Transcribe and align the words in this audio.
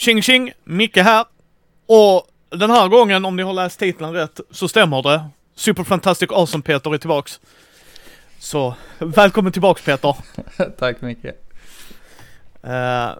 Tjing 0.00 0.22
tjing! 0.22 0.52
Micke 0.64 0.96
här. 0.96 1.24
Och 1.86 2.26
den 2.50 2.70
här 2.70 2.88
gången, 2.88 3.24
om 3.24 3.36
ni 3.36 3.42
har 3.42 3.52
läst 3.52 3.78
titeln 3.78 4.12
rätt, 4.12 4.40
så 4.50 4.68
stämmer 4.68 5.02
det. 5.02 5.24
Super 5.54 5.84
Fantastic 5.84 6.30
Awesome 6.30 6.62
Peter 6.62 6.94
är 6.94 6.98
tillbaks. 6.98 7.40
Så, 8.38 8.74
välkommen 8.98 9.52
tillbaks 9.52 9.82
Peter. 9.84 10.16
Tack 10.78 11.00
mycket. 11.00 11.52
Uh, 12.64 13.10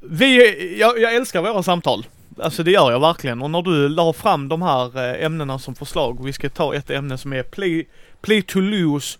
vi, 0.00 0.78
jag, 0.78 0.98
jag 1.00 1.14
älskar 1.14 1.42
våra 1.42 1.62
samtal. 1.62 2.06
Alltså 2.38 2.62
det 2.62 2.70
gör 2.70 2.90
jag 2.90 3.00
verkligen. 3.00 3.42
Och 3.42 3.50
när 3.50 3.62
du 3.62 3.88
la 3.88 4.12
fram 4.12 4.48
de 4.48 4.62
här 4.62 4.96
eh, 4.96 5.24
ämnena 5.24 5.58
som 5.58 5.74
förslag, 5.74 6.24
vi 6.24 6.32
ska 6.32 6.48
ta 6.48 6.74
ett 6.74 6.90
ämne 6.90 7.18
som 7.18 7.32
är 7.32 7.42
play, 7.42 7.88
play 8.20 8.42
to 8.42 8.60
lose 8.60 9.18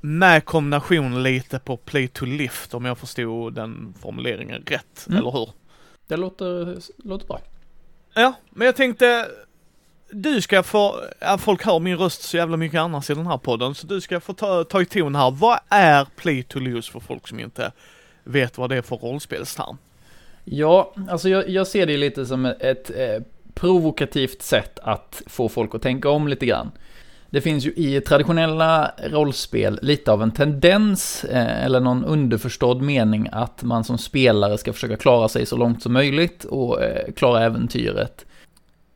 med 0.00 0.44
kombination 0.44 1.22
lite 1.22 1.58
på 1.58 1.76
play 1.76 2.08
to 2.08 2.24
lift 2.24 2.74
om 2.74 2.84
jag 2.84 2.98
förstod 2.98 3.54
den 3.54 3.94
formuleringen 4.00 4.62
rätt, 4.66 5.06
mm. 5.08 5.18
eller 5.18 5.30
hur? 5.30 5.48
Det 6.12 6.16
låter, 6.16 6.78
låter 7.04 7.26
bra. 7.26 7.40
Ja, 8.14 8.34
men 8.50 8.66
jag 8.66 8.76
tänkte, 8.76 9.28
du 10.10 10.42
ska 10.42 10.62
få, 10.62 11.00
ja, 11.20 11.38
folk 11.38 11.64
hör 11.64 11.78
min 11.78 11.96
röst 11.96 12.22
så 12.22 12.36
jävla 12.36 12.56
mycket 12.56 12.80
annars 12.80 13.10
i 13.10 13.14
den 13.14 13.26
här 13.26 13.38
podden, 13.38 13.74
så 13.74 13.86
du 13.86 14.00
ska 14.00 14.20
få 14.20 14.32
ta, 14.32 14.64
ta 14.64 14.82
i 14.82 14.86
ton 14.86 15.14
här. 15.14 15.30
Vad 15.30 15.58
är 15.68 16.06
play 16.16 16.42
to 16.42 16.58
lose 16.58 16.92
för 16.92 17.00
folk 17.00 17.28
som 17.28 17.40
inte 17.40 17.72
vet 18.24 18.58
vad 18.58 18.70
det 18.70 18.76
är 18.76 18.82
för 18.82 18.96
rollspelsterm? 18.96 19.76
Ja, 20.44 20.94
alltså 21.08 21.28
jag, 21.28 21.48
jag 21.48 21.66
ser 21.66 21.86
det 21.86 21.96
lite 21.96 22.26
som 22.26 22.44
ett, 22.44 22.60
ett 22.60 22.90
eh, 22.90 23.22
provokativt 23.54 24.42
sätt 24.42 24.78
att 24.82 25.22
få 25.26 25.48
folk 25.48 25.74
att 25.74 25.82
tänka 25.82 26.08
om 26.08 26.28
lite 26.28 26.46
grann. 26.46 26.70
Det 27.32 27.40
finns 27.40 27.66
ju 27.66 27.72
i 27.76 28.00
traditionella 28.00 28.92
rollspel 28.98 29.78
lite 29.82 30.12
av 30.12 30.22
en 30.22 30.30
tendens, 30.30 31.24
eh, 31.24 31.64
eller 31.64 31.80
någon 31.80 32.04
underförstådd 32.04 32.82
mening, 32.82 33.28
att 33.32 33.62
man 33.62 33.84
som 33.84 33.98
spelare 33.98 34.58
ska 34.58 34.72
försöka 34.72 34.96
klara 34.96 35.28
sig 35.28 35.46
så 35.46 35.56
långt 35.56 35.82
som 35.82 35.92
möjligt 35.92 36.44
och 36.44 36.82
eh, 36.82 37.12
klara 37.12 37.44
äventyret. 37.44 38.26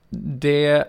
Det... 0.08 0.84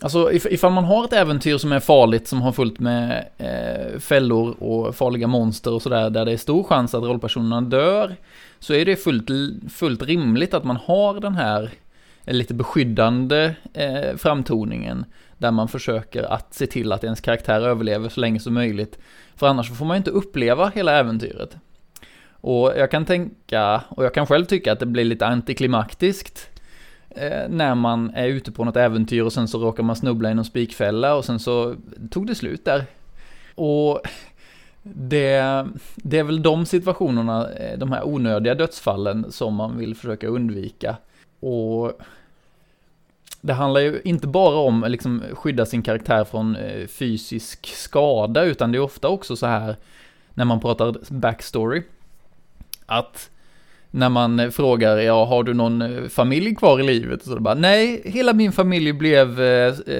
Alltså 0.00 0.32
ifall 0.32 0.72
man 0.72 0.84
har 0.84 1.04
ett 1.04 1.12
äventyr 1.12 1.58
som 1.58 1.72
är 1.72 1.80
farligt, 1.80 2.28
som 2.28 2.42
har 2.42 2.52
fullt 2.52 2.78
med 2.78 3.28
eh, 3.38 3.98
fällor 3.98 4.62
och 4.62 4.94
farliga 4.94 5.26
monster 5.26 5.72
och 5.72 5.82
sådär, 5.82 6.10
där 6.10 6.24
det 6.24 6.32
är 6.32 6.36
stor 6.36 6.64
chans 6.64 6.94
att 6.94 7.04
rollpersonerna 7.04 7.60
dör, 7.60 8.16
så 8.58 8.74
är 8.74 8.84
det 8.84 8.96
fullt, 8.96 9.30
fullt 9.70 10.02
rimligt 10.02 10.54
att 10.54 10.64
man 10.64 10.76
har 10.76 11.20
den 11.20 11.34
här 11.34 11.70
Eh, 12.28 12.34
lite 12.34 12.54
beskyddande 12.54 13.54
eh, 13.74 14.16
framtoningen 14.16 15.04
där 15.38 15.50
man 15.50 15.68
försöker 15.68 16.22
att 16.22 16.54
se 16.54 16.66
till 16.66 16.92
att 16.92 17.04
ens 17.04 17.20
karaktär 17.20 17.60
överlever 17.60 18.08
så 18.08 18.20
länge 18.20 18.40
som 18.40 18.54
möjligt. 18.54 18.98
För 19.36 19.46
annars 19.46 19.70
får 19.70 19.86
man 19.86 19.94
ju 19.94 19.98
inte 19.98 20.10
uppleva 20.10 20.68
hela 20.68 20.92
äventyret. 20.92 21.56
Och 22.40 22.72
jag 22.76 22.90
kan 22.90 23.04
tänka, 23.04 23.82
och 23.88 24.04
jag 24.04 24.14
kan 24.14 24.26
själv 24.26 24.44
tycka 24.44 24.72
att 24.72 24.80
det 24.80 24.86
blir 24.86 25.04
lite 25.04 25.26
antiklimaktiskt 25.26 26.50
eh, 27.10 27.48
när 27.48 27.74
man 27.74 28.10
är 28.14 28.26
ute 28.26 28.52
på 28.52 28.64
något 28.64 28.76
äventyr 28.76 29.22
och 29.22 29.32
sen 29.32 29.48
så 29.48 29.58
råkar 29.58 29.82
man 29.82 29.96
snubbla 29.96 30.30
i 30.30 30.34
någon 30.34 30.44
spikfälla 30.44 31.14
och 31.14 31.24
sen 31.24 31.38
så 31.38 31.76
tog 32.10 32.26
det 32.26 32.34
slut 32.34 32.64
där. 32.64 32.84
Och 33.54 34.00
det, 34.82 35.66
det 35.96 36.18
är 36.18 36.24
väl 36.24 36.42
de 36.42 36.66
situationerna, 36.66 37.52
eh, 37.52 37.78
de 37.78 37.92
här 37.92 38.08
onödiga 38.08 38.54
dödsfallen 38.54 39.32
som 39.32 39.54
man 39.54 39.78
vill 39.78 39.94
försöka 39.94 40.26
undvika. 40.26 40.96
Och 41.40 41.92
det 43.40 43.52
handlar 43.52 43.80
ju 43.80 44.00
inte 44.04 44.26
bara 44.26 44.56
om 44.56 44.84
att 44.84 44.90
liksom 44.90 45.22
skydda 45.32 45.66
sin 45.66 45.82
karaktär 45.82 46.24
från 46.24 46.56
eh, 46.56 46.86
fysisk 46.86 47.66
skada, 47.66 48.44
utan 48.44 48.72
det 48.72 48.78
är 48.78 48.82
ofta 48.82 49.08
också 49.08 49.36
så 49.36 49.46
här 49.46 49.76
när 50.34 50.44
man 50.44 50.60
pratar 50.60 50.96
backstory, 51.08 51.82
att 52.86 53.30
när 53.90 54.08
man 54.08 54.40
eh, 54.40 54.50
frågar, 54.50 54.96
ja, 54.96 55.24
har 55.24 55.42
du 55.42 55.54
någon 55.54 56.10
familj 56.10 56.54
kvar 56.54 56.80
i 56.80 56.82
livet? 56.82 57.24
Så 57.24 57.34
det 57.34 57.40
bara, 57.40 57.54
nej, 57.54 58.02
hela 58.04 58.32
min 58.32 58.52
familj 58.52 58.92
blev 58.92 59.36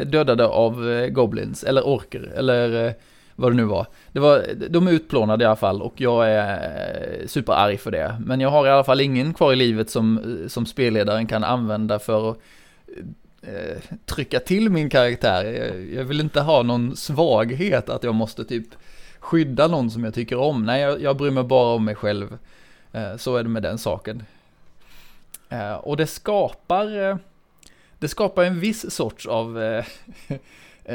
dödade 0.06 0.46
av 0.46 1.06
goblins, 1.10 1.64
eller 1.64 1.86
orker, 1.86 2.32
eller 2.36 2.94
vad 3.38 3.52
det 3.52 3.56
nu 3.56 3.64
var. 3.64 3.86
Det 4.12 4.20
var, 4.20 4.46
de 4.68 4.88
är 4.88 4.92
utplånade 4.92 5.44
i 5.44 5.46
alla 5.46 5.56
fall 5.56 5.82
och 5.82 6.00
jag 6.00 6.30
är 6.30 7.20
eh, 7.20 7.26
superarg 7.26 7.78
för 7.78 7.90
det. 7.90 8.16
Men 8.24 8.40
jag 8.40 8.48
har 8.48 8.66
i 8.66 8.70
alla 8.70 8.84
fall 8.84 9.00
ingen 9.00 9.34
kvar 9.34 9.52
i 9.52 9.56
livet 9.56 9.90
som, 9.90 10.18
eh, 10.18 10.48
som 10.48 10.66
spelledaren 10.66 11.26
kan 11.26 11.44
använda 11.44 11.98
för 11.98 12.30
att 12.30 12.38
eh, 13.42 13.52
eh, 13.52 13.78
trycka 14.06 14.40
till 14.40 14.70
min 14.70 14.90
karaktär. 14.90 15.44
Jag, 15.44 15.92
jag, 15.94 16.04
vill 16.04 16.20
inte 16.20 16.40
ha 16.40 16.62
någon 16.62 16.96
svaghet 16.96 17.88
att 17.88 18.04
jag 18.04 18.14
måste 18.14 18.44
typ 18.44 18.66
skydda 19.20 19.68
någon 19.68 19.90
som 19.90 20.04
jag 20.04 20.14
tycker 20.14 20.38
om. 20.38 20.64
Nej, 20.64 20.80
jag, 20.80 21.02
jag 21.02 21.16
bryr 21.16 21.30
mig 21.30 21.44
bara 21.44 21.74
om 21.74 21.84
mig 21.84 21.94
själv. 21.94 22.38
Eh, 22.92 23.16
så 23.16 23.36
är 23.36 23.42
det 23.42 23.48
med 23.48 23.62
den 23.62 23.78
saken. 23.78 24.22
Eh, 25.48 25.74
och 25.74 25.96
det 25.96 26.06
skapar, 26.06 27.10
eh, 27.10 27.16
det 27.98 28.08
skapar 28.08 28.44
en 28.44 28.60
viss 28.60 28.94
sorts 28.94 29.26
av 29.26 29.62
eh, 29.62 29.84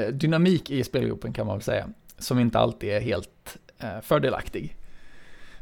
dynamik 0.12 0.70
i 0.70 0.84
spelgruppen 0.84 1.34
kan 1.34 1.48
man 1.48 1.56
väl 1.56 1.64
säga. 1.64 1.90
Som 2.24 2.40
inte 2.40 2.60
alltid 2.60 2.90
är 2.90 3.00
helt 3.00 3.58
fördelaktig. 4.02 4.76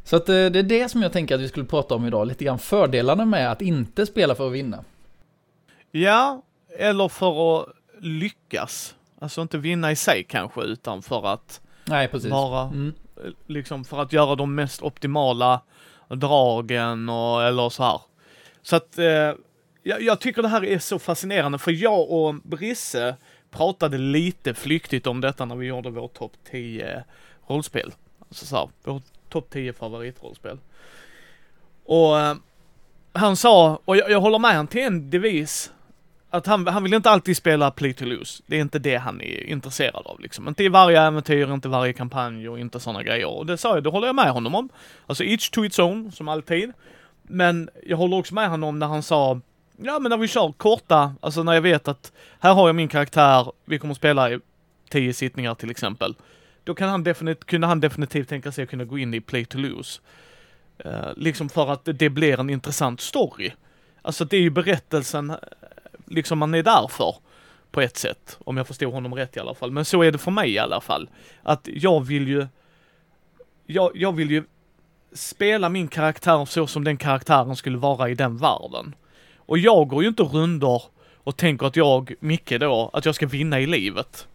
Så 0.03 0.15
att 0.15 0.25
det 0.25 0.35
är 0.35 0.63
det 0.63 0.89
som 0.89 1.01
jag 1.01 1.11
tänker 1.11 1.35
att 1.35 1.41
vi 1.41 1.47
skulle 1.47 1.65
prata 1.65 1.95
om 1.95 2.05
idag, 2.05 2.27
lite 2.27 2.43
grann 2.45 2.59
fördelarna 2.59 3.25
med 3.25 3.51
att 3.51 3.61
inte 3.61 4.05
spela 4.05 4.35
för 4.35 4.47
att 4.47 4.53
vinna. 4.53 4.83
Ja, 5.91 6.41
eller 6.77 7.07
för 7.07 7.61
att 7.61 7.67
lyckas. 7.99 8.95
Alltså 9.19 9.41
inte 9.41 9.57
vinna 9.57 9.91
i 9.91 9.95
sig 9.95 10.23
kanske, 10.23 10.61
utan 10.61 11.01
för 11.01 11.27
att 11.27 11.61
Nej, 11.85 12.07
precis. 12.07 12.31
vara, 12.31 12.63
mm. 12.63 12.93
liksom 13.47 13.83
för 13.83 14.01
att 14.01 14.13
göra 14.13 14.35
de 14.35 14.55
mest 14.55 14.81
optimala 14.81 15.61
dragen 16.09 17.09
och 17.09 17.43
eller 17.43 17.69
så 17.69 17.83
här. 17.83 18.01
Så 18.61 18.75
att 18.75 18.97
eh, 18.97 19.33
jag, 19.83 20.01
jag, 20.01 20.19
tycker 20.19 20.41
det 20.41 20.47
här 20.47 20.65
är 20.65 20.79
så 20.79 20.99
fascinerande, 20.99 21.57
för 21.57 21.71
jag 21.71 22.11
och 22.11 22.35
Brisse 22.35 23.15
pratade 23.51 23.97
lite 23.97 24.53
flyktigt 24.53 25.07
om 25.07 25.21
detta 25.21 25.45
när 25.45 25.55
vi 25.55 25.65
gjorde 25.67 25.89
vår 25.89 26.07
topp 26.07 26.33
10 26.51 27.03
rollspel. 27.47 27.93
Alltså 28.29 28.45
så 28.45 28.55
här, 28.55 28.69
vår 28.83 29.01
topp 29.29 29.49
10 29.49 29.73
favoritrollspel. 29.73 30.57
Och 31.85 32.19
eh, 32.19 32.35
han 33.13 33.35
sa, 33.35 33.81
och 33.85 33.97
jag, 33.97 34.11
jag 34.11 34.21
håller 34.21 34.39
med 34.39 34.55
han 34.55 34.67
till 34.67 34.81
en 34.81 35.09
devis, 35.09 35.71
att 36.29 36.47
han, 36.47 36.67
han 36.67 36.83
vill 36.83 36.93
inte 36.93 37.09
alltid 37.09 37.37
spela 37.37 37.71
play 37.71 37.93
to 37.93 38.05
lose. 38.05 38.43
Det 38.45 38.55
är 38.55 38.61
inte 38.61 38.79
det 38.79 38.95
han 38.95 39.21
är 39.21 39.43
intresserad 39.43 40.07
av 40.07 40.19
liksom. 40.19 40.47
Inte 40.47 40.63
i 40.63 40.69
varje 40.69 41.01
äventyr, 41.01 41.53
inte 41.53 41.69
varje 41.69 41.93
kampanj 41.93 42.49
och 42.49 42.59
inte 42.59 42.79
sådana 42.79 43.03
grejer. 43.03 43.27
Och 43.27 43.45
det 43.45 43.57
sa 43.57 43.75
jag, 43.75 43.83
det 43.83 43.89
håller 43.89 44.07
jag 44.07 44.15
med 44.15 44.31
honom 44.31 44.55
om. 44.55 44.69
Alltså 45.07 45.23
each 45.23 45.49
to 45.49 45.65
its 45.65 45.79
own, 45.79 46.11
som 46.11 46.27
alltid. 46.27 46.71
Men 47.23 47.69
jag 47.83 47.97
håller 47.97 48.17
också 48.17 48.33
med 48.33 48.49
honom 48.49 48.79
när 48.79 48.87
han 48.87 49.03
sa, 49.03 49.39
ja 49.83 49.99
men 49.99 50.09
när 50.09 50.17
vi 50.17 50.27
kör 50.27 50.51
korta, 50.51 51.15
alltså 51.21 51.43
när 51.43 51.53
jag 51.53 51.61
vet 51.61 51.87
att 51.87 52.11
här 52.39 52.53
har 52.53 52.67
jag 52.67 52.75
min 52.75 52.87
karaktär, 52.87 53.51
vi 53.65 53.79
kommer 53.79 53.91
att 53.91 53.97
spela 53.97 54.31
i 54.31 54.39
tio 54.89 55.13
sittningar 55.13 55.55
till 55.55 55.71
exempel. 55.71 56.15
Då 56.63 56.75
kan 56.75 56.89
han 56.89 57.03
definitivt, 57.03 57.45
kunde 57.45 57.67
han 57.67 57.79
definitivt 57.79 58.29
tänka 58.29 58.51
sig 58.51 58.63
att 58.63 58.69
kunna 58.69 58.85
gå 58.85 58.97
in 58.97 59.13
i 59.13 59.21
play 59.21 59.45
to 59.45 59.57
lose. 59.57 60.01
Uh, 60.85 61.13
liksom 61.15 61.49
för 61.49 61.71
att 61.71 61.81
det 61.85 62.09
blir 62.09 62.39
en 62.39 62.49
intressant 62.49 63.01
story. 63.01 63.51
Alltså 64.01 64.25
det 64.25 64.37
är 64.37 64.41
ju 64.41 64.49
berättelsen 64.49 65.29
eh, 65.29 65.37
liksom 66.05 66.39
man 66.39 66.55
är 66.55 66.63
där 66.63 66.87
för. 66.87 67.15
På 67.71 67.81
ett 67.81 67.97
sätt, 67.97 68.37
om 68.45 68.57
jag 68.57 68.67
förstår 68.67 68.91
honom 68.91 69.15
rätt 69.15 69.37
i 69.37 69.39
alla 69.39 69.55
fall. 69.55 69.71
Men 69.71 69.85
så 69.85 70.03
är 70.03 70.11
det 70.11 70.17
för 70.17 70.31
mig 70.31 70.51
i 70.51 70.59
alla 70.59 70.81
fall. 70.81 71.09
Att 71.43 71.67
jag 71.73 72.05
vill 72.05 72.27
ju, 72.27 72.47
jag, 73.65 73.91
jag 73.95 74.15
vill 74.15 74.31
ju 74.31 74.43
spela 75.13 75.69
min 75.69 75.87
karaktär 75.87 76.45
så 76.45 76.67
som 76.67 76.83
den 76.83 76.97
karaktären 76.97 77.55
skulle 77.55 77.77
vara 77.77 78.09
i 78.09 78.15
den 78.15 78.37
världen. 78.37 78.95
Och 79.51 79.57
jag 79.57 79.87
går 79.87 80.03
ju 80.03 80.09
inte 80.09 80.23
runder 80.23 80.83
och 81.23 81.37
tänker 81.37 81.65
att 81.65 81.75
jag, 81.75 82.13
Micke 82.19 82.59
då, 82.59 82.89
att 82.93 83.05
jag 83.05 83.15
ska 83.15 83.27
vinna 83.27 83.59
i 83.59 83.65
livet. 83.65 84.27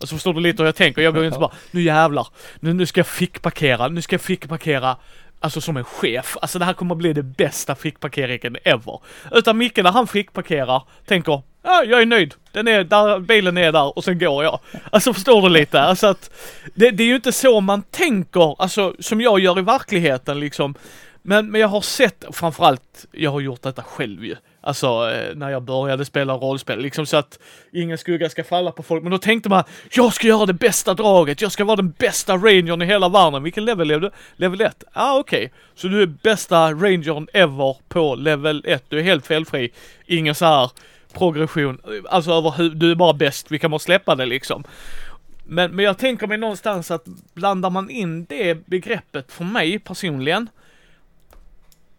Alltså 0.00 0.16
förstår 0.16 0.34
du 0.34 0.40
lite 0.40 0.62
hur 0.62 0.68
jag 0.68 0.76
tänker? 0.76 1.02
Jag 1.02 1.14
går 1.14 1.22
ju 1.22 1.26
inte 1.26 1.38
bara, 1.38 1.52
nu 1.70 1.82
jävlar, 1.82 2.26
nu, 2.60 2.72
nu 2.72 2.86
ska 2.86 2.98
jag 2.98 3.06
fickparkera, 3.06 3.88
nu 3.88 4.02
ska 4.02 4.14
jag 4.14 4.20
fickparkera 4.20 4.96
Alltså 5.40 5.60
som 5.60 5.76
en 5.76 5.84
chef. 5.84 6.36
Alltså 6.42 6.58
det 6.58 6.64
här 6.64 6.72
kommer 6.72 6.94
bli 6.94 7.12
det 7.12 7.22
bästa 7.22 7.74
fickparkeringen 7.74 8.56
ever. 8.64 9.00
Utan 9.32 9.58
Micke 9.58 9.76
när 9.76 9.92
han 9.92 10.06
fickparkerar 10.06 10.82
tänker, 11.06 11.42
ja 11.62 11.84
jag 11.84 12.02
är 12.02 12.06
nöjd. 12.06 12.34
Den 12.52 12.68
är 12.68 12.84
där, 12.84 13.18
bilen 13.18 13.58
är 13.58 13.72
där 13.72 13.98
och 13.98 14.04
sen 14.04 14.18
går 14.18 14.44
jag. 14.44 14.58
Alltså 14.90 15.14
förstår 15.14 15.42
du 15.42 15.48
lite? 15.48 15.80
Alltså 15.80 16.06
att 16.06 16.30
det, 16.74 16.90
det 16.90 17.02
är 17.02 17.06
ju 17.06 17.16
inte 17.16 17.32
så 17.32 17.60
man 17.60 17.82
tänker, 17.82 18.62
alltså 18.62 18.94
som 19.00 19.20
jag 19.20 19.40
gör 19.40 19.58
i 19.58 19.62
verkligheten 19.62 20.40
liksom. 20.40 20.74
Men, 21.26 21.50
men 21.50 21.60
jag 21.60 21.68
har 21.68 21.80
sett, 21.80 22.24
framförallt, 22.32 23.06
jag 23.12 23.30
har 23.30 23.40
gjort 23.40 23.62
detta 23.62 23.82
själv 23.82 24.24
ju. 24.24 24.36
Alltså 24.66 24.86
eh, 24.86 25.36
när 25.36 25.50
jag 25.50 25.62
började 25.62 26.04
spela 26.04 26.34
rollspel, 26.34 26.78
liksom 26.78 27.06
så 27.06 27.16
att 27.16 27.38
ingen 27.72 27.98
skugga 27.98 28.30
ska 28.30 28.44
falla 28.44 28.72
på 28.72 28.82
folk. 28.82 29.02
Men 29.02 29.12
då 29.12 29.18
tänkte 29.18 29.48
man, 29.48 29.64
jag 29.90 30.14
ska 30.14 30.26
göra 30.26 30.46
det 30.46 30.52
bästa 30.52 30.94
draget, 30.94 31.40
jag 31.40 31.52
ska 31.52 31.64
vara 31.64 31.76
den 31.76 31.90
bästa 31.90 32.36
rangern 32.36 32.82
i 32.82 32.84
hela 32.84 33.08
världen. 33.08 33.42
Vilken 33.42 33.64
level 33.64 33.90
är 33.90 34.00
du? 34.00 34.10
Level 34.36 34.60
1? 34.60 34.84
Ah 34.92 35.18
okej. 35.18 35.38
Okay. 35.38 35.50
Så 35.74 35.88
du 35.88 36.02
är 36.02 36.06
bästa 36.06 36.72
rangern 36.72 37.28
ever 37.32 37.76
på 37.88 38.14
level 38.14 38.64
1. 38.66 38.84
Du 38.88 38.98
är 38.98 39.02
helt 39.02 39.26
felfri. 39.26 39.72
Ingen 40.06 40.34
så 40.34 40.44
här 40.44 40.70
progression, 41.12 41.78
alltså 42.08 42.30
över 42.30 42.68
du 42.68 42.90
är 42.90 42.94
bara 42.94 43.12
bäst, 43.12 43.46
vi 43.50 43.58
kan 43.58 43.70
bara 43.70 43.78
släppa 43.78 44.14
det 44.14 44.26
liksom. 44.26 44.64
Men, 45.44 45.76
men 45.76 45.84
jag 45.84 45.98
tänker 45.98 46.26
mig 46.26 46.38
någonstans 46.38 46.90
att 46.90 47.04
blandar 47.34 47.70
man 47.70 47.90
in 47.90 48.24
det 48.24 48.66
begreppet 48.66 49.32
för 49.32 49.44
mig 49.44 49.78
personligen, 49.78 50.48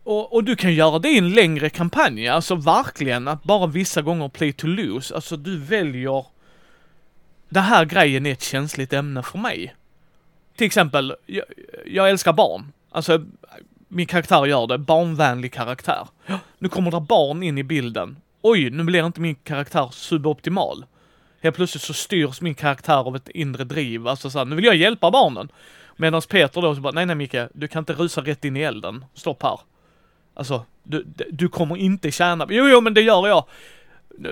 och, 0.05 0.33
och 0.33 0.43
du 0.43 0.55
kan 0.55 0.73
göra 0.73 0.99
det 0.99 1.09
i 1.09 1.17
en 1.17 1.33
längre 1.33 1.69
kampanj, 1.69 2.27
alltså 2.27 2.55
verkligen 2.55 3.27
att 3.27 3.43
bara 3.43 3.67
vissa 3.67 4.01
gånger 4.01 4.29
play 4.29 4.53
to 4.53 4.67
lose, 4.67 5.15
alltså 5.15 5.37
du 5.37 5.57
väljer 5.57 6.25
Den 7.49 7.63
här 7.63 7.85
grejen 7.85 8.25
är 8.25 8.31
ett 8.31 8.43
känsligt 8.43 8.93
ämne 8.93 9.23
för 9.23 9.37
mig. 9.37 9.75
Till 10.55 10.67
exempel, 10.67 11.15
jag, 11.25 11.45
jag 11.85 12.09
älskar 12.09 12.33
barn. 12.33 12.73
Alltså, 12.91 13.25
min 13.87 14.05
karaktär 14.05 14.45
gör 14.45 14.67
det. 14.67 14.77
Barnvänlig 14.77 15.53
karaktär. 15.53 16.07
Nu 16.59 16.69
kommer 16.69 16.91
det 16.91 16.99
barn 16.99 17.43
in 17.43 17.57
i 17.57 17.63
bilden. 17.63 18.17
Oj, 18.41 18.69
nu 18.69 18.83
blir 18.83 19.05
inte 19.05 19.21
min 19.21 19.35
karaktär 19.35 19.89
suboptimal. 19.91 20.85
Helt 21.41 21.55
plötsligt 21.55 21.83
så 21.83 21.93
styrs 21.93 22.41
min 22.41 22.55
karaktär 22.55 23.07
av 23.07 23.15
ett 23.15 23.29
inre 23.29 23.63
driv. 23.63 24.07
Alltså 24.07 24.29
såhär, 24.29 24.45
nu 24.45 24.55
vill 24.55 24.65
jag 24.65 24.75
hjälpa 24.75 25.11
barnen. 25.11 25.49
Medan 25.95 26.21
Peter 26.21 26.61
då 26.61 26.75
så 26.75 26.81
bara, 26.81 26.93
nej 26.93 27.05
nej 27.05 27.15
Micke, 27.15 27.37
du 27.53 27.67
kan 27.67 27.79
inte 27.81 27.93
rusa 27.93 28.21
rätt 28.21 28.45
in 28.45 28.57
i 28.57 28.61
elden. 28.61 29.05
Stopp 29.13 29.43
här. 29.43 29.59
Alltså, 30.35 30.65
du, 30.83 31.05
du 31.31 31.47
kommer 31.49 31.77
inte 31.77 32.11
tjäna, 32.11 32.47
jo 32.49 32.67
jo 32.69 32.81
men 32.81 32.93
det 32.93 33.01
gör 33.01 33.27
jag. 33.27 33.45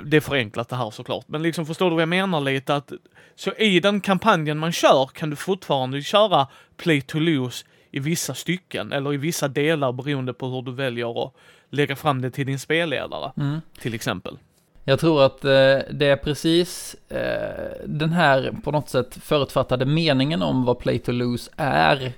Det 0.04 0.18
är 0.18 0.22
förenklat 0.22 0.70
det 0.70 0.76
här 0.76 0.92
såklart, 0.92 1.26
men 1.28 1.42
liksom 1.44 1.66
förstår 1.66 1.90
du 1.90 1.96
vad 1.96 2.02
jag 2.02 2.10
menar 2.10 2.42
lite 2.42 2.76
att 2.76 2.92
så 3.36 3.52
i 3.54 3.80
den 3.80 4.02
kampanjen 4.02 4.58
man 4.60 4.72
kör 4.72 5.06
kan 5.14 5.30
du 5.30 5.36
fortfarande 5.36 6.02
köra 6.02 6.48
play 6.78 7.02
to 7.02 7.20
lose 7.20 7.66
i 7.92 8.00
vissa 8.00 8.34
stycken 8.34 8.92
eller 8.92 9.14
i 9.14 9.18
vissa 9.18 9.48
delar 9.48 9.92
beroende 9.92 10.34
på 10.34 10.48
hur 10.48 10.62
du 10.62 10.72
väljer 10.72 11.24
att 11.26 11.34
lägga 11.70 11.96
fram 11.96 12.22
det 12.22 12.32
till 12.32 12.46
din 12.46 12.60
spelledare, 12.60 13.32
Mm. 13.38 13.62
till 13.80 13.94
exempel. 13.94 14.38
Jag 14.84 15.00
tror 15.00 15.24
att 15.26 15.46
eh, 15.46 15.52
det 15.92 16.06
är 16.06 16.16
precis 16.16 16.96
eh, 17.10 17.72
den 17.86 18.10
här 18.14 18.54
på 18.64 18.72
något 18.72 18.90
sätt 18.90 19.18
förutfattade 19.22 19.86
meningen 19.86 20.42
om 20.42 20.66
vad 20.66 20.80
play 20.80 21.00
to 21.00 21.12
lose 21.12 21.52
är 21.58 22.14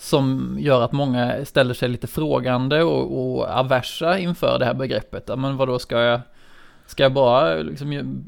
som 0.00 0.56
gör 0.60 0.82
att 0.82 0.92
många 0.92 1.44
ställer 1.44 1.74
sig 1.74 1.88
lite 1.88 2.06
frågande 2.06 2.82
och, 2.82 3.36
och 3.36 3.48
aversa 3.48 4.18
inför 4.18 4.58
det 4.58 4.64
här 4.64 4.74
begreppet. 4.74 5.30
Men 5.38 5.56
vad 5.56 5.68
då 5.68 5.78
ska 5.78 6.00
jag, 6.00 6.20
ska 6.86 7.02
jag 7.02 7.12
bara 7.12 7.54
liksom 7.54 8.22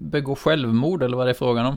begå 0.00 0.34
självmord 0.36 1.02
eller 1.02 1.16
vad 1.16 1.26
det 1.26 1.30
är 1.30 1.34
frågan 1.34 1.66
om? 1.66 1.76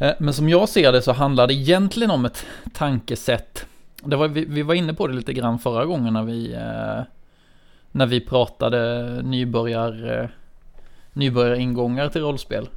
Eh, 0.00 0.12
men 0.18 0.34
som 0.34 0.48
jag 0.48 0.68
ser 0.68 0.92
det 0.92 1.02
så 1.02 1.12
handlar 1.12 1.46
det 1.46 1.54
egentligen 1.54 2.10
om 2.10 2.24
ett 2.24 2.46
tankesätt. 2.72 3.66
Det 4.02 4.16
var, 4.16 4.28
vi, 4.28 4.44
vi 4.44 4.62
var 4.62 4.74
inne 4.74 4.94
på 4.94 5.06
det 5.06 5.14
lite 5.14 5.32
grann 5.32 5.58
förra 5.58 5.84
gången 5.84 6.14
när 6.14 6.22
vi 6.22 6.54
eh, 6.54 7.02
när 7.92 8.06
vi 8.06 8.20
pratade 8.20 9.08
nybörjar, 9.22 10.20
eh, 10.22 10.28
nybörjaringångar 11.12 12.08
till 12.08 12.20
rollspel. 12.20 12.68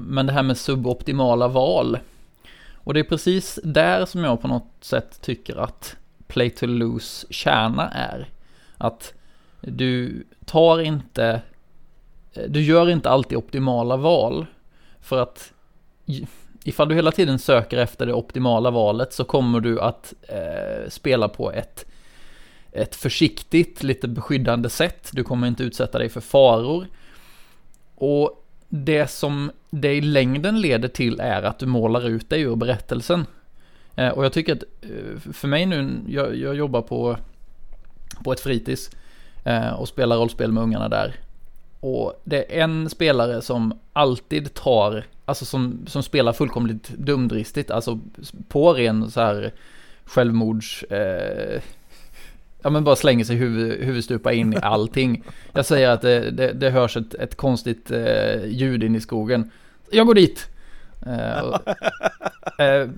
Men 0.00 0.26
det 0.26 0.32
här 0.32 0.42
med 0.42 0.56
suboptimala 0.56 1.48
val. 1.48 1.98
Och 2.90 2.94
det 2.94 3.00
är 3.00 3.04
precis 3.04 3.58
där 3.64 4.06
som 4.06 4.24
jag 4.24 4.40
på 4.40 4.48
något 4.48 4.72
sätt 4.80 5.20
tycker 5.20 5.56
att 5.56 5.96
play 6.26 6.50
to 6.50 6.66
lose 6.66 7.26
kärna 7.30 7.88
är. 7.88 8.28
Att 8.78 9.14
du 9.60 10.24
tar 10.44 10.80
inte, 10.80 11.42
eh, 12.32 12.42
du 12.48 12.62
gör 12.62 12.88
inte 12.88 13.10
alltid 13.10 13.38
optimala 13.38 13.96
val. 13.96 14.46
För 15.00 15.22
att 15.22 15.52
ifall 16.64 16.88
du 16.88 16.94
hela 16.94 17.12
tiden 17.12 17.38
söker 17.38 17.78
efter 17.78 18.06
det 18.06 18.12
optimala 18.12 18.70
valet 18.70 19.12
så 19.12 19.24
kommer 19.24 19.60
du 19.60 19.80
att 19.80 20.14
eh, 20.28 20.88
spela 20.88 21.28
på 21.28 21.52
ett 21.52 21.86
ett 22.72 22.96
försiktigt, 22.96 23.82
lite 23.82 24.08
beskyddande 24.08 24.70
sätt. 24.70 25.10
Du 25.12 25.24
kommer 25.24 25.48
inte 25.48 25.62
utsätta 25.62 25.98
dig 25.98 26.08
för 26.08 26.20
faror. 26.20 26.86
Och 27.94 28.46
det 28.70 29.06
som 29.06 29.50
det 29.70 29.94
i 29.94 30.00
längden 30.00 30.60
leder 30.60 30.88
till 30.88 31.20
är 31.20 31.42
att 31.42 31.58
du 31.58 31.66
målar 31.66 32.08
ut 32.08 32.30
dig 32.30 32.40
ur 32.40 32.56
berättelsen. 32.56 33.26
Eh, 33.96 34.08
och 34.08 34.24
jag 34.24 34.32
tycker 34.32 34.52
att 34.52 34.64
eh, 34.80 35.32
för 35.32 35.48
mig 35.48 35.66
nu, 35.66 36.00
jag, 36.06 36.36
jag 36.36 36.54
jobbar 36.54 36.82
på, 36.82 37.16
på 38.24 38.32
ett 38.32 38.40
fritids 38.40 38.90
eh, 39.44 39.72
och 39.72 39.88
spelar 39.88 40.16
rollspel 40.16 40.52
med 40.52 40.62
ungarna 40.62 40.88
där. 40.88 41.14
Och 41.80 42.22
det 42.24 42.58
är 42.58 42.62
en 42.62 42.90
spelare 42.90 43.42
som 43.42 43.78
alltid 43.92 44.54
tar, 44.54 45.04
alltså 45.24 45.44
som, 45.44 45.86
som 45.86 46.02
spelar 46.02 46.32
fullkomligt 46.32 46.88
dumdristigt, 46.88 47.70
alltså 47.70 48.00
på 48.48 48.72
ren 48.72 49.10
så 49.10 49.20
här 49.20 49.52
självmords... 50.04 50.82
Eh, 50.82 51.62
ja 52.62 52.70
men 52.70 52.84
bara 52.84 52.96
slänger 52.96 53.24
sig 53.24 53.36
huvud, 53.36 53.84
huvudstupa 53.84 54.32
in 54.32 54.52
i 54.52 54.56
allting. 54.62 55.24
Jag 55.52 55.66
säger 55.66 55.90
att 55.90 56.02
det, 56.02 56.30
det, 56.30 56.52
det 56.52 56.70
hörs 56.70 56.96
ett, 56.96 57.14
ett 57.14 57.36
konstigt 57.36 57.90
eh, 57.90 58.46
ljud 58.46 58.82
in 58.82 58.96
i 58.96 59.00
skogen. 59.00 59.50
Jag 59.90 60.06
går 60.06 60.14
dit. 60.14 60.46
Eh, 61.06 61.40
och, 61.40 61.68
eh, 62.60 62.88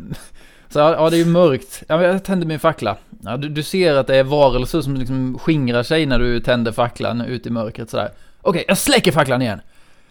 så 0.69 0.79
ja, 0.79 1.11
det 1.11 1.17
är 1.17 1.25
ju 1.25 1.31
mörkt. 1.31 1.82
Ja, 1.88 2.03
jag 2.03 2.25
tänder 2.25 2.47
min 2.47 2.61
fackla. 2.61 2.97
Ja, 3.23 3.37
du, 3.37 3.49
du 3.49 3.62
ser 3.62 3.94
att 3.94 4.06
det 4.06 4.17
är 4.17 4.25
varelser 4.25 4.81
som 4.81 4.94
liksom 4.97 5.38
skingrar 5.38 5.82
sig 5.82 6.06
när 6.06 6.19
du 6.19 6.41
tänder 6.41 6.73
facklan 6.73 7.20
ut 7.20 7.47
i 7.47 7.50
mörkret 7.50 7.91
sådär. 7.91 8.11
Okej, 8.41 8.64
jag 8.69 8.79
släcker 8.79 9.12
facklan 9.12 9.43
igen. 9.43 9.61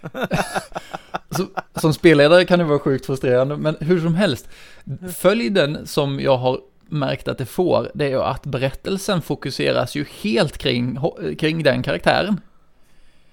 Så, 1.30 1.46
som 1.76 1.94
spelledare 1.94 2.46
kan 2.46 2.60
det 2.60 2.66
vara 2.66 2.80
sjukt 2.80 3.06
frustrerande, 3.06 3.58
men 3.58 3.78
hur 3.80 4.00
som 4.00 4.16
helst. 4.16 4.50
Följden 5.16 5.88
som 5.88 6.20
jag 6.20 6.38
har 6.38 6.60
märkt 6.92 7.28
att 7.28 7.38
det 7.38 7.46
får, 7.46 7.92
det 7.94 8.06
är 8.06 8.10
ju 8.10 8.22
att 8.22 8.46
berättelsen 8.46 9.22
fokuseras 9.22 9.96
ju 9.96 10.06
helt 10.22 10.58
kring, 10.58 11.00
kring 11.40 11.64
den 11.64 11.84
karaktären. 11.84 12.42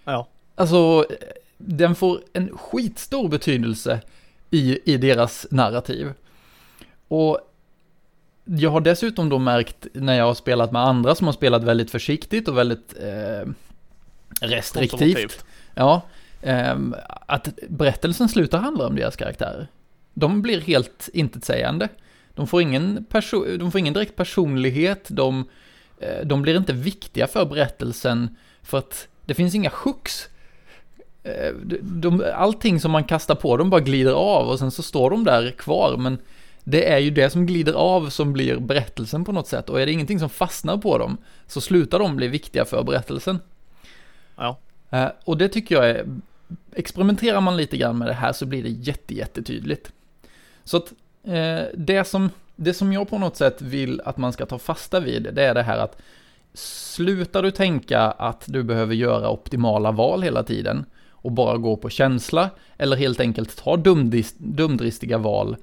Ja. 0.05 0.29
Alltså, 0.55 1.07
den 1.57 1.95
får 1.95 2.21
en 2.33 2.59
skitstor 2.59 3.29
betydelse 3.29 4.01
i, 4.51 4.93
i 4.93 4.97
deras 4.97 5.47
narrativ. 5.51 6.13
Och 7.09 7.41
jag 8.45 8.71
har 8.71 8.81
dessutom 8.81 9.29
då 9.29 9.39
märkt 9.39 9.87
när 9.93 10.15
jag 10.19 10.25
har 10.25 10.35
spelat 10.35 10.73
med 10.73 10.83
andra 10.83 11.15
som 11.15 11.27
har 11.27 11.35
spelat 11.35 11.63
väldigt 11.63 11.91
försiktigt 11.91 12.49
och 12.49 12.59
väldigt 12.59 12.95
eh, 13.01 13.51
restriktivt. 14.41 15.45
Ja, 15.75 16.03
ehm, 16.43 16.95
att 17.27 17.49
berättelsen 17.69 18.29
slutar 18.29 18.59
handla 18.59 18.87
om 18.87 18.97
deras 18.97 19.17
karaktärer. 19.17 19.69
De 20.15 20.43
blir 20.43 20.61
helt 20.61 21.09
intetsägande. 21.13 21.89
De 22.39 22.47
får 22.47 22.63
ingen, 22.63 23.07
perso- 23.11 23.57
de 23.57 23.73
får 23.73 23.79
ingen 23.79 23.95
direkt 23.95 24.17
personlighet, 24.17 25.07
de, 25.11 25.45
eh, 26.01 26.27
de 26.27 26.43
blir 26.43 26.57
inte 26.57 26.73
viktiga 26.73 27.27
för 27.27 27.45
berättelsen 27.45 28.37
för 28.63 28.79
att 28.79 29.09
det 29.25 29.35
finns 29.35 29.55
inga 29.55 29.71
hooks. 29.85 30.29
Eh, 31.23 31.53
de, 31.83 32.25
allting 32.35 32.81
som 32.81 32.91
man 32.91 33.05
kastar 33.05 33.35
på 33.35 33.57
dem 33.57 33.71
bara 33.71 33.81
glider 33.81 34.13
av 34.13 34.49
och 34.49 34.59
sen 34.59 34.71
så 34.71 34.83
står 34.83 35.11
de 35.11 35.25
där 35.25 35.51
kvar, 35.51 35.97
men 35.97 36.19
det 36.65 36.89
är 36.93 36.99
ju 36.99 37.11
det 37.11 37.31
som 37.31 37.47
glider 37.47 37.73
av 37.73 38.09
som 38.11 38.33
blir 38.33 38.57
berättelsen 38.57 39.25
på 39.25 39.33
något 39.33 39.49
sätt 39.49 39.69
och 39.69 39.81
är 39.81 39.87
det 39.87 39.93
ingenting 39.93 40.19
som 40.19 40.31
fastnar 40.31 40.77
på 40.77 40.99
dem 40.99 41.17
så 41.47 41.61
slutar 41.61 41.99
de 41.99 42.17
bli 42.17 42.29
viktiga 42.29 42.65
för 42.65 42.83
berättelsen. 42.83 43.39
Ja. 44.37 44.59
Eh, 44.91 45.09
Och 45.25 45.39
det 45.39 45.49
tycker 45.49 45.75
jag 45.75 45.91
är, 45.91 46.07
experimenterar 46.75 47.41
man 47.41 47.57
lite 47.57 47.77
grann 47.77 47.99
med 47.99 48.09
det 48.09 48.15
här 48.15 48.33
så 48.33 48.47
blir 48.47 48.63
det 48.63 48.69
jätte, 48.69 49.15
jättetydligt. 49.15 49.93
Så 50.65 50.77
att 50.77 50.93
det, 51.75 52.07
som, 52.07 52.31
det 52.57 52.75
som 52.75 52.93
jag 52.93 53.09
på 53.09 53.19
något 53.19 53.37
sätt 53.37 53.63
vill 53.63 54.01
att 54.05 54.17
man 54.17 54.33
ska 54.33 54.47
ta 54.47 54.59
fasta 54.59 55.01
vid, 55.01 55.29
det 55.35 55.45
är 55.45 55.55
det 55.55 55.63
här 55.63 55.79
att 55.79 55.97
slutar 56.55 57.43
du 57.43 57.51
tänka 57.51 58.01
att 58.01 58.45
du 58.47 58.63
behöver 58.63 58.95
göra 58.95 59.31
optimala 59.31 59.93
val 59.93 60.23
hela 60.23 60.43
tiden 60.43 60.85
och 61.11 61.33
bara 61.33 61.57
gå 61.57 61.77
på 61.77 61.91
känsla 61.91 62.51
eller 62.77 62.97
helt 62.97 63.21
enkelt 63.21 63.57
ta 63.57 63.77
dumdris, 63.77 64.35
dumdristiga 64.39 65.19
val 65.19 65.57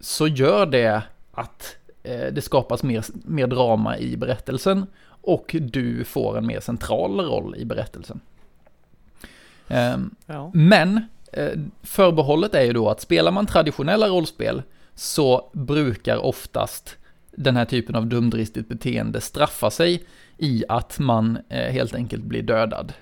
så 0.00 0.26
gör 0.26 0.66
det 0.66 1.02
att 1.32 1.76
eh, 2.02 2.26
det 2.32 2.42
skapas 2.42 2.82
mer, 2.82 3.04
mer 3.24 3.46
drama 3.46 3.98
i 3.98 4.16
berättelsen 4.16 4.86
och 5.06 5.56
du 5.60 6.04
får 6.04 6.38
en 6.38 6.46
mer 6.46 6.60
central 6.60 7.20
roll 7.20 7.56
i 7.58 7.64
berättelsen. 7.64 8.20
Ehm, 9.68 10.14
Ja. 10.26 10.50
men 10.54 10.96
eh, 10.96 11.02
Eh, 11.32 11.50
förbehållet 11.82 12.54
är 12.54 12.62
ju 12.62 12.72
då 12.72 12.88
att 12.88 13.00
spelar 13.00 13.32
man 13.32 13.46
traditionella 13.46 14.08
rollspel 14.08 14.62
så 14.94 15.50
brukar 15.52 16.16
oftast 16.16 16.96
den 17.30 17.56
här 17.56 17.64
typen 17.64 17.94
av 17.94 18.06
dumdristigt 18.06 18.68
beteende 18.68 19.20
straffa 19.20 19.70
sig 19.70 20.04
i 20.38 20.64
att 20.68 20.98
man 20.98 21.38
eh, 21.48 21.72
helt 21.72 21.94
enkelt 21.94 22.22
blir 22.22 22.42
dödad. 22.42 22.92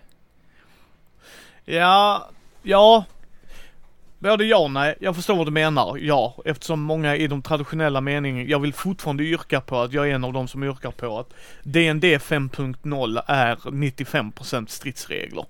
Ja, 1.65 2.29
ja. 2.63 3.05
Både 4.19 4.45
ja 4.45 4.59
och 4.59 4.71
nej. 4.71 4.95
Jag 5.01 5.17
förstår 5.17 5.37
vad 5.37 5.47
du 5.47 5.51
menar. 5.51 5.99
Ja, 5.99 6.37
eftersom 6.45 6.81
många 6.81 7.17
i 7.17 7.27
de 7.27 7.43
traditionella 7.43 8.01
meningen, 8.01 8.49
jag 8.49 8.59
vill 8.59 8.73
fortfarande 8.73 9.25
yrka 9.25 9.61
på 9.61 9.81
att 9.81 9.93
jag 9.93 10.11
är 10.11 10.15
en 10.15 10.25
av 10.25 10.33
de 10.33 10.49
som 10.49 10.65
yrkar 10.65 10.91
på 10.91 11.19
att 11.19 11.35
DND 11.63 12.05
5.0 12.05 13.23
är 13.27 13.57
95% 13.57 14.67
stridsregler. 14.67 15.45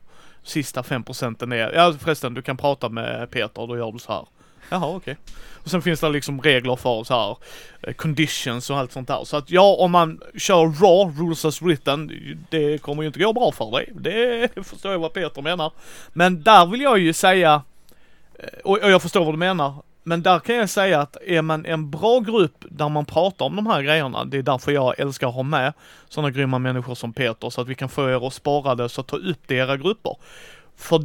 Sista 0.47 0.83
5 0.83 1.03
procenten 1.05 1.53
är, 1.53 1.73
ja 1.73 1.95
förresten 2.01 2.35
du 2.35 2.43
kan 2.43 2.57
prata 2.57 2.89
med 2.89 3.31
Peter, 3.31 3.67
då 3.67 3.77
gör 3.77 3.93
du 3.93 3.99
så 3.99 4.13
här. 4.13 4.27
Jaha 4.69 4.97
okej. 4.97 5.17
Och 5.55 5.71
sen 5.71 5.83
finns 5.83 6.01
det 6.01 6.09
liksom 6.09 6.43
regler 6.43 6.77
för 6.77 7.05
så 7.05 7.15
här 7.15 7.37
eh, 7.83 7.95
conditions 7.95 8.71
och 8.71 8.79
allt 8.79 8.93
sånt 8.93 9.09
där. 9.09 9.25
Så 9.25 9.37
att 9.37 9.51
ja, 9.51 9.77
om 9.79 9.91
man 9.91 10.21
kör 10.39 10.63
raw, 10.63 11.23
rules 11.23 11.45
as 11.45 11.63
written, 11.63 12.11
det 12.51 12.79
kommer 12.79 13.03
ju 13.03 13.07
inte 13.07 13.19
gå 13.19 13.33
bra 13.33 13.53
för 13.53 13.71
dig. 13.71 13.93
Det 13.95 14.49
förstår 14.67 14.93
jag 14.93 14.99
vad 14.99 15.13
Peter 15.13 15.43
menar. 15.43 15.73
Men 16.13 16.43
där 16.43 16.67
vill 16.67 16.81
jag 16.81 16.99
ju 16.99 17.13
säga, 17.13 17.63
eh, 18.39 18.59
och 18.65 18.79
jag 18.91 19.03
förstår 19.03 19.25
vad 19.25 19.35
du 19.35 19.39
menar, 19.39 19.75
men 20.09 20.23
där 20.23 20.39
kan 20.39 20.57
jag 20.57 20.71
säga 20.71 21.01
att 21.01 21.17
är 21.27 21.43
man 21.43 21.67
en 21.67 21.91
bra 21.91 22.21
grupp 22.21 22.65
där 22.71 22.89
man 22.89 23.05
pratar 23.05 23.47
om 23.47 23.57
de 23.57 23.67
här 23.67 23.83
grejerna, 23.83 24.25
det 24.25 24.39
är 24.39 24.43
därför 24.43 24.73
jag 24.73 25.01
älskar 25.01 25.29
att 25.29 25.35
ha 25.35 25.43
med 25.43 25.73
sådana 26.09 26.31
grymma 26.31 26.59
människor 26.59 26.95
som 26.95 27.13
Peter, 27.13 27.51
så 27.51 27.61
att 27.61 27.69
vi 27.69 27.75
kan 27.75 27.89
få 27.89 28.11
er 28.11 28.27
att 28.27 28.33
spara 28.33 28.75
det, 28.75 28.89
så 28.89 29.03
ta 29.03 29.17
upp 29.17 29.39
det 29.47 29.55
i 29.55 29.59
era 29.59 29.77
grupper. 29.77 30.17
För 30.77 31.05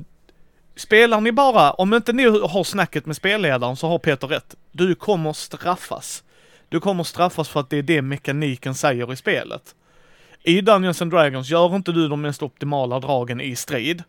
spelar 0.75 1.21
ni 1.21 1.31
bara, 1.31 1.71
om 1.71 1.93
inte 1.93 2.13
ni 2.13 2.23
har 2.23 2.63
snacket 2.63 3.05
med 3.05 3.15
spelledaren 3.15 3.75
så 3.75 3.87
har 3.87 3.99
Peter 3.99 4.27
rätt. 4.27 4.55
Du 4.71 4.95
kommer 4.95 5.33
straffas. 5.33 6.23
Du 6.69 6.79
kommer 6.79 7.03
straffas 7.03 7.49
för 7.49 7.59
att 7.59 7.69
det 7.69 7.77
är 7.77 7.83
det 7.83 8.01
mekaniken 8.01 8.75
säger 8.75 9.13
i 9.13 9.15
spelet. 9.15 9.75
I 10.43 10.61
Dungeons 10.61 11.01
and 11.01 11.11
Dragons 11.11 11.49
gör 11.49 11.75
inte 11.75 11.91
du 11.91 12.07
de 12.07 12.21
mest 12.21 12.43
optimala 12.43 12.99
dragen 12.99 13.41
i 13.41 13.55
strid. 13.55 14.03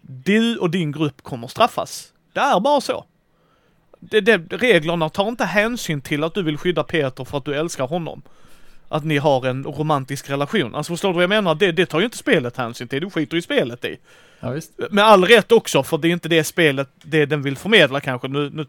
Du 0.00 0.58
och 0.58 0.70
din 0.70 0.92
grupp 0.92 1.22
kommer 1.22 1.48
straffas. 1.48 2.12
Det 2.32 2.40
är 2.40 2.60
bara 2.60 2.80
så. 2.80 3.04
Det, 4.10 4.20
det, 4.20 4.38
reglerna 4.50 5.08
tar 5.08 5.28
inte 5.28 5.44
hänsyn 5.44 6.00
till 6.00 6.24
att 6.24 6.34
du 6.34 6.42
vill 6.42 6.58
skydda 6.58 6.82
Peter 6.82 7.24
för 7.24 7.38
att 7.38 7.44
du 7.44 7.54
älskar 7.54 7.86
honom. 7.86 8.22
Att 8.88 9.04
ni 9.04 9.18
har 9.18 9.46
en 9.46 9.64
romantisk 9.64 10.30
relation. 10.30 10.74
Alltså 10.74 10.92
förstår 10.92 11.08
du 11.08 11.14
vad 11.14 11.22
jag 11.22 11.28
menar? 11.28 11.54
Det, 11.54 11.72
det 11.72 11.86
tar 11.86 11.98
ju 11.98 12.04
inte 12.04 12.18
spelet 12.18 12.56
hänsyn 12.56 12.88
till. 12.88 13.00
Du 13.00 13.10
skiter 13.10 13.36
ju 13.36 13.42
spelet 13.42 13.84
i. 13.84 13.96
Ja, 14.40 14.50
visst. 14.50 14.72
Med 14.90 15.04
all 15.04 15.24
rätt 15.24 15.52
också, 15.52 15.82
för 15.82 15.98
det 15.98 16.08
är 16.08 16.12
inte 16.12 16.28
det 16.28 16.44
spelet, 16.44 16.88
det 17.02 17.26
den 17.26 17.42
vill 17.42 17.56
förmedla 17.56 18.00
kanske. 18.00 18.28
Nu, 18.28 18.50
nu 18.50 18.66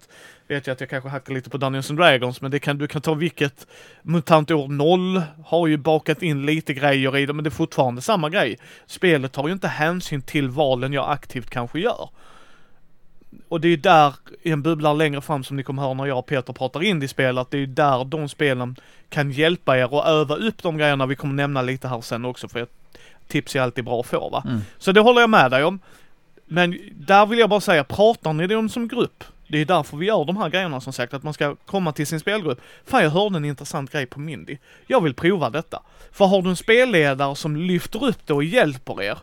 vet 0.47 0.67
jag 0.67 0.73
att 0.73 0.79
jag 0.79 0.89
kanske 0.89 1.09
hackar 1.09 1.33
lite 1.33 1.49
på 1.49 1.57
Dungeons 1.57 1.89
and 1.89 1.99
Dragons, 1.99 2.41
men 2.41 2.51
det 2.51 2.59
kan, 2.59 2.77
du 2.77 2.87
kan 2.87 3.01
ta 3.01 3.13
vilket 3.13 3.67
MUTANT 4.01 4.51
år 4.51 4.67
0 4.67 5.21
har 5.45 5.67
ju 5.67 5.77
bakat 5.77 6.23
in 6.23 6.45
lite 6.45 6.73
grejer 6.73 7.17
i 7.17 7.25
det, 7.25 7.33
men 7.33 7.43
det 7.43 7.47
är 7.47 7.51
fortfarande 7.51 8.01
samma 8.01 8.29
grej. 8.29 8.57
Spelet 8.85 9.31
tar 9.31 9.47
ju 9.47 9.53
inte 9.53 9.67
hänsyn 9.67 10.21
till 10.21 10.49
valen 10.49 10.93
jag 10.93 11.11
aktivt 11.11 11.49
kanske 11.49 11.79
gör. 11.79 12.09
Och 13.53 13.61
det 13.61 13.67
är 13.67 13.77
där, 13.77 14.13
i 14.41 14.51
en 14.51 14.61
bubbla 14.61 14.93
längre 14.93 15.21
fram 15.21 15.43
som 15.43 15.57
ni 15.57 15.63
kommer 15.63 15.81
höra 15.81 15.93
när 15.93 16.05
jag 16.05 16.17
och 16.17 16.25
Peter 16.25 16.53
pratar 16.53 16.83
indiespel, 16.83 17.37
att 17.37 17.51
det 17.51 17.57
är 17.57 17.67
där 17.67 18.05
de 18.05 18.29
spelen 18.29 18.75
kan 19.09 19.31
hjälpa 19.31 19.77
er 19.77 19.99
att 19.99 20.07
öva 20.07 20.35
upp 20.35 20.63
de 20.63 20.77
grejerna 20.77 21.05
vi 21.05 21.15
kommer 21.15 21.33
nämna 21.33 21.61
lite 21.61 21.87
här 21.87 22.01
sen 22.01 22.25
också, 22.25 22.47
för 22.47 22.67
tips 23.27 23.55
är 23.55 23.61
alltid 23.61 23.85
bra 23.85 23.99
att 23.99 24.05
få 24.05 24.29
va. 24.29 24.43
Mm. 24.45 24.61
Så 24.77 24.91
det 24.91 24.99
håller 24.99 25.21
jag 25.21 25.29
med 25.29 25.51
dig 25.51 25.63
om. 25.63 25.79
Men 26.45 26.79
där 26.93 27.25
vill 27.25 27.39
jag 27.39 27.49
bara 27.49 27.61
säga, 27.61 27.83
pratar 27.83 28.33
ni 28.33 28.55
om 28.55 28.69
som 28.69 28.87
grupp? 28.87 29.23
Det 29.47 29.57
är 29.57 29.65
därför 29.65 29.97
vi 29.97 30.05
gör 30.05 30.25
de 30.25 30.37
här 30.37 30.49
grejerna 30.49 30.81
som 30.81 30.93
sagt, 30.93 31.13
att 31.13 31.23
man 31.23 31.33
ska 31.33 31.55
komma 31.55 31.91
till 31.91 32.07
sin 32.07 32.19
spelgrupp. 32.19 32.61
Fan 32.85 33.03
jag 33.03 33.09
hörde 33.09 33.37
en 33.37 33.45
intressant 33.45 33.91
grej 33.91 34.05
på 34.05 34.19
Mindy. 34.19 34.57
Jag 34.87 35.01
vill 35.01 35.13
prova 35.13 35.49
detta. 35.49 35.81
För 36.11 36.25
har 36.25 36.41
du 36.41 36.49
en 36.49 36.55
spelledare 36.55 37.35
som 37.35 37.55
lyfter 37.55 38.05
upp 38.05 38.27
det 38.27 38.33
och 38.33 38.43
hjälper 38.43 39.01
er, 39.01 39.17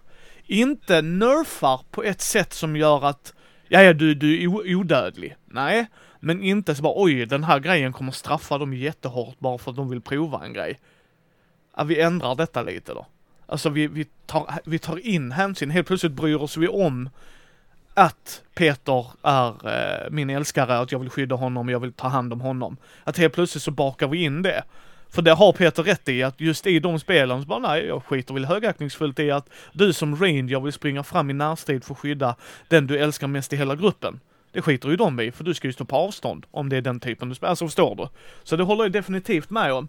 inte 0.47 1.03
nerfar 1.03 1.81
på 1.91 2.03
ett 2.03 2.21
sätt 2.21 2.53
som 2.53 2.77
gör 2.77 3.07
att, 3.07 3.35
ja 3.73 3.83
ja 3.83 3.93
du, 3.93 4.15
du 4.15 4.43
är 4.43 4.75
odödlig. 4.77 5.37
Nej, 5.47 5.87
men 6.21 6.43
inte 6.43 6.75
så 6.75 6.83
bara 6.83 6.93
oj 6.97 7.27
den 7.27 7.45
här 7.45 7.59
grejen 7.61 7.93
kommer 7.93 8.13
straffa 8.13 8.59
dem 8.59 8.75
jättehårt 8.75 9.39
bara 9.39 9.59
för 9.59 9.71
att 9.71 9.77
de 9.77 9.89
vill 9.89 10.01
prova 10.01 10.45
en 10.45 10.53
grej. 10.53 10.79
Ja, 11.77 11.85
vi 11.85 12.01
ändrar 12.01 12.35
detta 12.35 12.63
lite 12.63 12.95
då. 12.95 13.07
Alltså 13.47 13.69
vi, 13.69 13.87
vi, 13.87 14.07
tar, 14.27 14.61
vi 14.65 14.79
tar 14.79 15.07
in 15.07 15.33
hänsyn, 15.33 15.71
helt 15.71 15.87
plötsligt 15.87 16.13
bryr 16.13 16.37
oss 16.37 16.57
vi 16.57 16.69
om 16.69 17.09
att 17.95 18.43
Peter 18.55 19.07
är 19.23 19.69
eh, 19.69 20.11
min 20.11 20.31
älskare, 20.31 20.79
att 20.79 20.93
jag 20.93 20.99
vill 20.99 21.11
skydda 21.11 21.35
honom, 21.35 21.69
jag 21.69 21.81
vill 21.81 21.93
ta 21.93 22.09
hand 22.09 22.33
om 22.33 22.41
honom. 22.41 22.77
Att 23.05 23.19
helt 23.19 23.35
plötsligt 23.35 23.63
så 23.63 23.71
bakar 23.71 24.09
vi 24.09 24.23
in 24.23 24.43
det. 24.43 24.65
För 25.11 25.23
det 25.23 25.33
har 25.33 25.53
Peter 25.53 25.83
rätt 25.83 26.09
i, 26.09 26.23
att 26.23 26.41
just 26.41 26.67
i 26.67 26.79
de 26.79 26.99
spelen 27.01 27.43
så 27.43 27.47
bara 27.49 27.59
nej, 27.59 27.87
jag 27.87 28.05
skiter 28.05 28.35
väl 28.35 28.45
högaktningsfullt 28.45 29.19
i 29.19 29.31
att 29.31 29.49
du 29.73 29.93
som 29.93 30.17
ranger 30.17 30.61
vill 30.61 30.73
springa 30.73 31.03
fram 31.03 31.31
i 31.31 31.33
närstrid 31.33 31.85
för 31.85 31.95
att 31.95 31.99
skydda 31.99 32.37
den 32.69 32.87
du 32.87 32.99
älskar 32.99 33.27
mest 33.27 33.53
i 33.53 33.57
hela 33.57 33.77
gruppen. 33.77 34.21
Det 34.53 34.63
skiter 34.63 34.89
ju 34.89 34.97
de 34.97 35.21
i, 35.21 35.33
för 35.33 35.45
du 35.45 35.55
ska 35.55 35.69
ju 35.69 35.73
stå 35.73 35.85
på 35.85 35.97
avstånd 35.97 36.47
om 36.51 36.69
det 36.69 36.77
är 36.77 36.81
den 36.81 37.01
typen 37.01 37.29
du 37.29 37.35
spelar, 37.35 37.51
alltså 37.51 37.67
förstår 37.67 37.97
du? 37.97 38.09
Så 38.43 38.57
det 38.57 38.63
håller 38.63 38.85
jag 38.85 38.93
definitivt 38.93 39.51
med 39.51 39.73
om. 39.73 39.89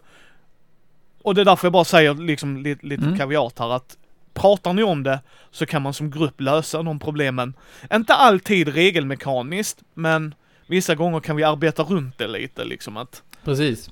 Och 1.22 1.36
det 1.36 1.42
är 1.42 1.46
därför 1.46 1.66
jag 1.66 1.74
bara 1.74 1.84
säger 1.84 2.13
liksom 2.13 2.58
lite, 2.58 2.86
lite 2.86 3.04
Mm. 3.04 3.18
kaviat 3.18 3.60
här 3.60 3.70
att 3.70 3.98
pratar 4.34 4.74
ni 4.74 4.84
om 4.84 5.04
det 5.04 5.20
så 5.51 5.66
kan 5.66 5.82
man 5.82 5.94
som 5.94 6.12
grupp 6.12 6.42
lösa 6.42 6.84
de 6.84 7.00
problemen. 7.00 7.54
Inte 7.94 8.13
alltid 8.13 8.68
regelmekaniskt, 8.68 9.82
men 9.94 10.36
vissa 10.68 10.96
gånger 10.96 11.20
kan 11.20 11.36
vi 11.36 11.44
arbeta 11.44 11.84
runt 11.84 12.18
det 12.18 12.28
lite 12.28 12.63
liksom 12.63 12.98
att 12.98 13.24
Precis. 13.44 13.92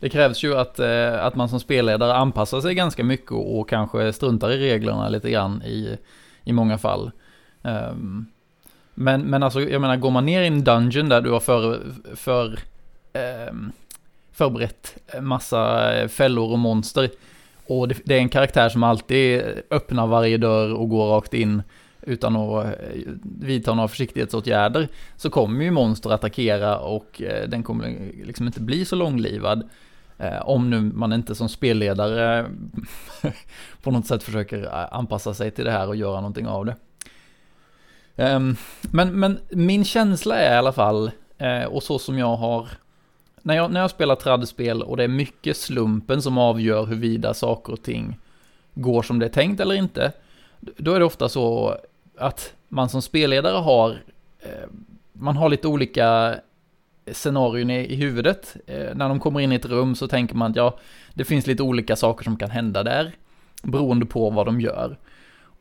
Det 0.00 0.08
krävs 0.08 0.42
ju 0.42 0.58
att, 0.58 0.78
eh, 0.78 1.24
att 1.24 1.34
man 1.34 1.48
som 1.48 1.60
spelledare 1.60 2.14
anpassar 2.14 2.60
sig 2.60 2.74
ganska 2.74 3.04
mycket 3.04 3.32
och, 3.32 3.60
och 3.60 3.68
kanske 3.68 4.12
struntar 4.12 4.50
i 4.50 4.58
reglerna 4.58 5.08
lite 5.08 5.30
grann 5.30 5.62
i, 5.62 5.98
i 6.44 6.52
många 6.52 6.78
fall. 6.78 7.10
Ehm, 7.62 8.26
men, 8.94 9.22
men 9.22 9.42
alltså, 9.42 9.60
jag 9.60 9.80
menar, 9.80 9.96
går 9.96 10.10
man 10.10 10.26
ner 10.26 10.42
i 10.42 10.46
en 10.46 10.64
dungeon 10.64 11.08
där 11.08 11.20
du 11.20 11.30
har 11.30 11.40
för, 11.40 11.80
för, 12.14 12.58
ehm, 13.12 13.72
förberett 14.32 14.96
en 15.06 15.26
massa 15.26 15.92
eh, 15.94 16.08
fällor 16.08 16.52
och 16.52 16.58
monster 16.58 17.10
och 17.66 17.88
det, 17.88 17.96
det 18.04 18.14
är 18.14 18.18
en 18.18 18.28
karaktär 18.28 18.68
som 18.68 18.82
alltid 18.82 19.42
öppnar 19.70 20.06
varje 20.06 20.36
dörr 20.36 20.74
och 20.74 20.88
går 20.88 21.08
rakt 21.08 21.34
in 21.34 21.62
utan 22.06 22.36
att 22.36 22.64
eh, 22.64 22.72
vidta 23.40 23.74
några 23.74 23.88
försiktighetsåtgärder 23.88 24.88
så 25.16 25.30
kommer 25.30 25.64
ju 25.64 25.70
monster 25.70 26.10
attackera 26.10 26.78
och 26.78 27.22
eh, 27.22 27.48
den 27.48 27.62
kommer 27.62 28.12
liksom 28.24 28.46
inte 28.46 28.60
bli 28.60 28.84
så 28.84 28.96
långlivad. 28.96 29.68
Eh, 30.18 30.48
om 30.48 30.70
nu 30.70 30.80
man 30.80 31.12
inte 31.12 31.34
som 31.34 31.48
spelledare 31.48 32.46
på 33.82 33.90
något 33.90 34.06
sätt 34.06 34.22
försöker 34.22 34.94
anpassa 34.94 35.34
sig 35.34 35.50
till 35.50 35.64
det 35.64 35.70
här 35.70 35.88
och 35.88 35.96
göra 35.96 36.16
någonting 36.16 36.46
av 36.46 36.66
det. 36.66 36.76
Ehm, 38.16 38.56
men, 38.80 39.20
men 39.20 39.38
min 39.50 39.84
känsla 39.84 40.36
är 40.36 40.54
i 40.54 40.58
alla 40.58 40.72
fall, 40.72 41.10
och 41.68 41.82
så 41.82 41.98
som 41.98 42.18
jag 42.18 42.36
har 42.36 42.68
när 43.42 43.56
jag, 43.56 43.72
när 43.72 43.80
jag 43.80 43.90
spelar 43.90 44.16
tradspel 44.16 44.82
och 44.82 44.96
det 44.96 45.04
är 45.04 45.08
mycket 45.08 45.56
slumpen 45.56 46.22
som 46.22 46.38
avgör 46.38 46.86
huruvida 46.86 47.34
saker 47.34 47.72
och 47.72 47.82
ting 47.82 48.18
går 48.74 49.02
som 49.02 49.18
det 49.18 49.26
är 49.26 49.30
tänkt 49.30 49.60
eller 49.60 49.74
inte, 49.74 50.12
då 50.60 50.94
är 50.94 50.98
det 50.98 51.04
ofta 51.04 51.28
så 51.28 51.76
att 52.18 52.54
man 52.68 52.88
som 52.88 53.02
spelledare 53.02 53.56
har, 53.56 53.90
eh, 54.40 54.68
man 55.12 55.36
har 55.36 55.48
lite 55.48 55.68
olika 55.68 56.36
scenarion 57.12 57.70
i, 57.70 57.94
huvudet. 57.96 58.56
Eh, 58.66 58.94
när 58.94 59.08
de 59.08 59.20
kommer 59.20 59.40
in 59.40 59.52
i 59.52 59.54
ett 59.54 59.66
rum 59.66 59.94
så 59.94 60.08
tänker 60.08 60.34
man 60.34 60.50
att 60.50 60.56
ja, 60.56 60.78
det 61.14 61.24
finns 61.24 61.46
lite 61.46 61.62
olika 61.62 61.96
saker 61.96 62.24
som 62.24 62.36
kan 62.36 62.50
hända 62.50 62.82
där, 62.82 63.12
beroende 63.62 64.06
på 64.06 64.30
vad 64.30 64.46
de 64.46 64.60
gör. 64.60 64.98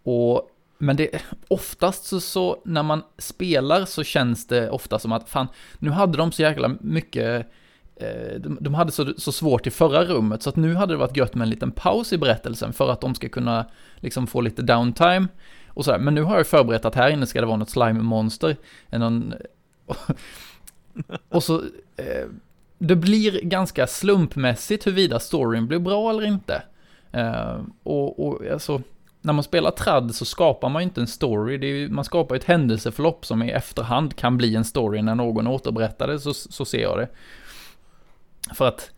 Och, 0.04 0.50
men 0.78 0.96
det, 0.96 1.10
oftast 1.48 2.06
så, 2.06 2.20
så 2.20 2.62
när 2.66 2.84
man 2.84 3.04
spelar 3.18 3.86
så 3.86 4.04
känns 4.04 4.48
det 4.48 4.70
ofta 4.70 5.00
som 5.00 5.12
att 5.12 5.30
fan, 5.30 5.48
nu 5.80 5.90
hade 5.90 6.18
de 6.18 6.32
så 6.32 6.42
jäkla 6.42 6.76
mycket 6.82 7.48
eh, 7.96 8.40
de, 8.40 8.58
de 8.62 8.74
hade 8.74 8.92
så, 8.92 9.14
så 9.18 9.32
svårt 9.32 9.68
i 9.68 9.72
förra 9.72 10.06
rummet 10.06 10.44
så 10.44 10.50
att 10.50 10.56
nu 10.56 10.76
hade 10.76 10.94
det 10.94 10.98
varit 10.98 11.18
gött 11.18 11.36
med 11.36 11.46
en 11.46 11.50
liten 11.50 11.72
paus 11.72 12.14
i 12.14 12.18
berättelsen 12.18 12.74
för 12.74 12.90
att 12.90 13.02
de 13.02 13.16
ska 13.16 13.30
kunna 13.30 13.66
liksom 13.96 14.28
få 14.28 14.42
lite 14.42 14.62
downtime 14.62 15.28
och 15.74 15.86
sådär. 15.86 16.00
Men 16.00 16.16
nu 16.16 16.22
har 16.22 16.38
jag 16.38 16.48
förberett 16.48 16.86
att 16.86 16.96
här 16.96 17.10
inne 17.10 17.28
ska 17.28 17.42
det 17.42 17.48
vara 17.48 17.58
något 17.58 17.70
slime-monster. 17.70 18.56
Någon, 18.90 19.34
och 21.30 21.44
så, 21.44 21.62
eh, 21.98 22.28
det 22.78 22.96
blir 22.96 23.42
ganska 23.42 23.88
slumpmässigt 23.88 24.88
huruvida 24.88 25.20
storyn 25.20 25.68
blir 25.68 25.80
bra 25.80 26.10
eller 26.10 26.26
inte. 26.26 26.64
Eh, 27.12 27.58
och, 27.84 28.28
och 28.28 28.46
alltså, 28.48 28.82
när 29.22 29.34
man 29.34 29.44
spelar 29.44 29.72
trad 29.72 30.16
så 30.16 30.26
skapar 30.26 30.70
man 30.70 30.82
ju 30.82 30.84
inte 30.84 31.02
en 31.02 31.08
story, 31.08 31.68
ju, 31.68 31.90
man 31.90 32.06
skapar 32.06 32.36
ett 32.36 32.44
händelseförlopp 32.44 33.26
som 33.26 33.44
i 33.44 33.52
efterhand 33.52 34.16
kan 34.16 34.38
bli 34.38 34.56
en 34.56 34.66
story 34.66 35.02
när 35.02 35.16
någon 35.16 35.48
återberättar 35.48 36.08
det, 36.08 36.20
så, 36.20 36.34
så 36.34 36.66
ser 36.66 36.82
jag 36.82 36.98
det. 36.98 37.08
För 38.54 38.68
att 38.68 38.92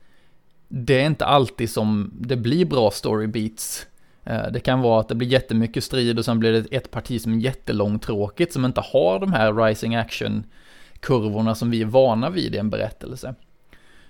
det 0.68 1.02
är 1.02 1.06
inte 1.06 1.26
alltid 1.26 1.70
som 1.70 2.12
det 2.20 2.36
blir 2.36 2.66
bra 2.66 2.92
story 2.92 3.28
beats. 3.28 3.88
Eh, 4.26 4.52
det 4.52 4.60
kan 4.60 4.82
vara 4.82 5.00
att 5.00 5.08
det 5.08 5.16
blir 5.16 5.28
jättemycket 5.28 5.84
strid 5.84 6.20
och 6.20 6.26
sen 6.26 6.40
blir 6.40 6.52
det 6.54 6.76
ett 6.76 6.92
parti 6.92 7.22
som 7.22 7.34
är 7.34 7.38
jättelångtråkigt 7.38 8.54
som 8.54 8.66
inte 8.66 8.82
har 8.82 9.20
de 9.20 9.34
här 9.34 9.54
rising 9.54 9.96
action 9.96 10.44
kurvorna 11.00 11.56
som 11.56 11.72
vi 11.72 11.82
är 11.82 11.86
vana 11.86 12.30
vid 12.30 12.56
i 12.56 12.58
en 12.58 12.70
berättelse. 12.70 13.36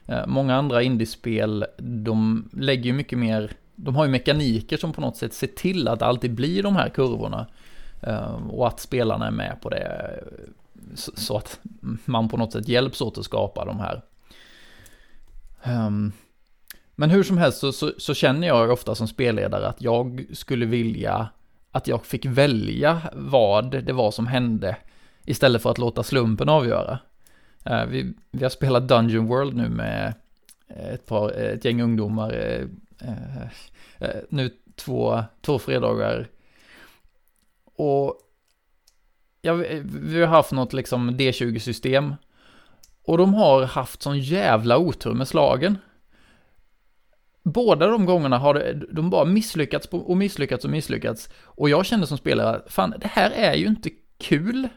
Eh, 0.06 0.28
många 0.28 0.56
andra 0.56 0.82
indiespel, 0.82 1.66
de 1.78 2.50
lägger 2.54 2.84
ju 2.84 2.94
mycket 2.94 3.20
mer, 3.20 3.52
de 3.76 3.96
har 3.96 4.06
ju 4.06 4.12
mekaniker 4.12 4.78
som 4.78 4.94
på 4.94 5.02
något 5.02 5.18
sätt 5.18 5.34
ser 5.34 5.48
till 5.48 5.88
att 5.88 6.00
det 6.00 6.06
alltid 6.06 6.34
blir 6.34 6.64
de 6.64 6.76
här 6.76 6.90
kurvorna. 6.90 7.48
Eh, 8.02 8.48
och 8.50 8.68
att 8.68 8.80
spelarna 8.80 9.28
är 9.28 9.32
med 9.32 9.58
på 9.62 9.70
det. 9.70 10.20
Så 10.96 11.38
att 11.38 11.60
man 12.06 12.30
på 12.30 12.38
något 12.38 12.52
sätt 12.52 12.68
hjälps 12.68 13.02
åt 13.02 13.18
att 13.18 13.26
skapa 13.26 13.66
de 13.66 13.80
här. 13.80 14.02
Ehm, 15.64 16.12
men 16.96 17.10
hur 17.10 17.24
som 17.24 17.38
helst 17.38 17.58
så, 17.60 17.72
så, 17.72 17.92
så 17.98 18.14
känner 18.14 18.48
jag 18.48 18.72
ofta 18.72 18.96
som 18.96 19.08
spelledare 19.08 19.68
att 19.68 19.82
jag 19.82 20.26
skulle 20.34 20.66
vilja 20.66 21.30
att 21.72 21.88
jag 21.88 22.06
fick 22.06 22.26
välja 22.26 23.02
vad 23.14 23.72
det 23.72 23.94
var 23.94 24.12
som 24.12 24.28
hände 24.28 24.78
istället 25.26 25.62
för 25.62 25.72
att 25.72 25.78
låta 25.78 26.04
slumpen 26.04 26.50
avgöra. 26.50 27.00
Eh, 27.66 27.86
vi, 27.86 28.14
vi 28.32 28.44
har 28.44 28.50
spelat 28.50 28.88
Dungeon 28.88 29.28
World 29.28 29.56
nu 29.56 29.70
med 29.70 30.14
eh, 30.68 30.94
ett, 30.94 31.06
par, 31.06 31.42
eh, 31.42 31.50
ett 31.50 31.66
gäng 31.66 31.82
ungdomar 31.82 32.66
nu 34.30 34.52
två, 34.76 35.24
två 35.42 35.60
fredagar. 35.60 36.28
Och 37.76 38.20
ja, 39.42 39.54
vi, 39.54 39.82
vi 39.84 40.22
har 40.22 40.28
haft 40.28 40.52
något 40.52 40.74
liksom 40.74 41.12
D20-system 41.12 42.16
Och 43.04 43.18
de 43.18 43.34
har 43.34 43.64
haft 43.64 44.02
sån 44.02 44.20
jävla 44.20 44.78
otur 44.78 45.14
med 45.14 45.28
slagen. 45.28 45.78
Båda 47.48 47.88
de 47.88 48.06
gångerna 48.06 48.38
har 48.38 48.84
de 48.92 49.10
bara 49.10 49.26
misslyckats 49.26 49.88
och 49.92 50.18
misslyckats 50.18 50.66
och 50.66 50.72
misslyckats. 50.72 51.30
Och 51.44 51.70
jag 51.70 51.86
kände 51.86 52.08
som 52.08 52.18
spelare, 52.18 52.62
fan 52.68 52.94
det 53.00 53.08
här 53.08 53.32
är 53.32 53.54
ju 53.54 53.66
inte 53.66 53.90
kul 54.18 54.68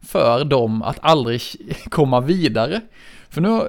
för 0.00 0.44
dem 0.44 0.82
att 0.82 0.98
aldrig 1.00 1.40
komma 1.90 2.20
vidare. 2.20 2.80
För 3.28 3.40
nu, 3.40 3.60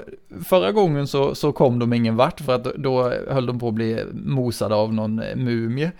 förra 0.43 0.71
gången 0.71 1.07
så, 1.07 1.35
så 1.35 1.51
kom 1.51 1.79
de 1.79 1.93
ingen 1.93 2.15
vart 2.15 2.39
för 2.39 2.55
att 2.55 2.63
då 2.63 3.09
höll 3.09 3.45
de 3.45 3.59
på 3.59 3.67
att 3.67 3.73
bli 3.73 4.03
mosade 4.13 4.75
av 4.75 4.93
någon 4.93 5.19
eh, 5.19 5.35
mumie. 5.35 5.91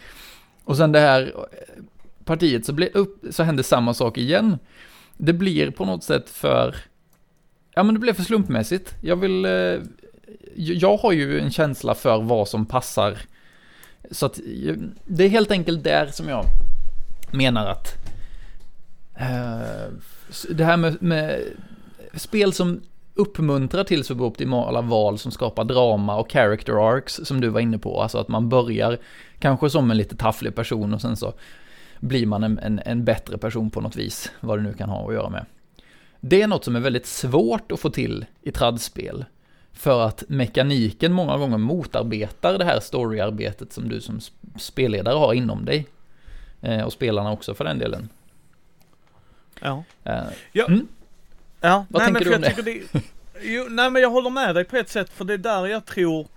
Och 0.63 0.78
sen 0.78 0.92
det 0.92 1.00
här 1.00 1.34
eh, 1.36 1.84
partiet 2.25 2.66
så, 2.66 2.74
upp, 2.94 3.24
så 3.30 3.44
hände 3.44 3.63
samma 3.63 3.94
sak 3.94 4.18
igen. 4.18 4.58
Det 5.18 5.34
blir 5.34 5.72
på 5.72 5.86
något 5.86 6.04
sätt 6.04 6.30
för, 6.30 6.75
ja 7.75 7.84
men 7.84 7.96
det 7.96 8.00
blev 8.00 8.13
för 8.13 8.24
slumpmässigt. 8.24 8.96
Jag 9.01 9.16
vill, 9.16 9.46
eh, 9.46 9.80
jag 10.55 10.98
har 10.98 11.12
ju 11.12 11.39
en 11.39 11.51
känsla 11.51 11.95
för 11.95 12.21
vad 12.21 12.48
som 12.48 12.65
passar. 12.65 13.17
Så 14.12 14.25
att 14.25 14.39
det 15.05 15.24
är 15.24 15.29
helt 15.29 15.51
enkelt 15.51 15.83
där 15.83 16.07
som 16.07 16.29
jag 16.29 16.45
menar 17.31 17.67
att 17.67 17.95
eh, 19.15 19.93
det 20.50 20.63
här 20.63 20.77
med, 20.77 21.01
med 21.01 21.41
spel 22.13 22.53
som 22.53 22.81
uppmuntrar 23.13 23.83
till 23.83 24.03
suboptimala 24.03 24.81
val 24.81 25.17
som 25.17 25.31
skapar 25.31 25.63
drama 25.63 26.17
och 26.17 26.31
character 26.31 26.89
arcs 26.89 27.19
som 27.24 27.41
du 27.41 27.50
var 27.50 27.59
inne 27.59 27.77
på. 27.77 28.01
Alltså 28.01 28.17
att 28.17 28.27
man 28.27 28.50
börjar 28.50 28.98
kanske 29.39 29.69
som 29.69 29.91
en 29.91 29.98
lite 29.98 30.15
tafflig 30.15 30.55
person 30.55 30.93
och 30.93 31.01
sen 31.01 31.17
så 31.17 31.33
blir 32.00 32.25
man 32.25 32.43
en, 32.43 32.59
en, 32.59 32.79
en 32.86 33.05
bättre 33.05 33.38
person 33.38 33.69
på 33.69 33.81
något 33.81 33.95
vis, 33.95 34.31
vad 34.39 34.57
det 34.57 34.63
nu 34.63 34.74
kan 34.74 34.89
ha 34.89 35.07
att 35.07 35.13
göra 35.13 35.29
med. 35.29 35.45
Det 36.19 36.41
är 36.41 36.48
något 36.48 36.65
som 36.65 36.75
är 36.75 36.79
väldigt 36.79 37.05
svårt 37.05 37.71
att 37.71 37.79
få 37.79 37.89
till 37.89 38.25
i 38.41 38.51
tradspel. 38.51 39.25
För 39.79 40.01
att 40.01 40.24
mekaniken 40.27 41.13
många 41.13 41.38
gånger 41.38 41.57
motarbetar 41.57 42.57
det 42.57 42.65
här 42.65 42.79
storyarbetet 42.79 43.74
som 43.74 43.89
du 43.89 44.01
som 44.01 44.19
spelledare 44.57 45.15
har 45.15 45.33
inom 45.33 45.65
dig. 45.65 45.88
Eh, 46.62 46.83
och 46.83 46.93
spelarna 46.93 47.31
också 47.31 47.53
för 47.53 47.65
den 47.65 47.79
delen. 47.79 48.09
Ja. 49.59 49.83
Eh, 50.03 50.24
ja. 50.51 50.65
Mm? 50.65 50.88
ja. 51.62 51.86
Vad 51.89 52.01
nej, 52.01 52.13
tänker 52.13 52.31
men 52.31 52.41
du 52.41 52.48
om 52.48 52.55
det? 52.55 52.81
det? 52.91 53.01
Jo, 53.41 53.65
nej 53.69 53.91
men 53.91 54.01
jag 54.01 54.09
håller 54.09 54.29
med 54.29 54.55
dig 54.55 54.65
på 54.65 54.77
ett 54.77 54.89
sätt, 54.89 55.09
för 55.09 55.25
det 55.25 55.33
är 55.33 55.38
där 55.38 55.65
jag 55.65 55.86
tror 55.86 56.27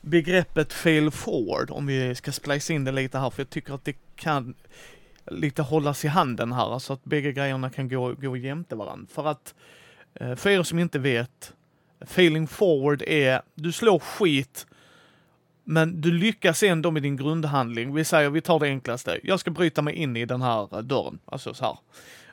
begreppet 0.00 0.72
fail 0.72 1.10
forward, 1.10 1.70
om 1.70 1.86
vi 1.86 2.14
ska 2.14 2.32
splice 2.32 2.70
in 2.70 2.84
det 2.84 2.92
lite 2.92 3.18
här, 3.18 3.30
för 3.30 3.42
jag 3.42 3.50
tycker 3.50 3.74
att 3.74 3.84
det 3.84 3.96
kan 4.16 4.54
lite 5.26 5.62
hållas 5.62 6.04
i 6.04 6.08
handen 6.08 6.52
här, 6.52 6.74
alltså 6.74 6.92
att 6.92 7.04
bägge 7.04 7.32
grejerna 7.32 7.70
kan 7.70 7.88
gå, 7.88 8.12
gå 8.12 8.36
jämte 8.36 8.74
varandra. 8.74 9.06
För 9.10 9.26
att, 9.26 9.54
eh, 10.14 10.34
för 10.34 10.50
er 10.50 10.62
som 10.62 10.78
inte 10.78 10.98
vet, 10.98 11.52
failing 12.00 12.46
forward 12.46 13.02
är, 13.02 13.42
du 13.54 13.72
slår 13.72 13.98
skit, 13.98 14.66
men 15.64 16.00
du 16.00 16.10
lyckas 16.12 16.62
ändå 16.62 16.90
med 16.90 17.02
din 17.02 17.16
grundhandling. 17.16 17.94
Vi 17.94 18.04
säger, 18.04 18.30
vi 18.30 18.40
tar 18.40 18.58
det 18.60 18.66
enklaste. 18.66 19.20
Jag 19.22 19.40
ska 19.40 19.50
bryta 19.50 19.82
mig 19.82 19.94
in 19.94 20.16
i 20.16 20.24
den 20.24 20.42
här 20.42 20.76
eh, 20.76 20.82
dörren. 20.82 21.18
Alltså 21.24 21.54
så 21.54 21.64
här. 21.64 21.78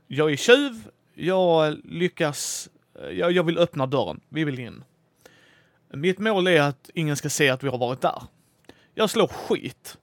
Jag 0.07 0.31
är 0.31 0.35
tjuv, 0.35 0.73
jag 1.13 1.77
lyckas, 1.83 2.69
eh, 3.01 3.09
jag, 3.09 3.31
jag 3.31 3.43
vill 3.43 3.57
öppna 3.57 3.85
dörren, 3.85 4.19
vi 4.29 4.43
vill 4.43 4.59
in. 4.59 4.83
Mitt 5.93 6.19
mål 6.19 6.47
är 6.47 6.61
att 6.61 6.89
ingen 6.93 7.15
ska 7.15 7.29
se 7.29 7.49
att 7.49 7.63
vi 7.63 7.69
har 7.69 7.77
varit 7.77 8.01
där. 8.01 8.21
Jag 8.93 9.09
slår 9.09 9.27
skit. 9.27 9.97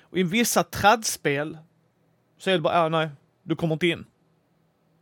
Och 0.00 0.18
i 0.18 0.22
vissa 0.22 0.62
tradspel 0.62 1.58
så 2.38 2.50
är 2.50 2.54
det 2.54 2.60
bara, 2.60 2.84
ah, 2.84 2.88
nej, 2.88 3.08
du 3.42 3.56
kommer 3.56 3.72
inte 3.72 3.86
in. 3.86 4.04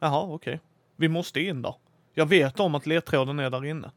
Jaha, 0.01 0.23
okej. 0.23 0.35
Okay. 0.35 0.59
Vi 0.97 1.09
måste 1.09 1.41
in 1.41 1.63
då. 1.63 1.79
Jag 2.15 2.27
vet 2.27 2.61
om 2.61 2.75
att 2.75 2.87
ledtråden 2.87 3.39
är 3.39 3.51
där 3.51 3.65
inne. 3.65 3.91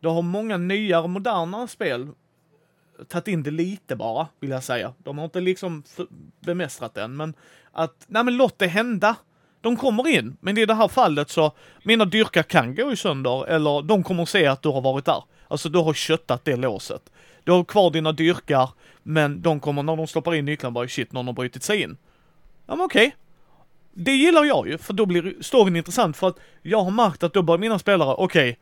Då 0.00 0.10
har 0.10 0.22
många 0.22 0.56
nyare, 0.56 1.08
modernare 1.08 1.68
spel 1.68 2.08
tagit 3.08 3.28
in 3.28 3.42
det 3.42 3.50
lite 3.50 3.96
bara, 3.96 4.28
vill 4.40 4.50
jag 4.50 4.64
säga. 4.64 4.94
De 4.98 5.18
har 5.18 5.24
inte 5.24 5.40
liksom 5.40 5.82
bemästrat 6.40 6.94
den, 6.94 7.16
men 7.16 7.34
att, 7.72 8.04
nej 8.06 8.24
men 8.24 8.36
låt 8.36 8.58
det 8.58 8.66
hända. 8.66 9.16
De 9.60 9.76
kommer 9.76 10.08
in, 10.08 10.36
men 10.40 10.58
i 10.58 10.66
det 10.66 10.74
här 10.74 10.88
fallet 10.88 11.30
så, 11.30 11.52
mina 11.82 12.04
dyrkar 12.04 12.42
kan 12.42 12.74
gå 12.74 12.92
i 12.92 12.96
sönder, 12.96 13.46
eller 13.46 13.82
de 13.82 14.02
kommer 14.02 14.24
se 14.24 14.46
att 14.46 14.62
du 14.62 14.68
har 14.68 14.80
varit 14.80 15.04
där. 15.04 15.24
Alltså 15.48 15.68
du 15.68 15.78
har 15.78 15.94
köttat 15.94 16.44
det 16.44 16.56
låset. 16.56 17.10
Du 17.44 17.52
har 17.52 17.64
kvar 17.64 17.90
dina 17.90 18.12
dyrkar, 18.12 18.70
men 19.02 19.42
de 19.42 19.60
kommer 19.60 19.82
när 19.82 19.96
de 19.96 20.06
stoppar 20.06 20.34
in 20.34 20.44
nycklarna 20.44 20.72
bara 20.72 20.88
shit, 20.88 21.12
någon 21.12 21.26
har 21.26 21.34
brutit 21.34 21.62
sig 21.62 21.82
in. 21.82 21.96
Ja 22.66 22.76
men 22.76 22.84
okej. 22.84 23.06
Okay. 23.06 23.16
Det 23.98 24.12
gillar 24.12 24.44
jag 24.44 24.68
ju, 24.68 24.78
för 24.78 24.92
då 24.92 25.06
blir 25.06 25.34
storyn 25.40 25.76
intressant 25.76 26.16
för 26.16 26.28
att 26.28 26.38
jag 26.62 26.82
har 26.82 26.90
märkt 26.90 27.22
att 27.22 27.32
då 27.32 27.42
börjar 27.42 27.58
mina 27.58 27.78
spelare, 27.78 28.14
okej, 28.14 28.50
okay, 28.50 28.56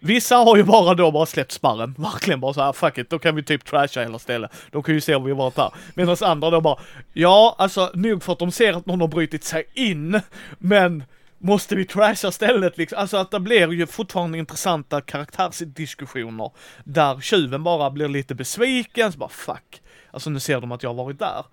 Vissa 0.00 0.36
har 0.36 0.56
ju 0.56 0.62
bara 0.62 0.94
då 0.94 1.10
bara 1.10 1.26
släppt 1.26 1.52
sparren, 1.52 1.94
verkligen 1.98 2.40
bara 2.40 2.54
så 2.54 2.62
här, 2.62 2.72
fuck 2.72 2.98
it, 2.98 3.10
då 3.10 3.18
kan 3.18 3.34
vi 3.34 3.42
typ 3.42 3.64
trasha 3.64 4.00
hela 4.00 4.18
stället. 4.18 4.50
De 4.70 4.82
kan 4.82 4.94
ju 4.94 5.00
se 5.00 5.14
om 5.14 5.24
vi 5.24 5.32
varit 5.32 5.54
där. 5.54 5.72
Medan 5.94 6.16
andra 6.20 6.50
då 6.50 6.60
bara, 6.60 6.78
ja 7.12 7.54
alltså 7.58 7.90
nog 7.94 8.22
för 8.22 8.32
att 8.32 8.38
de 8.38 8.52
ser 8.52 8.72
att 8.72 8.86
någon 8.86 9.00
har 9.00 9.08
brutit 9.08 9.44
sig 9.44 9.64
in, 9.74 10.20
men 10.58 11.04
måste 11.38 11.76
vi 11.76 11.84
trasha 11.84 12.30
stället 12.32 12.78
liksom? 12.78 12.98
Alltså 12.98 13.16
att 13.16 13.30
det 13.30 13.40
blir 13.40 13.72
ju 13.72 13.86
fortfarande 13.86 14.38
intressanta 14.38 15.00
karaktärsdiskussioner 15.00 16.50
där 16.84 17.20
tjuven 17.20 17.64
bara 17.64 17.90
blir 17.90 18.08
lite 18.08 18.34
besviken, 18.34 19.12
så 19.12 19.18
bara 19.18 19.28
fuck. 19.28 19.82
Alltså 20.10 20.30
nu 20.30 20.40
ser 20.40 20.60
de 20.60 20.72
att 20.72 20.82
jag 20.82 20.90
har 20.90 21.04
varit 21.04 21.18
där. 21.18 21.44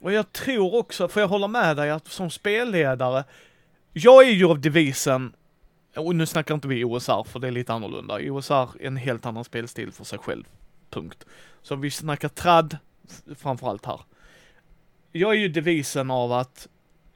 Och 0.00 0.12
jag 0.12 0.32
tror 0.32 0.74
också, 0.74 1.08
för 1.08 1.20
jag 1.20 1.28
håller 1.28 1.48
med 1.48 1.76
dig 1.76 1.90
att 1.90 2.08
som 2.08 2.30
spelledare, 2.30 3.24
jag 3.92 4.28
är 4.28 4.30
ju 4.30 4.46
av 4.46 4.60
devisen, 4.60 5.32
och 5.96 6.14
nu 6.14 6.26
snackar 6.26 6.54
inte 6.54 6.68
vi 6.68 6.84
OSR 6.84 7.24
för 7.24 7.38
det 7.38 7.46
är 7.46 7.52
lite 7.52 7.72
annorlunda. 7.72 8.14
OSR 8.14 8.52
är 8.52 8.86
en 8.86 8.96
helt 8.96 9.26
annan 9.26 9.44
spelstil 9.44 9.92
för 9.92 10.04
sig 10.04 10.18
själv. 10.18 10.44
Punkt. 10.90 11.24
Så 11.62 11.76
vi 11.76 11.90
snackar 11.90 12.28
trad 12.28 12.76
framförallt 13.36 13.86
här. 13.86 14.00
Jag 15.12 15.30
är 15.30 15.38
ju 15.38 15.48
devisen 15.48 16.10
av 16.10 16.32
att 16.32 16.68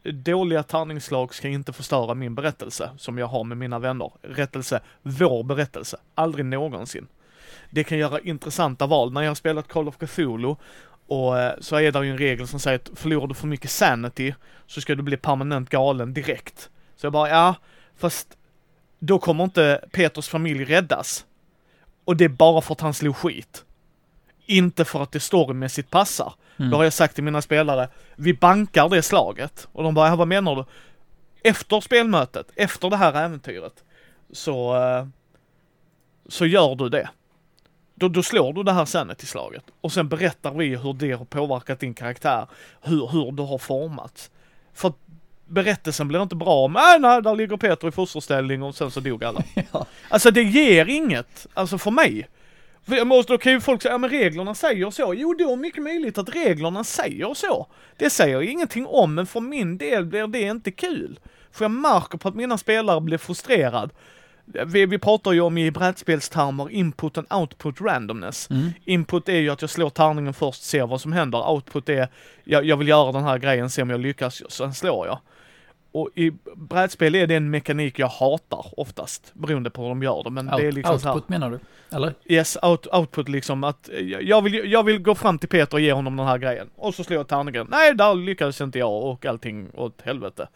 dåliga 0.02 0.62
tärningsslag 0.62 1.34
ska 1.34 1.48
inte 1.48 1.72
förstöra 1.72 2.14
min 2.14 2.34
berättelse 2.34 2.90
som 2.98 3.18
jag 3.18 3.26
har 3.26 3.44
med 3.44 3.58
mina 3.58 3.78
vänner. 3.78 4.10
Rättelse, 4.22 4.80
vår 5.02 5.44
berättelse. 5.44 5.96
Aldrig 6.14 6.44
någonsin. 6.44 7.06
Det 7.70 7.84
kan 7.84 7.98
göra 7.98 8.20
intressanta 8.20 8.86
val. 8.86 9.12
När 9.12 9.22
jag 9.22 9.30
har 9.30 9.34
spelat 9.34 9.68
Call 9.68 9.88
of 9.88 9.96
Cthulhu 9.96 10.56
och 11.06 11.38
eh, 11.38 11.54
så 11.60 11.76
är 11.76 11.92
det 11.92 12.04
ju 12.04 12.10
en 12.10 12.18
regel 12.18 12.48
som 12.48 12.60
säger 12.60 12.78
att 12.78 12.90
förlorar 12.94 13.26
du 13.26 13.34
för 13.34 13.46
mycket 13.46 13.70
sanity 13.70 14.34
så 14.66 14.80
ska 14.80 14.94
du 14.94 15.02
bli 15.02 15.16
permanent 15.16 15.70
galen 15.70 16.14
direkt. 16.14 16.70
Så 16.96 17.06
jag 17.06 17.12
bara, 17.12 17.28
ja, 17.28 17.54
fast 17.96 18.36
då 19.06 19.18
kommer 19.18 19.44
inte 19.44 19.84
Peters 19.92 20.28
familj 20.28 20.64
räddas. 20.64 21.24
Och 22.04 22.16
det 22.16 22.24
är 22.24 22.28
bara 22.28 22.60
för 22.60 22.72
att 22.72 22.80
han 22.80 22.94
slog 22.94 23.16
skit. 23.16 23.64
Inte 24.46 24.84
för 24.84 25.02
att 25.02 25.12
det 25.12 25.20
storymässigt 25.20 25.90
passar. 25.90 26.34
Mm. 26.56 26.70
Då 26.70 26.76
har 26.76 26.84
jag 26.84 26.92
sagt 26.92 27.14
till 27.14 27.24
mina 27.24 27.42
spelare, 27.42 27.88
vi 28.16 28.34
bankar 28.34 28.88
det 28.88 29.02
slaget. 29.02 29.68
Och 29.72 29.82
de 29.82 29.94
bara, 29.94 30.16
vad 30.16 30.28
menar 30.28 30.56
du? 30.56 30.64
Efter 31.50 31.80
spelmötet, 31.80 32.46
efter 32.54 32.90
det 32.90 32.96
här 32.96 33.14
äventyret, 33.24 33.84
så, 34.32 34.76
eh, 34.76 35.06
så 36.28 36.46
gör 36.46 36.74
du 36.74 36.88
det. 36.88 37.08
Då, 37.94 38.08
då 38.08 38.22
slår 38.22 38.52
du 38.52 38.62
det 38.62 38.72
här 38.72 38.84
sanity-slaget. 38.84 39.64
Och 39.80 39.92
sen 39.92 40.08
berättar 40.08 40.54
vi 40.54 40.76
hur 40.76 40.92
det 40.92 41.12
har 41.12 41.24
påverkat 41.24 41.80
din 41.80 41.94
karaktär, 41.94 42.46
hur, 42.82 43.06
hur 43.06 43.32
du 43.32 43.42
har 43.42 43.58
formats. 43.58 44.30
För 44.72 44.92
berättelsen 45.46 46.08
blir 46.08 46.22
inte 46.22 46.36
bra 46.36 46.64
om, 46.64 46.72
nej, 46.72 47.00
nej, 47.00 47.22
där 47.22 47.34
ligger 47.34 47.56
Peter 47.56 47.88
i 47.88 47.90
fosterställning 47.90 48.62
och 48.62 48.74
sen 48.74 48.90
så 48.90 49.00
dog 49.00 49.24
alla. 49.24 49.42
ja. 49.72 49.86
Alltså 50.08 50.30
det 50.30 50.42
ger 50.42 50.86
inget, 50.86 51.46
alltså 51.54 51.78
för 51.78 51.90
mig. 51.90 52.28
För 52.86 53.28
då 53.28 53.38
kan 53.38 53.52
ju 53.52 53.60
folk 53.60 53.82
säga, 53.82 53.92
ja 53.92 53.98
men 53.98 54.10
reglerna 54.10 54.54
säger 54.54 54.90
så. 54.90 55.14
Jo, 55.14 55.34
det 55.34 55.44
är 55.44 55.56
mycket 55.56 55.82
möjligt 55.82 56.18
att 56.18 56.34
reglerna 56.34 56.84
säger 56.84 57.34
så. 57.34 57.66
Det 57.96 58.10
säger 58.10 58.42
ingenting 58.42 58.86
om, 58.86 59.14
men 59.14 59.26
för 59.26 59.40
min 59.40 59.78
del 59.78 60.04
blir 60.04 60.26
det 60.26 60.40
inte 60.40 60.70
kul. 60.70 61.18
För 61.52 61.64
jag 61.64 61.70
märker 61.70 62.18
på 62.18 62.28
att 62.28 62.34
mina 62.34 62.58
spelare 62.58 63.00
blir 63.00 63.18
frustrerade. 63.18 63.94
Vi, 64.44 64.86
vi 64.86 64.98
pratar 64.98 65.32
ju 65.32 65.40
om 65.40 65.58
i 65.58 65.70
brädspelstermer 65.70 66.70
input 66.70 67.18
and 67.18 67.32
output 67.32 67.80
randomness. 67.80 68.50
Mm. 68.50 68.70
Input 68.84 69.28
är 69.28 69.36
ju 69.36 69.50
att 69.50 69.60
jag 69.60 69.70
slår 69.70 69.90
tärningen 69.90 70.34
först, 70.34 70.62
ser 70.62 70.86
vad 70.86 71.00
som 71.00 71.12
händer. 71.12 71.50
Output 71.50 71.88
är, 71.88 72.08
jag, 72.44 72.64
jag 72.64 72.76
vill 72.76 72.88
göra 72.88 73.12
den 73.12 73.24
här 73.24 73.38
grejen, 73.38 73.70
se 73.70 73.82
om 73.82 73.90
jag 73.90 74.00
lyckas, 74.00 74.42
sen 74.48 74.74
slår 74.74 75.06
jag. 75.06 75.18
Och 75.94 76.10
i 76.14 76.32
brädspel 76.56 77.14
är 77.14 77.26
det 77.26 77.34
en 77.34 77.50
mekanik 77.50 77.98
jag 77.98 78.08
hatar 78.08 78.66
oftast, 78.76 79.32
beroende 79.34 79.70
på 79.70 79.82
hur 79.82 79.88
de 79.88 80.02
gör 80.02 80.22
det. 80.24 80.30
Men 80.30 80.48
out, 80.48 80.60
det 80.60 80.66
är 80.66 80.72
liksom 80.72 80.94
output 80.94 81.28
menar 81.28 81.50
du? 81.50 81.58
Eller? 81.96 82.14
Yes, 82.24 82.58
out, 82.62 82.86
output 82.92 83.28
liksom 83.28 83.64
att 83.64 83.90
jag 84.20 84.42
vill, 84.42 84.72
jag 84.72 84.82
vill 84.82 84.98
gå 84.98 85.14
fram 85.14 85.38
till 85.38 85.48
Peter 85.48 85.74
och 85.74 85.80
ge 85.80 85.92
honom 85.92 86.16
den 86.16 86.26
här 86.26 86.38
grejen. 86.38 86.70
Och 86.76 86.94
så 86.94 87.04
slår 87.04 87.16
jag 87.16 87.28
tärningen. 87.28 87.66
Nej, 87.70 87.94
där 87.94 88.14
lyckades 88.14 88.60
inte 88.60 88.78
jag 88.78 89.02
och 89.02 89.26
allting 89.26 89.70
åt 89.74 90.02
helvete. 90.02 90.48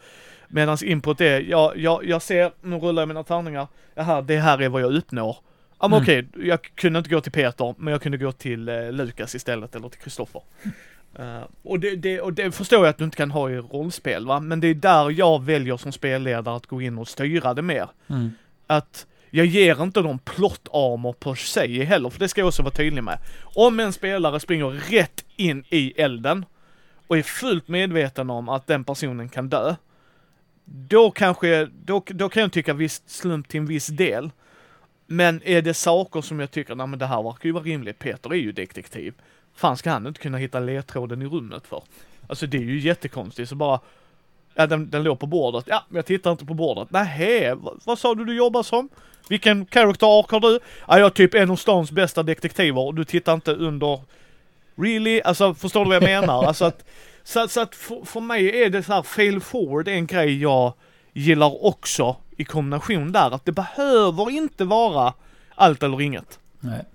Medan 0.47 0.77
input 0.83 1.21
är, 1.21 1.39
jag, 1.39 1.77
jag, 1.77 2.05
jag 2.05 2.21
ser, 2.21 2.51
nu 2.61 2.79
rullar 2.79 3.01
jag 3.01 3.07
mina 3.07 3.23
tärningar. 3.23 3.67
Jaha, 3.95 4.21
det 4.21 4.37
här 4.37 4.61
är 4.61 4.69
vad 4.69 4.81
jag 4.81 4.95
uppnår. 4.95 5.37
Ja 5.79 5.87
men 5.87 5.93
mm. 5.93 6.03
okej, 6.03 6.47
jag 6.47 6.61
kunde 6.75 6.99
inte 6.99 7.09
gå 7.09 7.21
till 7.21 7.31
Peter, 7.31 7.75
men 7.77 7.91
jag 7.91 8.01
kunde 8.01 8.17
gå 8.17 8.31
till 8.31 8.69
eh, 8.69 8.91
Lukas 8.91 9.35
istället, 9.35 9.75
eller 9.75 9.89
till 9.89 9.99
Kristoffer. 9.99 10.41
Uh, 11.19 11.43
och, 11.63 11.79
det, 11.79 11.95
det, 11.95 12.21
och 12.21 12.33
det 12.33 12.51
förstår 12.51 12.79
jag 12.79 12.87
att 12.87 12.97
du 12.97 13.03
inte 13.03 13.17
kan 13.17 13.31
ha 13.31 13.49
i 13.49 13.57
rollspel 13.57 14.25
va, 14.25 14.39
men 14.39 14.59
det 14.59 14.67
är 14.67 14.73
där 14.73 15.09
jag 15.09 15.43
väljer 15.43 15.77
som 15.77 15.91
spelledare 15.91 16.55
att 16.55 16.65
gå 16.65 16.81
in 16.81 16.97
och 16.97 17.07
styra 17.07 17.53
det 17.53 17.61
mer. 17.61 17.89
Mm. 18.07 18.31
Att 18.67 19.07
jag 19.29 19.45
ger 19.45 19.83
inte 19.83 20.01
dem 20.01 20.19
plot 20.19 20.67
armor 20.73 21.13
på 21.13 21.35
sig 21.35 21.83
heller, 21.83 22.09
för 22.09 22.19
det 22.19 22.27
ska 22.27 22.41
jag 22.41 22.47
också 22.47 22.63
vara 22.63 22.73
tydlig 22.73 23.03
med. 23.03 23.19
Om 23.43 23.79
en 23.79 23.93
spelare 23.93 24.39
springer 24.39 24.65
rätt 24.69 25.25
in 25.35 25.63
i 25.69 26.01
elden 26.01 26.45
och 27.07 27.17
är 27.17 27.23
fullt 27.23 27.67
medveten 27.67 28.29
om 28.29 28.49
att 28.49 28.67
den 28.67 28.83
personen 28.83 29.29
kan 29.29 29.49
dö, 29.49 29.75
då 30.65 31.11
kanske, 31.11 31.69
då, 31.85 32.03
då 32.07 32.29
kan 32.29 32.41
jag 32.41 32.51
tycka 32.51 32.73
visst 32.73 33.09
slump 33.09 33.47
till 33.47 33.59
en 33.59 33.65
viss 33.65 33.87
del. 33.87 34.31
Men 35.07 35.41
är 35.43 35.61
det 35.61 35.73
saker 35.73 36.21
som 36.21 36.39
jag 36.39 36.51
tycker, 36.51 36.75
nej 36.75 36.87
men 36.87 36.99
det 36.99 37.05
här 37.05 37.23
verkar 37.23 37.45
ju 37.45 37.51
vara 37.51 37.63
rimligt, 37.63 37.99
Peter 37.99 38.29
är 38.29 38.35
ju 38.35 38.51
detektiv. 38.51 39.13
Fan 39.55 39.77
ska 39.77 39.91
han 39.91 40.07
inte 40.07 40.21
kunna 40.21 40.37
hitta 40.37 40.59
ledtråden 40.59 41.21
i 41.21 41.25
rummet 41.25 41.67
för? 41.67 41.83
Alltså 42.27 42.47
det 42.47 42.57
är 42.57 42.61
ju 42.61 42.79
jättekonstigt, 42.79 43.49
så 43.49 43.55
bara, 43.55 43.79
ja 44.55 44.67
den, 44.67 44.89
den 44.89 45.03
låg 45.03 45.19
på 45.19 45.27
bordet, 45.27 45.65
ja 45.67 45.83
men 45.89 45.95
jag 45.95 46.05
tittar 46.05 46.31
inte 46.31 46.45
på 46.45 46.53
bordet. 46.53 46.91
Nähä, 46.91 47.55
vad, 47.55 47.81
vad 47.85 47.99
sa 47.99 48.15
du 48.15 48.25
du 48.25 48.35
jobbar 48.35 48.63
som? 48.63 48.89
Vilken 49.29 49.65
character 49.65 50.19
arc 50.19 50.31
har 50.31 50.39
du? 50.39 50.59
Ja, 50.87 50.99
jag 50.99 51.05
är 51.05 51.09
typ 51.09 51.33
en 51.33 51.51
av 51.51 51.55
stans 51.55 51.91
bästa 51.91 52.23
detektiver 52.23 52.81
och 52.81 52.95
du 52.95 53.05
tittar 53.05 53.33
inte 53.33 53.53
under... 53.53 54.01
Really? 54.75 55.21
Alltså 55.21 55.53
förstår 55.53 55.85
du 55.85 55.85
vad 55.85 55.95
jag 55.95 56.03
menar? 56.03 56.43
Alltså 56.43 56.65
att, 56.65 56.85
så, 57.23 57.47
så 57.47 57.61
att 57.61 57.75
för, 57.75 58.05
för 58.05 58.19
mig 58.19 58.61
är 58.63 58.69
det 58.69 58.83
så 58.83 58.93
här, 58.93 59.03
fail 59.03 59.39
forward 59.39 59.87
är 59.87 59.91
en 59.91 60.07
grej 60.07 60.41
jag 60.41 60.73
gillar 61.13 61.65
också 61.65 62.15
i 62.37 62.45
kombination 62.45 63.11
där. 63.11 63.31
Att 63.31 63.45
det 63.45 63.51
behöver 63.51 64.29
inte 64.29 64.65
vara 64.65 65.13
allt 65.55 65.83
eller 65.83 66.01
inget. 66.01 66.39
Nej. 66.59 66.85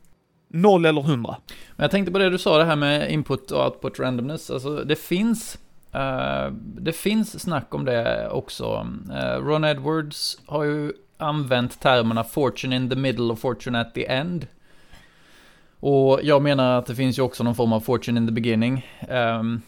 Noll 0.54 0.84
eller 0.84 1.00
hundra. 1.00 1.36
Men 1.76 1.84
jag 1.84 1.90
tänkte 1.90 2.12
på 2.12 2.18
det 2.18 2.30
du 2.30 2.38
sa, 2.38 2.58
det 2.58 2.64
här 2.64 2.76
med 2.76 3.10
input 3.10 3.50
och 3.50 3.64
output 3.64 4.00
randomness. 4.00 4.50
Alltså 4.50 4.84
det 4.84 4.96
finns, 4.96 5.58
uh, 5.94 6.52
det 6.62 6.92
finns 6.92 7.42
snack 7.42 7.74
om 7.74 7.84
det 7.84 8.28
också. 8.28 8.86
Uh, 9.10 9.46
Ron 9.46 9.64
Edwards 9.64 10.38
har 10.46 10.64
ju 10.64 10.92
använt 11.18 11.80
termerna 11.80 12.24
fortune 12.24 12.76
in 12.76 12.90
the 12.90 12.96
middle 12.96 13.24
och 13.24 13.38
fortune 13.38 13.80
at 13.80 13.94
the 13.94 14.06
end. 14.06 14.46
Och 15.80 16.20
jag 16.22 16.42
menar 16.42 16.78
att 16.78 16.86
det 16.86 16.94
finns 16.94 17.18
ju 17.18 17.22
också 17.22 17.44
någon 17.44 17.54
form 17.54 17.72
av 17.72 17.80
fortune 17.80 18.20
in 18.20 18.26
the 18.26 18.32
beginning. 18.32 18.86
Um, 19.08 19.62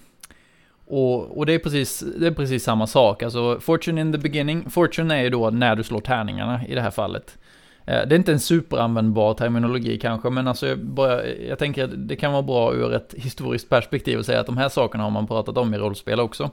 och, 0.87 1.39
och 1.39 1.47
det, 1.47 1.53
är 1.53 1.59
precis, 1.59 2.05
det 2.19 2.27
är 2.27 2.31
precis 2.31 2.65
samma 2.65 2.87
sak. 2.87 3.23
Alltså, 3.23 3.61
fortune 3.61 4.01
in 4.01 4.13
the 4.13 4.19
beginning, 4.19 4.71
fortune 4.71 5.19
är 5.19 5.23
ju 5.23 5.31
då 5.31 5.51
när 5.51 5.77
du 5.77 5.83
slår 5.83 6.01
tärningarna 6.01 6.67
i 6.67 6.75
det 6.75 6.81
här 6.81 6.91
fallet. 6.91 7.39
Eh, 7.87 8.07
det 8.07 8.15
är 8.15 8.17
inte 8.17 8.33
en 8.33 8.41
superanvändbar 8.41 9.35
terminologi 9.35 9.99
kanske, 9.99 10.31
men 10.31 10.49
alltså 10.49 10.67
jag, 10.67 10.79
bara, 10.79 11.27
jag 11.27 11.59
tänker 11.59 11.85
att 11.85 12.09
det 12.09 12.17
kan 12.17 12.33
vara 12.33 12.43
bra 12.43 12.75
ur 12.75 12.95
ett 12.95 13.15
historiskt 13.17 13.69
perspektiv 13.69 14.19
att 14.19 14.27
säga 14.27 14.41
att 14.41 14.47
de 14.47 14.57
här 14.57 14.69
sakerna 14.69 15.05
har 15.05 15.11
man 15.11 15.27
pratat 15.27 15.57
om 15.57 15.75
i 15.75 15.79
rollspel 15.79 16.21
också. 16.21 16.51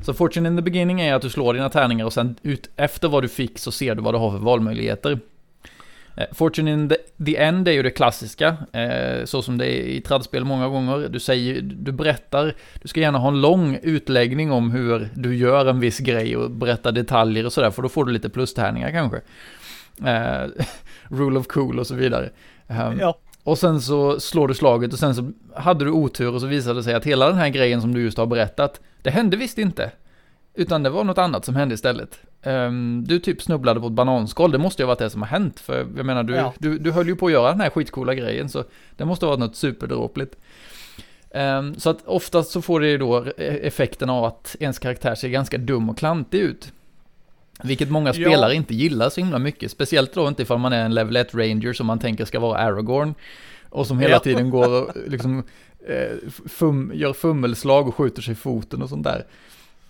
Så 0.00 0.14
fortune 0.14 0.48
in 0.48 0.56
the 0.56 0.62
beginning 0.62 1.00
är 1.00 1.14
att 1.14 1.22
du 1.22 1.30
slår 1.30 1.54
dina 1.54 1.68
tärningar 1.68 2.04
och 2.04 2.12
sen 2.12 2.36
ut 2.42 2.70
efter 2.76 3.08
vad 3.08 3.24
du 3.24 3.28
fick 3.28 3.58
så 3.58 3.72
ser 3.72 3.94
du 3.94 4.02
vad 4.02 4.14
du 4.14 4.18
har 4.18 4.30
för 4.30 4.38
valmöjligheter. 4.38 5.18
Eh, 6.16 6.26
fortune 6.32 6.72
in 6.72 6.88
the, 6.88 6.96
the 7.24 7.36
end 7.36 7.68
är 7.68 7.72
ju 7.72 7.82
det 7.82 7.90
klassiska, 7.90 8.56
eh, 8.72 9.24
så 9.24 9.42
som 9.42 9.58
det 9.58 9.66
är 9.66 9.82
i 9.82 10.00
tradspel 10.00 10.44
många 10.44 10.68
gånger. 10.68 11.08
Du 11.08 11.20
säger, 11.20 11.60
du 11.62 11.92
berättar, 11.92 12.54
du 12.82 12.88
ska 12.88 13.00
gärna 13.00 13.18
ha 13.18 13.28
en 13.28 13.40
lång 13.40 13.78
utläggning 13.82 14.52
om 14.52 14.70
hur 14.70 15.08
du 15.14 15.36
gör 15.36 15.66
en 15.66 15.80
viss 15.80 15.98
grej 15.98 16.36
och 16.36 16.50
berätta 16.50 16.92
detaljer 16.92 17.46
och 17.46 17.52
sådär, 17.52 17.70
för 17.70 17.82
då 17.82 17.88
får 17.88 18.04
du 18.04 18.12
lite 18.12 18.28
plustärningar 18.28 18.90
kanske. 18.90 19.20
Eh, 20.04 20.48
rule 21.08 21.38
of 21.38 21.46
cool 21.46 21.78
och 21.78 21.86
så 21.86 21.94
vidare. 21.94 22.30
Um, 22.66 22.98
ja. 23.00 23.18
Och 23.42 23.58
sen 23.58 23.80
så 23.80 24.20
slår 24.20 24.48
du 24.48 24.54
slaget 24.54 24.92
och 24.92 24.98
sen 24.98 25.14
så 25.14 25.32
hade 25.54 25.84
du 25.84 25.90
otur 25.90 26.34
och 26.34 26.40
så 26.40 26.46
visade 26.46 26.74
det 26.74 26.82
sig 26.82 26.94
att 26.94 27.04
hela 27.04 27.26
den 27.26 27.36
här 27.36 27.48
grejen 27.48 27.80
som 27.80 27.94
du 27.94 28.02
just 28.02 28.18
har 28.18 28.26
berättat, 28.26 28.80
det 29.02 29.10
hände 29.10 29.36
visst 29.36 29.58
inte. 29.58 29.90
Utan 30.54 30.82
det 30.82 30.90
var 30.90 31.04
något 31.04 31.18
annat 31.18 31.44
som 31.44 31.56
hände 31.56 31.74
istället. 31.74 32.20
Um, 32.42 33.04
du 33.04 33.18
typ 33.18 33.42
snubblade 33.42 33.80
på 33.80 33.86
ett 33.86 33.92
bananskal, 33.92 34.50
det 34.50 34.58
måste 34.58 34.82
ju 34.82 34.84
ha 34.84 34.88
varit 34.88 34.98
det 34.98 35.10
som 35.10 35.22
har 35.22 35.28
hänt. 35.28 35.60
För 35.60 35.86
jag 35.96 36.06
menar, 36.06 36.22
du, 36.22 36.34
ja. 36.34 36.54
du, 36.58 36.78
du 36.78 36.90
höll 36.90 37.08
ju 37.08 37.16
på 37.16 37.26
att 37.26 37.32
göra 37.32 37.50
den 37.50 37.60
här 37.60 37.70
skitcoola 37.70 38.14
grejen, 38.14 38.48
så 38.48 38.64
det 38.96 39.04
måste 39.04 39.26
ha 39.26 39.30
varit 39.30 39.40
något 39.40 39.56
superdråpligt. 39.56 40.36
Um, 41.30 41.74
så 41.74 41.90
att 41.90 42.06
oftast 42.06 42.50
så 42.50 42.62
får 42.62 42.80
det 42.80 42.88
ju 42.88 42.98
då 42.98 43.24
effekten 43.38 44.10
av 44.10 44.24
att 44.24 44.56
ens 44.60 44.78
karaktär 44.78 45.14
ser 45.14 45.28
ganska 45.28 45.58
dum 45.58 45.90
och 45.90 45.98
klantig 45.98 46.38
ut. 46.38 46.72
Vilket 47.64 47.90
många 47.90 48.12
spelare 48.12 48.50
ja. 48.50 48.56
inte 48.56 48.74
gillar 48.74 49.10
så 49.10 49.20
himla 49.20 49.38
mycket. 49.38 49.70
Speciellt 49.70 50.14
då 50.14 50.28
inte 50.28 50.42
ifall 50.42 50.58
man 50.58 50.72
är 50.72 50.84
en 50.84 50.94
level 50.94 51.16
1 51.16 51.34
ranger 51.34 51.72
som 51.72 51.86
man 51.86 51.98
tänker 51.98 52.24
ska 52.24 52.40
vara 52.40 52.58
Aragorn. 52.58 53.14
Och 53.70 53.86
som 53.86 53.98
hela 53.98 54.12
ja. 54.12 54.18
tiden 54.18 54.50
går 54.50 54.82
och 54.82 54.96
liksom 55.06 55.44
eh, 55.88 56.30
fum, 56.48 56.92
gör 56.94 57.12
fummelslag 57.12 57.88
och 57.88 57.94
skjuter 57.94 58.22
sig 58.22 58.32
i 58.32 58.36
foten 58.36 58.82
och 58.82 58.88
sånt 58.88 59.04
där. 59.04 59.26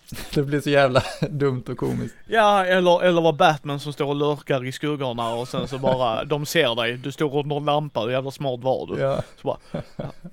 Det 0.34 0.42
blir 0.42 0.60
så 0.60 0.70
jävla 0.70 1.02
dumt 1.30 1.64
och 1.68 1.76
komiskt. 1.76 2.16
Ja, 2.26 2.64
eller, 2.64 3.02
eller 3.02 3.22
var 3.22 3.32
Batman 3.32 3.80
som 3.80 3.92
står 3.92 4.06
och 4.06 4.16
lurkar 4.16 4.64
i 4.64 4.72
skuggorna 4.72 5.34
och 5.34 5.48
sen 5.48 5.68
så 5.68 5.78
bara, 5.78 6.24
de 6.24 6.46
ser 6.46 6.74
dig, 6.74 6.96
du 6.96 7.12
står 7.12 7.36
under 7.36 7.56
en 7.56 7.64
lampa, 7.64 8.00
hur 8.00 8.10
jävla 8.10 8.30
smart 8.30 8.60
var 8.60 8.86
du? 8.86 9.00
Ja. 9.02 9.22
Så 9.42 9.46
bara, 9.46 9.82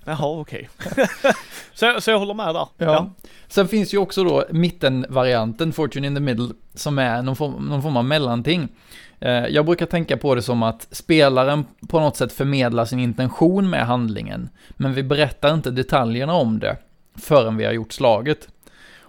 jaha 0.06 0.40
okej. 0.40 0.70
Okay. 0.80 1.06
så, 1.74 2.02
så 2.02 2.12
jag 2.12 2.20
håller 2.20 2.34
med 2.34 2.46
där. 2.46 2.54
Ja. 2.54 2.68
ja. 2.78 3.12
Sen 3.48 3.68
finns 3.68 3.94
ju 3.94 3.98
också 3.98 4.24
då 4.24 4.46
mittenvarianten, 4.52 5.74
Fortune 5.74 6.08
in 6.08 6.16
the 6.16 6.22
middle, 6.22 6.50
som 6.74 7.00
är 7.00 7.22
någon 7.22 7.36
form, 7.36 7.70
någon 7.70 7.82
form 7.82 7.98
av 7.98 8.06
mellanting. 8.06 8.70
Eh, 9.20 9.32
jag 9.32 9.66
brukar 9.66 9.86
tänka 9.86 10.18
på 10.18 10.36
det 10.36 10.42
som 10.42 10.64
att 10.64 10.88
spelaren 10.92 11.66
på 11.88 12.00
något 12.00 12.18
sätt 12.18 12.34
förmedlar 12.34 12.86
sin 12.86 13.00
intention 13.00 13.70
med 13.70 13.86
handlingen, 13.86 14.50
men 14.70 14.94
vi 14.94 15.04
berättar 15.04 15.54
inte 15.54 15.72
detaljerna 15.72 16.34
om 16.34 16.60
det 16.60 16.78
förrän 17.16 17.58
vi 17.58 17.66
har 17.66 17.74
gjort 17.74 17.94
slaget. 17.94 18.48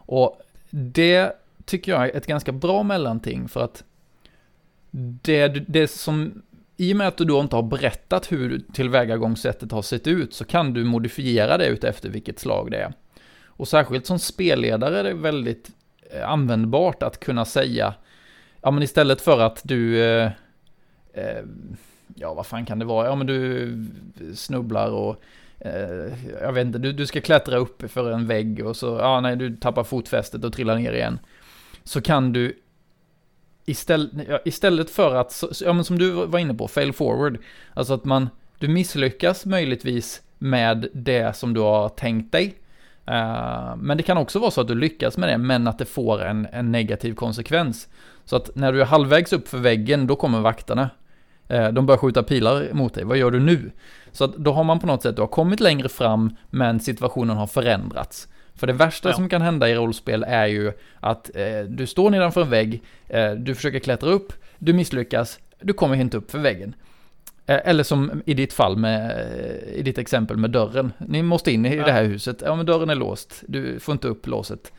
Och 0.07 0.41
det 0.71 1.33
tycker 1.65 1.93
jag 1.93 2.05
är 2.05 2.17
ett 2.17 2.27
ganska 2.27 2.53
bra 2.53 2.83
mellanting 2.83 3.49
för 3.49 3.65
att 3.65 3.85
det, 5.23 5.49
det 5.49 5.89
som, 5.89 6.43
i 6.77 6.93
och 6.93 6.97
med 6.97 7.09
att 7.09 7.17
du 7.17 7.25
då 7.25 7.41
inte 7.41 7.57
har 7.57 7.63
berättat 7.63 8.33
hur 8.33 8.63
tillvägagångssättet 8.73 9.73
har 9.73 9.83
sett 9.83 10.07
ut 10.07 10.35
så 10.35 10.45
kan 10.45 10.73
du 10.73 10.85
modifiera 10.85 11.59
det 11.59 11.67
utefter 11.67 12.09
vilket 12.09 12.39
slag 12.39 12.71
det 12.71 12.79
är. 12.79 12.93
Och 13.45 13.69
särskilt 13.69 14.07
som 14.07 14.19
spelledare 14.19 14.99
är 14.99 15.05
det 15.05 15.15
väldigt 15.15 15.71
eh, 16.11 16.29
användbart 16.29 17.03
att 17.03 17.21
kunna 17.21 17.45
säga, 17.45 17.95
ja 18.63 18.71
men 18.71 18.83
istället 18.83 19.21
för 19.21 19.41
att 19.41 19.61
du, 19.65 20.05
eh, 20.05 20.31
eh, 21.13 21.45
ja 22.15 22.35
vad 22.35 22.47
fan 22.47 22.67
kan 22.67 22.79
det 22.79 22.85
vara, 22.85 23.07
ja 23.07 23.15
men 23.15 23.27
du 23.27 23.69
eh, 24.21 24.35
snubblar 24.35 24.91
och 24.91 25.23
Eh, 25.59 26.33
jag 26.41 26.53
vet 26.53 26.67
inte, 26.67 26.79
du, 26.79 26.93
du 26.93 27.07
ska 27.07 27.21
klättra 27.21 27.57
upp 27.57 27.91
för 27.91 28.11
en 28.11 28.27
vägg 28.27 28.67
och 28.67 28.77
så, 28.77 28.87
ja 29.01 29.21
nej, 29.21 29.37
du 29.37 29.57
tappar 29.57 29.85
fotfästet 29.85 30.45
och 30.45 30.53
trillar 30.53 30.77
ner 30.77 30.93
igen. 30.93 31.19
Så 31.85 32.01
kan 32.01 32.33
du 32.33 32.63
istället, 33.65 34.11
ja, 34.29 34.39
istället 34.45 34.91
för 34.91 35.15
att, 35.15 35.43
ja 35.61 35.73
men 35.73 35.85
som 35.85 35.99
du 35.99 36.11
var 36.11 36.39
inne 36.39 36.55
på, 36.55 36.69
fail 36.69 36.93
forward, 36.93 37.39
alltså 37.75 37.95
att 37.95 38.05
man, 38.05 38.29
du 38.59 38.69
misslyckas 38.69 39.47
möjligtvis 39.47 40.23
med 40.39 40.89
det 40.93 41.37
som 41.37 41.55
du 41.55 41.61
har 41.61 41.89
tänkt 41.89 42.33
dig. 42.33 42.55
Uh, 43.11 43.77
men 43.77 43.97
det 43.97 44.03
kan 44.03 44.19
också 44.19 44.39
vara 44.39 44.51
så 44.51 44.61
att 44.61 44.69
du 44.69 44.75
lyckas 44.75 45.17
med 45.17 45.29
det, 45.29 45.39
men 45.39 45.69
att 45.69 45.79
det 45.79 45.85
får 45.85 46.23
en, 46.23 46.47
en 46.53 46.73
negativ 46.73 47.15
konsekvens. 47.15 47.89
Så 48.25 48.37
att 48.37 48.57
när 48.57 48.73
du 48.73 48.81
är 48.81 48.85
halvvägs 48.85 49.33
upp 49.33 49.49
för 49.49 49.59
väggen, 49.59 50.07
då 50.07 50.17
kommer 50.17 50.41
vakterna. 50.41 50.91
Uh, 51.53 51.69
de 51.69 51.87
börjar 51.87 51.99
skjuta 51.99 52.23
pilar 52.23 52.73
mot 52.73 52.95
dig, 52.95 53.05
vad 53.05 53.17
gör 53.17 53.31
du 53.31 53.41
nu? 53.41 53.71
Så 54.13 54.25
att 54.25 54.37
då 54.37 54.53
har 54.53 54.65
man 54.65 54.79
på 54.79 54.87
något 54.87 55.03
sätt, 55.03 55.17
du 55.17 55.23
har 55.23 55.29
kommit 55.29 55.61
längre 55.61 55.89
fram, 55.89 56.37
men 56.51 56.81
situationen 56.81 57.37
har 57.37 57.47
förändrats. 57.47 58.29
För 58.55 58.67
det 58.67 58.73
värsta 58.73 59.09
ja. 59.09 59.15
som 59.15 59.29
kan 59.29 59.43
hända 59.43 59.69
i 59.69 59.75
rollspel 59.75 60.25
är 60.29 60.47
ju 60.47 60.73
att 61.01 61.37
eh, 61.37 61.61
du 61.69 61.87
står 61.87 62.11
nedanför 62.11 62.43
en 62.43 62.51
vägg, 62.51 62.83
eh, 63.09 63.31
du 63.31 63.55
försöker 63.55 63.79
klättra 63.79 64.11
upp, 64.11 64.33
du 64.59 64.73
misslyckas, 64.73 65.39
du 65.61 65.73
kommer 65.73 65.97
inte 65.97 66.17
upp 66.17 66.31
för 66.31 66.39
väggen. 66.39 66.75
Eh, 67.47 67.61
eller 67.65 67.83
som 67.85 68.23
i 68.27 68.35
ditt 68.35 68.53
fall 68.53 68.77
med, 68.77 69.11
eh, 69.11 69.75
i 69.75 69.83
ditt 69.83 69.99
exempel 69.99 70.37
med 70.37 70.51
dörren. 70.51 70.93
Ni 70.99 71.23
måste 71.23 71.53
in 71.53 71.67
i 71.67 71.77
ja. 71.77 71.85
det 71.85 71.93
här 71.93 72.05
huset, 72.05 72.43
ja 72.45 72.55
men 72.57 72.67
dörren 72.67 72.91
är 72.91 72.95
låst, 72.95 73.43
du 73.49 73.81
får 73.81 73.93
inte 73.93 74.09
upp 74.09 74.27
låset. 74.27 74.73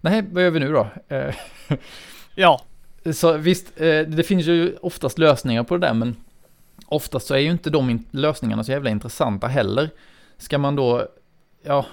Nej, 0.00 0.24
vad 0.30 0.42
gör 0.42 0.50
vi 0.50 0.60
nu 0.60 0.72
då? 0.72 0.88
Eh, 1.08 1.34
ja. 2.34 2.60
Så 3.10 3.36
visst, 3.36 3.80
eh, 3.80 4.00
det 4.00 4.26
finns 4.26 4.46
ju 4.46 4.76
oftast 4.76 5.18
lösningar 5.18 5.62
på 5.64 5.76
det 5.76 5.86
där, 5.86 5.94
men 5.94 6.16
oftast 6.86 7.26
så 7.26 7.34
är 7.34 7.38
ju 7.38 7.50
inte 7.50 7.70
de 7.70 8.04
lösningarna 8.10 8.64
så 8.64 8.72
jävla 8.72 8.90
intressanta 8.90 9.46
heller. 9.46 9.90
Ska 10.38 10.58
man 10.58 10.76
då, 10.76 11.08
ja, 11.62 11.86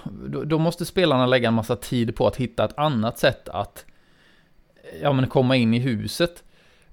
då, 0.44 0.58
måste 0.58 0.84
spelarna 0.84 1.26
lägga 1.26 1.48
en 1.48 1.54
massa 1.54 1.76
tid 1.76 2.16
på 2.16 2.26
att 2.26 2.36
hitta 2.36 2.64
ett 2.64 2.78
annat 2.78 3.18
sätt 3.18 3.48
att, 3.48 3.84
eh, 4.92 5.02
ja 5.02 5.12
men 5.12 5.26
komma 5.26 5.56
in 5.56 5.74
i 5.74 5.78
huset. 5.78 6.42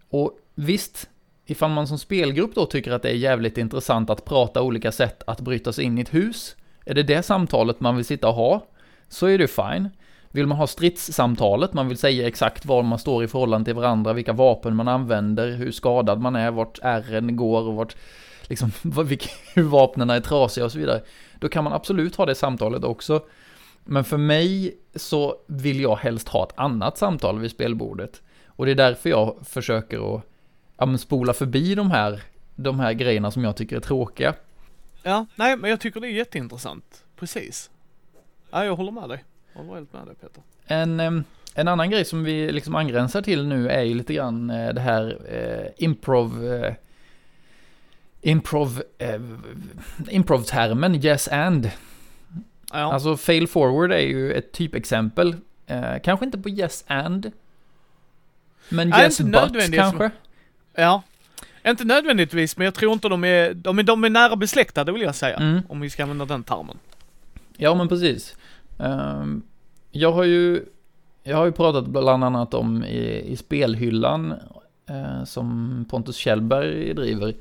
Och 0.10 0.39
visst, 0.56 1.10
ifall 1.45 1.71
man 1.71 1.88
som 1.88 1.99
spelgrupp 1.99 2.56
då 2.56 2.65
tycker 2.65 2.91
att 2.91 3.01
det 3.01 3.10
är 3.10 3.15
jävligt 3.15 3.58
intressant 3.58 4.10
att 4.10 4.25
prata 4.25 4.62
olika 4.62 4.91
sätt 4.91 5.23
att 5.27 5.41
bryta 5.41 5.73
sig 5.73 5.86
in 5.86 5.97
i 5.97 6.01
ett 6.01 6.13
hus, 6.13 6.56
är 6.86 6.93
det 6.93 7.03
det 7.03 7.23
samtalet 7.23 7.80
man 7.80 7.95
vill 7.95 8.06
sitta 8.06 8.27
och 8.27 8.36
ha, 8.36 8.65
så 9.10 9.27
är 9.27 9.38
det 9.38 9.47
fine. 9.47 9.89
Vill 10.31 10.47
man 10.47 10.57
ha 10.57 10.67
stridssamtalet, 10.67 11.73
man 11.73 11.87
vill 11.87 11.97
säga 11.97 12.27
exakt 12.27 12.65
var 12.65 12.83
man 12.83 12.99
står 12.99 13.23
i 13.23 13.27
förhållande 13.27 13.65
till 13.65 13.75
varandra, 13.75 14.13
vilka 14.13 14.33
vapen 14.33 14.75
man 14.75 14.87
använder, 14.87 15.51
hur 15.51 15.71
skadad 15.71 16.21
man 16.21 16.35
är, 16.35 16.51
vart 16.51 16.79
ärren 16.81 17.35
går 17.35 17.61
och 17.67 17.75
vart, 17.75 17.95
liksom, 18.47 18.71
hur 19.53 19.63
vapnen 19.63 20.09
är 20.09 20.19
trasiga 20.19 20.65
och 20.65 20.71
så 20.71 20.79
vidare. 20.79 21.01
Då 21.39 21.49
kan 21.49 21.63
man 21.63 21.73
absolut 21.73 22.15
ha 22.15 22.25
det 22.25 22.35
samtalet 22.35 22.83
också. 22.83 23.21
Men 23.83 24.03
för 24.03 24.17
mig 24.17 24.77
så 24.95 25.35
vill 25.47 25.81
jag 25.81 25.95
helst 25.95 26.27
ha 26.27 26.43
ett 26.43 26.53
annat 26.59 26.97
samtal 26.97 27.39
vid 27.39 27.51
spelbordet. 27.51 28.21
Och 28.47 28.65
det 28.65 28.71
är 28.71 28.75
därför 28.75 29.09
jag 29.09 29.35
försöker 29.45 30.15
att 30.15 30.23
ja, 30.77 30.85
men 30.85 30.97
spola 30.97 31.33
förbi 31.33 31.75
de 31.75 31.91
här, 31.91 32.21
de 32.55 32.79
här 32.79 32.93
grejerna 32.93 33.31
som 33.31 33.43
jag 33.43 33.55
tycker 33.57 33.75
är 33.75 33.79
tråkiga. 33.79 34.33
Ja, 35.03 35.25
nej, 35.35 35.57
men 35.57 35.69
jag 35.69 35.79
tycker 35.79 35.99
det 35.99 36.07
är 36.07 36.11
jätteintressant. 36.11 37.05
Precis. 37.15 37.69
Ja, 38.51 38.65
jag 38.65 38.75
håller 38.75 38.91
med 38.91 39.09
dig. 39.09 39.23
Håller 39.57 39.73
helt 39.73 39.93
med 39.93 40.05
dig 40.05 40.15
Peter. 40.15 40.43
En, 40.67 41.23
en 41.55 41.67
annan 41.67 41.89
grej 41.89 42.05
som 42.05 42.23
vi 42.23 42.51
liksom 42.51 42.75
angränsar 42.75 43.21
till 43.21 43.47
nu 43.47 43.69
är 43.69 43.81
ju 43.83 43.93
lite 43.93 44.13
grann 44.13 44.49
eh, 44.49 44.73
det 44.73 44.81
här 44.81 45.17
eh, 45.29 45.85
improv... 45.85 46.45
Eh, 46.53 46.73
improv... 48.21 48.83
Eh, 48.97 49.21
improv-termen 50.09 50.95
yes 51.05 51.27
and. 51.27 51.71
Ja, 52.71 52.93
Alltså 52.93 53.17
fail 53.17 53.47
forward 53.47 53.91
är 53.91 53.99
ju 53.99 54.33
ett 54.33 54.51
typexempel. 54.51 55.35
Eh, 55.67 55.93
kanske 56.03 56.25
inte 56.25 56.37
på 56.37 56.49
yes 56.49 56.83
and. 56.87 57.31
Men 58.69 58.89
Nej, 58.89 59.03
yes 59.03 59.19
but 59.21 59.35
som- 59.63 59.71
kanske. 59.73 60.11
ja. 60.75 61.03
Inte 61.67 61.83
nödvändigtvis, 61.85 62.57
men 62.57 62.65
jag 62.65 62.73
tror 62.73 62.93
inte 62.93 63.09
de 63.09 63.23
är, 63.23 63.53
de 63.53 63.79
är, 63.79 63.83
de 63.83 64.03
är 64.03 64.09
nära 64.09 64.35
besläktade 64.35 64.91
vill 64.91 65.01
jag 65.01 65.15
säga. 65.15 65.37
Mm. 65.37 65.61
Om 65.69 65.79
vi 65.79 65.89
ska 65.89 66.03
använda 66.03 66.25
den 66.25 66.43
termen. 66.43 66.77
Ja, 67.57 67.75
men 67.75 67.87
precis. 67.87 68.35
Ehm, 68.79 69.41
jag 69.91 70.11
har 70.11 70.23
ju, 70.23 70.65
jag 71.23 71.37
har 71.37 71.45
ju 71.45 71.51
pratat 71.51 71.87
bland 71.87 72.23
annat 72.23 72.53
om 72.53 72.83
i, 72.83 73.23
i 73.31 73.35
spelhyllan 73.35 74.33
eh, 74.89 75.23
som 75.23 75.85
Pontus 75.89 76.15
Kjellberg 76.15 76.93
driver, 76.93 77.33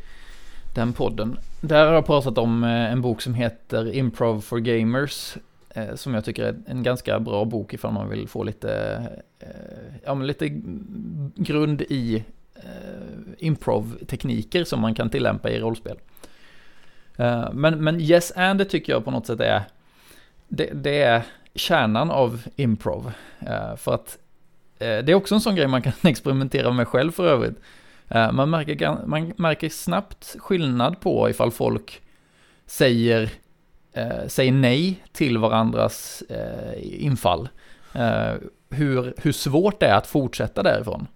den 0.75 0.93
podden. 0.93 1.39
Där 1.61 1.87
har 1.87 1.95
jag 1.95 2.07
pratat 2.07 2.39
om 2.39 2.65
eh, 2.65 2.93
en 2.93 3.03
bok 3.03 3.23
som 3.23 3.35
heter 3.35 3.95
Improv 3.95 4.41
for 4.41 4.59
Gamers, 4.59 5.37
eh, 5.71 5.95
som 5.95 6.15
jag 6.15 6.25
tycker 6.25 6.45
är 6.45 6.57
en 6.67 6.83
ganska 6.83 7.21
bra 7.21 7.45
bok 7.45 7.75
ifall 7.75 7.93
man 7.93 8.09
vill 8.09 8.29
få 8.29 8.45
lite, 8.45 9.03
ja 10.05 10.15
men 10.15 10.27
lite 10.27 10.49
grund 11.37 11.83
i 11.83 12.25
improv-tekniker 13.39 14.65
som 14.65 14.81
man 14.81 14.95
kan 14.95 15.11
tillämpa 15.11 15.51
i 15.51 15.61
rollspel. 15.61 15.97
Men, 17.53 17.85
men 17.85 18.01
Yes 18.01 18.33
and 18.37 18.59
det 18.59 18.65
tycker 18.65 18.93
jag 18.93 19.05
på 19.05 19.11
något 19.11 19.27
sätt 19.27 19.41
är 19.41 19.63
det, 20.49 20.71
det 20.75 21.03
är 21.03 21.23
kärnan 21.55 22.11
av 22.11 22.43
improv. 22.57 23.13
Eh, 23.41 23.77
för 23.77 23.95
att 23.95 24.19
eh, 24.79 24.99
det 24.99 25.13
är 25.13 25.15
också 25.15 25.35
en 25.35 25.41
sån 25.41 25.57
grej 25.57 25.67
man 25.67 25.83
kan 25.83 25.93
experimentera 26.03 26.73
med 26.73 26.89
själv 26.89 27.13
för 27.13 27.29
övrigt. 27.29 27.57
Eh, 28.09 28.33
man, 28.33 28.51
märker, 28.51 28.97
man 29.07 29.33
märker 29.37 29.69
snabbt 29.69 30.37
skillnad 30.39 31.01
på 31.01 31.31
ifall 31.31 31.51
folk 31.51 32.03
säger, 32.67 33.31
säger 34.27 34.53
nej 34.53 35.03
till 35.13 35.39
varandras 35.39 36.23
infall. 36.83 37.49
Hur, 38.71 39.15
hur 39.17 39.33
svårt 39.33 39.81
det 39.81 39.87
är 39.87 39.95
att 39.95 40.07
fortsätta 40.07 40.63
därifrån. 40.63 41.07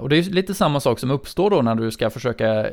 Och 0.00 0.08
det 0.08 0.16
är 0.16 0.22
lite 0.22 0.54
samma 0.54 0.80
sak 0.80 0.98
som 0.98 1.10
uppstår 1.10 1.50
då 1.50 1.62
när 1.62 1.74
du 1.74 1.90
ska 1.90 2.10
försöka 2.10 2.66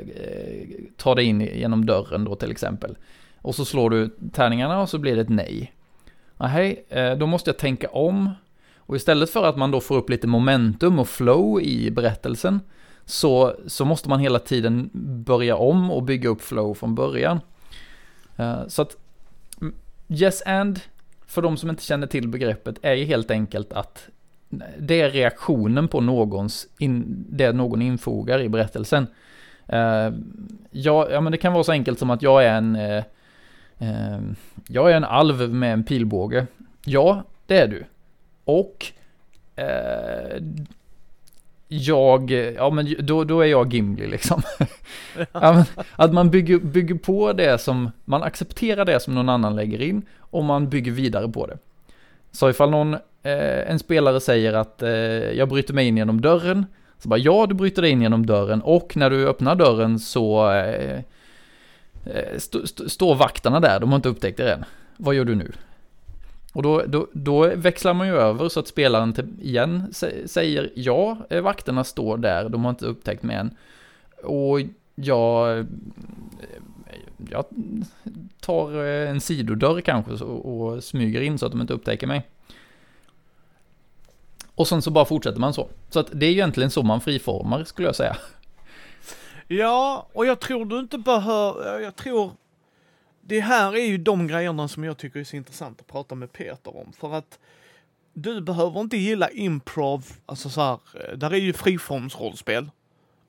ta 0.98 1.16
dig 1.16 1.26
in 1.26 1.42
genom 1.42 1.86
dörren 1.86 2.24
då 2.24 2.36
till 2.36 2.52
exempel. 2.52 2.98
Och 3.42 3.56
så 3.56 3.66
slår 3.66 3.90
du 3.90 4.10
tärningarna 4.34 4.82
och 4.82 4.90
så 4.90 4.98
blir 4.98 5.16
det 5.16 5.22
ett 5.22 5.30
nej. 5.30 5.74
Nej, 6.38 6.86
eh, 6.90 7.16
då 7.16 7.26
måste 7.26 7.50
jag 7.50 7.58
tänka 7.58 7.90
om. 7.90 8.30
Och 8.78 8.96
istället 8.96 9.30
för 9.30 9.46
att 9.46 9.58
man 9.58 9.72
då 9.72 9.82
får 9.82 9.98
upp 9.98 10.10
lite 10.10 10.28
momentum 10.28 11.00
och 11.00 11.10
flow 11.10 11.62
i 11.62 11.92
berättelsen 11.92 12.60
så, 13.06 13.56
så 13.68 13.86
måste 13.86 14.10
man 14.10 14.20
hela 14.20 14.40
tiden 14.40 14.90
börja 15.26 15.56
om 15.56 15.92
och 15.92 16.04
bygga 16.04 16.30
upp 16.30 16.42
flow 16.42 16.74
från 16.74 16.96
början. 16.96 17.40
Eh, 18.38 18.68
så 18.68 18.82
att 18.82 18.98
mm, 19.62 19.76
yes 20.10 20.42
and, 20.46 20.80
för 21.28 21.42
de 21.42 21.58
som 21.58 21.70
inte 21.70 21.84
känner 21.84 22.08
till 22.08 22.28
begreppet, 22.28 22.76
är 22.82 22.94
ju 22.94 23.06
helt 23.06 23.32
enkelt 23.32 23.74
att 23.74 24.10
det 24.80 25.02
är 25.02 25.10
reaktionen 25.10 25.88
på 25.88 26.02
någons, 26.02 26.68
in, 26.78 27.26
det 27.30 27.52
någon 27.52 27.82
infogar 27.82 28.42
i 28.42 28.50
berättelsen. 28.50 29.08
Eh, 29.68 30.14
ja, 30.72 31.10
ja, 31.12 31.22
men 31.22 31.32
det 31.32 31.38
kan 31.38 31.54
vara 31.54 31.64
så 31.64 31.72
enkelt 31.72 32.00
som 32.00 32.10
att 32.10 32.22
jag 32.22 32.46
är 32.46 32.54
en, 32.54 32.76
jag 34.68 34.92
är 34.92 34.96
en 34.96 35.04
alv 35.04 35.54
med 35.54 35.74
en 35.74 35.84
pilbåge. 35.84 36.48
Ja, 36.86 37.24
det 37.46 37.58
är 37.58 37.68
du. 37.68 37.86
Och 38.46 38.86
eh, 39.56 40.44
jag, 41.68 42.32
ja 42.32 42.70
men 42.70 42.96
då, 43.00 43.24
då 43.24 43.42
är 43.42 43.46
jag 43.46 43.74
Gimli 43.74 44.08
liksom. 44.08 44.42
ja, 45.32 45.66
att 45.96 46.14
man 46.14 46.30
bygger, 46.30 46.60
bygger 46.60 46.96
på 46.96 47.34
det 47.34 47.62
som, 47.62 47.92
man 48.06 48.24
accepterar 48.24 48.86
det 48.86 49.00
som 49.00 49.16
någon 49.16 49.30
annan 49.30 49.56
lägger 49.56 49.82
in 49.82 50.02
och 50.20 50.44
man 50.44 50.70
bygger 50.70 50.92
vidare 50.92 51.30
på 51.30 51.48
det. 51.48 51.58
Så 52.32 52.50
ifall 52.50 52.70
någon, 52.70 52.94
eh, 52.94 53.72
en 53.72 53.80
spelare 53.80 54.20
säger 54.20 54.54
att 54.54 54.82
eh, 54.82 54.92
jag 54.92 55.50
bryter 55.50 55.74
mig 55.74 55.88
in 55.88 55.98
genom 55.98 56.22
dörren, 56.22 56.66
så 56.98 57.10
bara 57.10 57.20
ja, 57.20 57.46
du 57.50 57.56
bryter 57.56 57.82
dig 57.82 57.92
in 57.92 58.02
genom 58.02 58.26
dörren 58.26 58.62
och 58.62 58.98
när 58.98 59.10
du 59.10 59.28
öppnar 59.28 59.56
dörren 59.56 60.00
så 60.00 60.52
eh, 60.52 61.00
Eh, 62.06 62.36
st- 62.36 62.64
st- 62.64 62.90
står 62.90 63.16
vakterna 63.16 63.60
där, 63.60 63.80
de 63.80 63.90
har 63.90 63.96
inte 63.96 64.10
upptäckt 64.10 64.38
det 64.38 64.54
än. 64.54 64.66
Vad 64.98 65.16
gör 65.16 65.26
du 65.26 65.36
nu? 65.36 65.52
Och 66.54 66.64
då, 66.64 66.84
då, 66.88 67.08
då 67.14 67.48
växlar 67.56 67.94
man 67.94 68.08
ju 68.08 68.14
över 68.16 68.50
så 68.50 68.60
att 68.60 68.68
spelaren 68.68 69.14
till, 69.14 69.28
igen 69.42 69.94
säger 70.26 70.72
ja, 70.76 71.18
eh, 71.30 71.42
vakterna 71.42 71.84
står 71.84 72.18
där, 72.18 72.50
de 72.50 72.64
har 72.64 72.70
inte 72.70 72.86
upptäckt 72.86 73.24
mig 73.24 73.36
än. 73.36 73.56
Och 74.24 74.60
jag, 74.96 75.58
eh, 75.60 75.66
jag 77.30 77.46
tar 78.40 78.84
en 78.84 79.22
sidodörr 79.22 79.82
kanske 79.82 80.12
och, 80.12 80.62
och 80.62 80.84
smyger 80.84 81.22
in 81.22 81.38
så 81.38 81.46
att 81.46 81.52
de 81.52 81.62
inte 81.62 81.74
upptäcker 81.74 82.08
mig. 82.08 82.28
Och 84.56 84.68
sen 84.68 84.82
så 84.82 84.92
bara 84.92 85.06
fortsätter 85.06 85.40
man 85.40 85.54
så. 85.54 85.70
Så 85.90 86.00
att 86.00 86.08
det 86.12 86.26
är 86.26 86.30
ju 86.30 86.36
egentligen 86.36 86.72
så 86.72 86.84
man 86.84 87.02
friformar 87.02 87.64
skulle 87.64 87.88
jag 87.88 87.96
säga. 87.96 88.18
Ja, 89.52 90.08
och 90.14 90.26
jag 90.26 90.40
tror 90.40 90.66
du 90.66 90.80
inte 90.80 90.98
behöver, 90.98 91.80
jag 91.80 91.96
tror 91.96 92.32
det 93.22 93.40
här 93.40 93.76
är 93.76 93.86
ju 93.86 93.98
de 93.98 94.28
grejerna 94.28 94.68
som 94.68 94.84
jag 94.84 94.98
tycker 94.98 95.20
är 95.20 95.24
så 95.24 95.36
intressant 95.36 95.82
att 95.82 95.88
prata 95.88 96.16
med 96.16 96.32
Peter 96.32 96.78
om. 96.78 96.94
För 96.94 97.14
att 97.14 97.40
du 98.14 98.42
behöver 98.42 98.80
inte 98.80 98.98
gilla 98.98 99.30
improv, 99.30 100.06
alltså 100.26 100.50
så 100.50 100.62
här, 100.62 100.80
eh, 100.94 101.18
där 101.18 101.34
är 101.34 101.38
ju 101.38 101.54
friformsrollspel. 101.54 102.70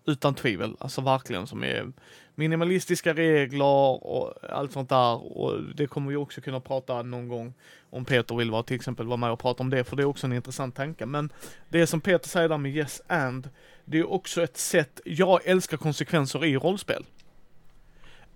Utan 0.05 0.35
tvivel, 0.35 0.77
alltså 0.81 1.01
verkligen 1.01 1.47
som 1.47 1.65
är 1.65 1.93
minimalistiska 2.35 3.15
regler 3.15 4.05
och 4.05 4.35
allt 4.51 4.73
sånt 4.73 4.89
där. 4.89 5.39
Och 5.39 5.63
det 5.75 5.87
kommer 5.87 6.11
vi 6.11 6.17
också 6.17 6.41
kunna 6.41 6.61
prata 6.61 7.03
någon 7.03 7.29
gång 7.29 7.55
om 7.91 8.05
Peter 8.05 8.35
vill 8.35 8.51
vara 8.51 8.63
till 8.63 8.77
exempel 8.77 9.07
vara 9.07 9.17
med 9.17 9.31
och 9.31 9.39
prata 9.39 9.63
om 9.63 9.71
det, 9.71 9.85
för 9.85 9.97
det 9.97 10.03
är 10.03 10.07
också 10.07 10.27
en 10.27 10.33
intressant 10.33 10.77
tanke. 10.77 11.07
Men 11.07 11.33
det 11.69 11.87
som 11.87 12.01
Peter 12.01 12.29
säger 12.29 12.49
där 12.49 12.59
med 12.59 12.77
yes 12.77 13.03
and, 13.07 13.49
det 13.85 13.99
är 13.99 14.13
också 14.13 14.43
ett 14.43 14.57
sätt, 14.57 15.01
jag 15.05 15.47
älskar 15.47 15.77
konsekvenser 15.77 16.45
i 16.45 16.57
rollspel. 16.57 17.07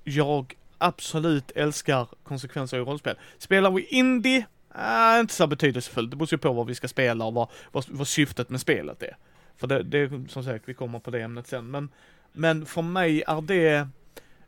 Jag 0.04 0.54
absolut 0.78 1.50
älskar 1.50 2.06
konsekvenser 2.22 2.76
i 2.76 2.80
rollspel. 2.80 3.16
Spelar 3.38 3.70
vi 3.70 3.82
indie, 3.82 4.46
äh, 4.74 5.20
inte 5.20 5.34
så 5.34 5.46
betydelsefullt. 5.46 6.10
Det 6.10 6.16
beror 6.16 6.28
ju 6.32 6.38
på 6.38 6.52
vad 6.52 6.66
vi 6.66 6.74
ska 6.74 6.88
spela 6.88 7.24
och 7.24 7.34
vad, 7.34 7.48
vad, 7.72 7.84
vad 7.88 8.08
syftet 8.08 8.50
med 8.50 8.60
spelet 8.60 9.02
är. 9.02 9.16
För 9.56 9.66
det, 9.66 9.82
det 9.82 9.98
är 9.98 10.28
som 10.28 10.44
sagt, 10.44 10.68
vi 10.68 10.74
kommer 10.74 10.98
på 10.98 11.10
det 11.10 11.22
ämnet 11.22 11.46
sen. 11.46 11.70
Men, 11.70 11.88
men 12.32 12.66
för 12.66 12.82
mig 12.82 13.22
är 13.26 13.40
det, 13.42 13.88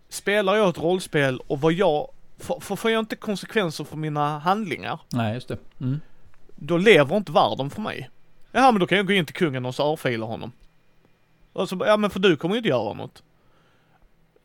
spelar 0.09 0.57
jag 0.57 0.69
ett 0.69 0.79
rollspel 0.79 1.41
och 1.47 1.61
vad 1.61 1.73
jag, 1.73 2.09
för, 2.39 2.61
för 2.61 2.77
får 2.77 2.91
jag 2.91 2.99
inte 2.99 3.17
konsekvenser 3.17 3.85
för 3.85 3.97
mina 3.97 4.39
handlingar, 4.39 5.01
Nej, 5.13 5.35
just 5.35 5.49
det. 5.49 5.59
Mm. 5.81 6.01
då 6.57 6.77
lever 6.77 7.17
inte 7.17 7.33
världen 7.33 7.71
för 7.71 7.81
mig. 7.81 8.11
Ja 8.53 8.71
men 8.73 8.81
då 8.81 8.87
kan 8.87 8.99
jag 8.99 9.07
gå 9.07 9.13
in 9.13 9.27
till 9.27 9.35
kungen 9.35 9.67
och 9.67 9.75
så 9.75 9.83
avfila 9.83 10.27
honom. 10.27 10.53
Och 11.53 11.69
så, 11.69 11.83
ja 11.87 11.97
men 11.97 12.11
för 12.11 12.21
du 12.21 12.37
kommer 12.37 12.55
ju 12.55 12.59
inte 12.59 12.69
göra 12.69 12.95
något. 12.95 13.23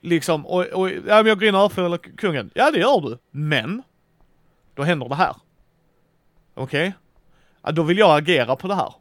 Liksom, 0.02 0.46
och, 0.46 0.66
och 0.66 0.90
ja 0.90 1.02
men 1.06 1.26
jag 1.26 1.40
går 1.40 1.48
in 1.48 1.56
och 1.56 1.62
avfilar 1.62 1.98
kungen. 1.98 2.52
Ja 2.54 2.72
det 2.72 2.80
gör 2.80 3.02
du, 3.02 3.18
men. 3.32 3.84
Då 4.76 4.84
händer 4.84 5.10
det 5.10 5.16
här. 5.16 5.36
Okej? 6.54 6.94
Ja, 7.62 7.72
då 7.72 7.84
vill 7.84 7.98
jag 7.98 8.18
agera 8.18 8.56
på 8.56 8.68
det 8.68 8.76
här. 8.76 8.94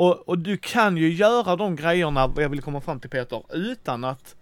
Och, 0.00 0.28
och 0.28 0.38
du 0.38 0.56
kan 0.56 0.96
ju 0.96 1.12
göra 1.12 1.56
de 1.56 1.76
grejerna, 1.76 2.26
vad 2.26 2.44
jag 2.44 2.48
vill 2.48 2.62
komma 2.62 2.80
fram 2.80 3.00
till 3.00 3.10
Peter, 3.10 3.42
utan 3.52 4.04
att 4.04 4.36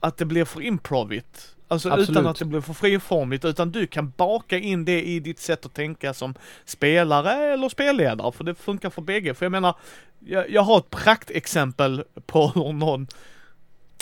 att 0.00 0.16
det 0.16 0.24
blir 0.24 0.44
för 0.44 0.62
improvigt. 0.62 1.56
Alltså 1.68 1.88
Absolut. 1.88 2.10
utan 2.10 2.26
att 2.26 2.38
det 2.38 2.44
blir 2.44 2.60
för 2.60 2.72
friformigt, 2.72 3.44
utan 3.44 3.70
du 3.70 3.86
kan 3.86 4.12
baka 4.16 4.58
in 4.58 4.84
det 4.84 5.02
i 5.02 5.20
ditt 5.20 5.38
sätt 5.38 5.66
att 5.66 5.74
tänka 5.74 6.14
som 6.14 6.34
spelare 6.64 7.52
eller 7.52 7.68
spelledare, 7.68 8.32
för 8.32 8.44
det 8.44 8.54
funkar 8.54 8.90
för 8.90 9.02
bägge. 9.02 9.34
För 9.34 9.44
jag 9.44 9.52
menar, 9.52 9.74
jag, 10.18 10.50
jag 10.50 10.62
har 10.62 10.78
ett 10.78 10.90
praktexempel 10.90 12.04
på 12.26 12.48
hur 12.48 12.72
någon 12.72 13.06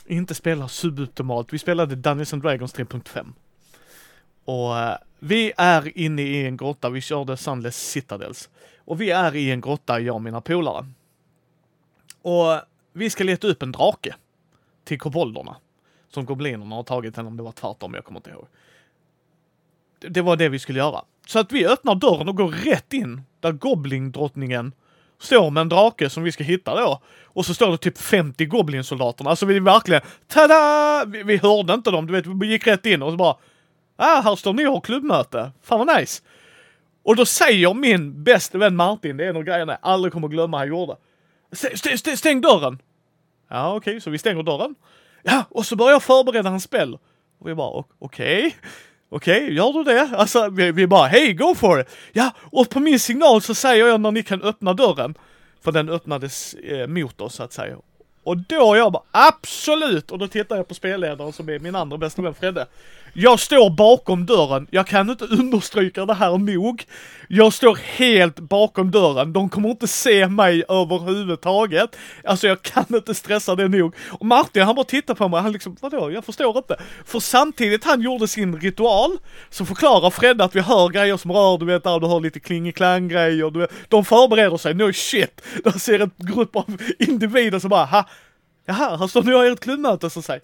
inte 0.07 0.35
spelar 0.35 0.69
suboptimalt. 0.69 1.53
Vi 1.53 1.59
spelade 1.59 1.97
Dungeons 1.97 2.33
and 2.33 2.43
Dragons 2.43 2.75
3.5. 2.75 3.33
Och 4.45 4.79
eh, 4.79 4.97
vi 5.19 5.53
är 5.57 5.99
inne 5.99 6.23
i 6.23 6.47
en 6.47 6.57
grotta, 6.57 6.91
vi 6.91 7.01
körde 7.01 7.37
Sunless 7.37 7.91
Citadels. 7.91 8.49
Och 8.89 9.01
vi 9.01 9.11
är 9.11 9.37
i 9.37 9.51
en 9.51 9.61
grotta, 9.61 10.01
jag 10.01 10.15
och 10.15 10.23
mina 10.23 10.41
polare. 10.41 10.87
Och 12.23 12.61
vi 12.93 13.11
ska 13.11 13.25
leta 13.25 13.47
upp 13.47 13.63
en 13.63 13.73
drake 13.73 14.15
till 14.85 14.99
kobolderna. 14.99 15.57
Som 16.09 16.25
goblinerna 16.25 16.75
har 16.75 16.83
tagit, 16.83 17.19
eller 17.19 17.29
om 17.29 17.37
det 17.37 17.43
var 17.43 17.53
tvärtom, 17.53 17.95
jag 17.95 18.05
kommer 18.05 18.21
inte 18.21 18.31
ihåg. 18.31 18.47
Det, 19.99 20.09
det 20.09 20.23
var 20.23 20.37
det 20.37 20.49
vi 20.49 20.59
skulle 20.59 20.79
göra. 20.79 21.05
Så 21.27 21.39
att 21.39 21.53
vi 21.53 21.67
öppnar 21.67 21.95
dörren 21.95 22.29
och 22.29 22.37
går 22.37 22.49
rätt 22.49 22.93
in 22.93 23.23
där 23.41 23.53
goblindrottningen 23.53 24.73
står 25.19 25.51
med 25.51 25.61
en 25.61 25.69
drake 25.69 26.11
som 26.11 26.23
vi 26.23 26.33
ska 26.33 26.45
hitta 26.45 26.81
då. 26.81 27.03
Och 27.25 27.47
så 27.47 27.55
står 27.55 27.71
det 27.71 27.79
typ 27.79 27.99
50 27.99 28.47
goblinsoldaterna. 28.47 29.31
Alltså 29.31 29.47
vi 29.47 29.61
verkligen, 29.61 30.03
tada! 30.27 31.05
Vi, 31.07 31.23
vi 31.23 31.37
hörde 31.37 31.75
inte 31.75 31.91
dem, 31.91 32.07
du 32.07 32.13
vet, 32.13 32.27
vi 32.27 32.47
gick 32.47 32.67
rätt 32.67 32.87
in 32.87 33.03
och 33.03 33.11
så 33.11 33.17
bara, 33.17 33.37
ah, 33.97 34.21
här 34.21 34.37
står 34.37 34.53
ni 34.53 34.67
och 34.67 34.73
har 34.73 34.81
klubbmöte. 34.81 35.53
Fan 35.63 35.87
vad 35.87 36.01
nice. 36.01 36.23
Och 37.09 37.17
då 37.17 37.27
säger 37.27 37.75
min 37.75 38.25
bästa 38.25 38.59
vän 38.59 38.77
Martin, 38.77 39.17
det 39.17 39.25
är 39.25 39.29
en 39.29 39.37
av 39.37 39.43
grejerna 39.43 39.73
jag 39.73 39.91
aldrig 39.91 40.13
kommer 40.13 40.29
glömma 40.29 40.59
han 40.59 40.69
gjorde. 40.69 40.97
Stäng, 41.53 41.99
stäng, 41.99 42.17
stäng 42.17 42.41
dörren! 42.41 42.79
Ja, 43.51 43.75
okej, 43.75 43.91
okay, 43.91 44.01
så 44.01 44.11
vi 44.11 44.19
stänger 44.19 44.43
dörren. 44.43 44.75
Ja, 45.23 45.45
och 45.51 45.67
så 45.67 45.77
börjar 45.77 45.93
jag 45.93 46.03
förbereda 46.03 46.51
hans 46.51 46.65
spel. 46.65 46.99
Och 47.39 47.49
vi 47.49 47.55
bara, 47.55 47.69
okej. 47.71 47.87
Okay. 47.99 48.53
Okej, 49.09 49.43
okay, 49.43 49.55
gör 49.55 49.73
du 49.73 49.85
det? 49.85 50.17
Alltså, 50.17 50.51
vi, 50.51 50.73
vi 50.73 50.87
bara, 50.87 51.07
hej, 51.07 51.33
go 51.33 51.55
for 51.55 51.81
it! 51.81 51.87
Ja, 52.13 52.31
och 52.41 52.71
på 52.71 52.81
min 52.81 53.01
signal 53.01 53.43
så 53.43 53.55
säger 53.55 53.87
jag 53.87 54.01
när 54.01 54.11
ni 54.11 54.23
kan 54.23 54.43
öppna 54.43 54.75
dörren. 54.75 55.15
För 55.61 55.73
den 55.73 55.89
öppnades 55.89 56.55
eh, 56.55 56.87
mot 56.87 57.21
oss 57.21 57.35
så 57.35 57.43
att 57.43 57.53
säga. 57.53 57.77
Och 58.23 58.37
då 58.37 58.77
jag 58.77 58.93
bara 58.93 59.03
absolut! 59.11 60.11
Och 60.11 60.19
då 60.19 60.29
tittar 60.29 60.57
jag 60.57 60.69
på 60.69 60.75
spelledaren 60.75 61.33
som 61.33 61.49
är 61.49 61.59
min 61.59 61.75
andra 61.75 61.99
bästa 61.99 62.23
vän 62.23 62.35
Fredde. 62.35 62.67
Jag 63.13 63.41
står 63.41 63.71
bakom 63.71 64.27
dörren. 64.27 64.67
Jag 64.71 64.87
kan 64.87 65.11
inte 65.11 65.25
understryka 65.25 66.07
det 66.07 66.15
här 66.15 66.39
nog. 66.39 66.85
Jag 67.29 67.53
står 67.53 67.77
helt 67.77 68.41
bakom 68.41 68.91
dörren. 68.91 69.33
De 69.33 69.49
kommer 69.49 69.69
inte 69.69 69.89
se 69.89 70.29
mig 70.29 70.65
överhuvudtaget. 70.69 71.97
Alltså 72.25 72.47
jag 72.47 72.63
kan 72.63 72.85
inte 72.89 73.15
stressa 73.15 73.55
det 73.55 73.69
nog. 73.69 73.95
Och 74.09 74.27
Martin 74.27 74.63
han 74.63 74.75
bara 74.75 74.85
tittar 74.85 75.15
på 75.15 75.29
mig. 75.29 75.41
Han 75.41 75.53
liksom, 75.53 75.77
vadå? 75.81 76.11
Jag 76.13 76.25
förstår 76.25 76.57
inte. 76.57 76.77
För 77.05 77.21
samtidigt 77.21 77.85
han 77.85 78.01
gjorde 78.01 78.29
sin 78.29 78.61
ritual 78.61 79.19
så 79.51 79.65
förklarar 79.65 80.11
Fredde 80.11 80.45
att 80.45 80.57
vi 80.57 80.61
hör 80.61 80.89
grejer 80.89 81.17
som 81.17 81.33
rör, 81.33 81.59
du 81.59 81.67
vet 81.67 81.85
där 81.85 82.01
du 82.01 82.07
hör 82.07 82.21
lite 82.21 82.41
klingeklang 82.41 83.09
grejer. 83.09 83.51
Du 83.51 83.61
vet, 83.61 83.71
de 83.89 84.05
förbereder 84.05 84.57
sig. 84.57 84.75
No 84.75 84.93
shit! 84.93 85.43
De 85.65 85.73
ser 85.73 86.01
en 86.01 86.11
grupp 86.17 86.57
av 86.57 86.65
individer 86.99 87.59
som 87.59 87.71
bara, 87.71 87.85
ha, 87.85 88.05
jaha, 88.67 88.97
här 88.97 89.07
står 89.07 89.23
ni 89.23 89.33
och 89.35 89.39
har 89.39 89.47
ert 89.47 89.61
klubbmöte 89.61 90.11
så 90.11 90.23
säg. 90.23 90.41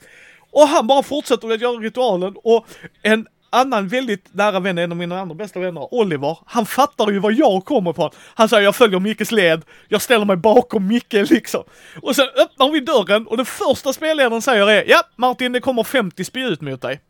Och 0.55 0.69
han 0.69 0.87
bara 0.87 1.03
fortsätter 1.03 1.53
att 1.53 1.61
göra 1.61 1.77
ritualen 1.77 2.35
och 2.43 2.67
en 3.03 3.27
annan 3.51 3.89
väldigt 3.89 4.35
nära 4.35 4.61
vän, 4.61 4.79
en 4.79 4.93
av 4.93 4.99
mina 4.99 5.21
andra 5.21 5.35
bästa 5.35 5.61
vänner, 5.61 5.95
Oliver, 5.95 6.39
han 6.47 6.67
fattar 6.67 7.11
ju 7.11 7.19
var 7.19 7.31
jag 7.31 7.65
kommer 7.65 7.91
ifrån. 7.91 8.11
Han 8.35 8.49
säger 8.49 8.63
jag 8.63 8.77
följer 8.77 9.01
Mickes 9.01 9.33
led, 9.33 9.65
jag 9.89 10.03
ställer 10.03 10.25
mig 10.25 10.37
bakom 10.37 10.87
Micke 10.87 11.13
liksom. 11.13 11.65
Och 12.03 12.17
sen 12.17 12.29
öppnar 12.37 12.71
vi 12.71 12.81
dörren 12.81 13.27
och 13.27 13.37
det 13.37 13.45
första 13.45 13.93
spelledaren 13.93 14.43
säger 14.43 14.71
är 14.71 14.85
ja 14.87 15.03
Martin 15.17 15.53
det 15.53 15.61
kommer 15.61 15.85
50 15.85 16.25
spjut 16.25 16.61
mot 16.61 16.83
dig. 16.83 17.01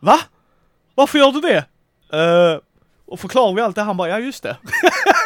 Va? 0.00 0.20
Varför 0.94 1.18
gör 1.18 1.32
du 1.32 1.40
det? 1.40 1.64
Uh, 2.16 2.60
och 3.06 3.20
förklarar 3.20 3.54
vi 3.54 3.62
allt 3.62 3.76
det, 3.76 3.82
han 3.82 3.96
bara 3.96 4.08
ja 4.08 4.18
just 4.18 4.42
det. 4.42 4.56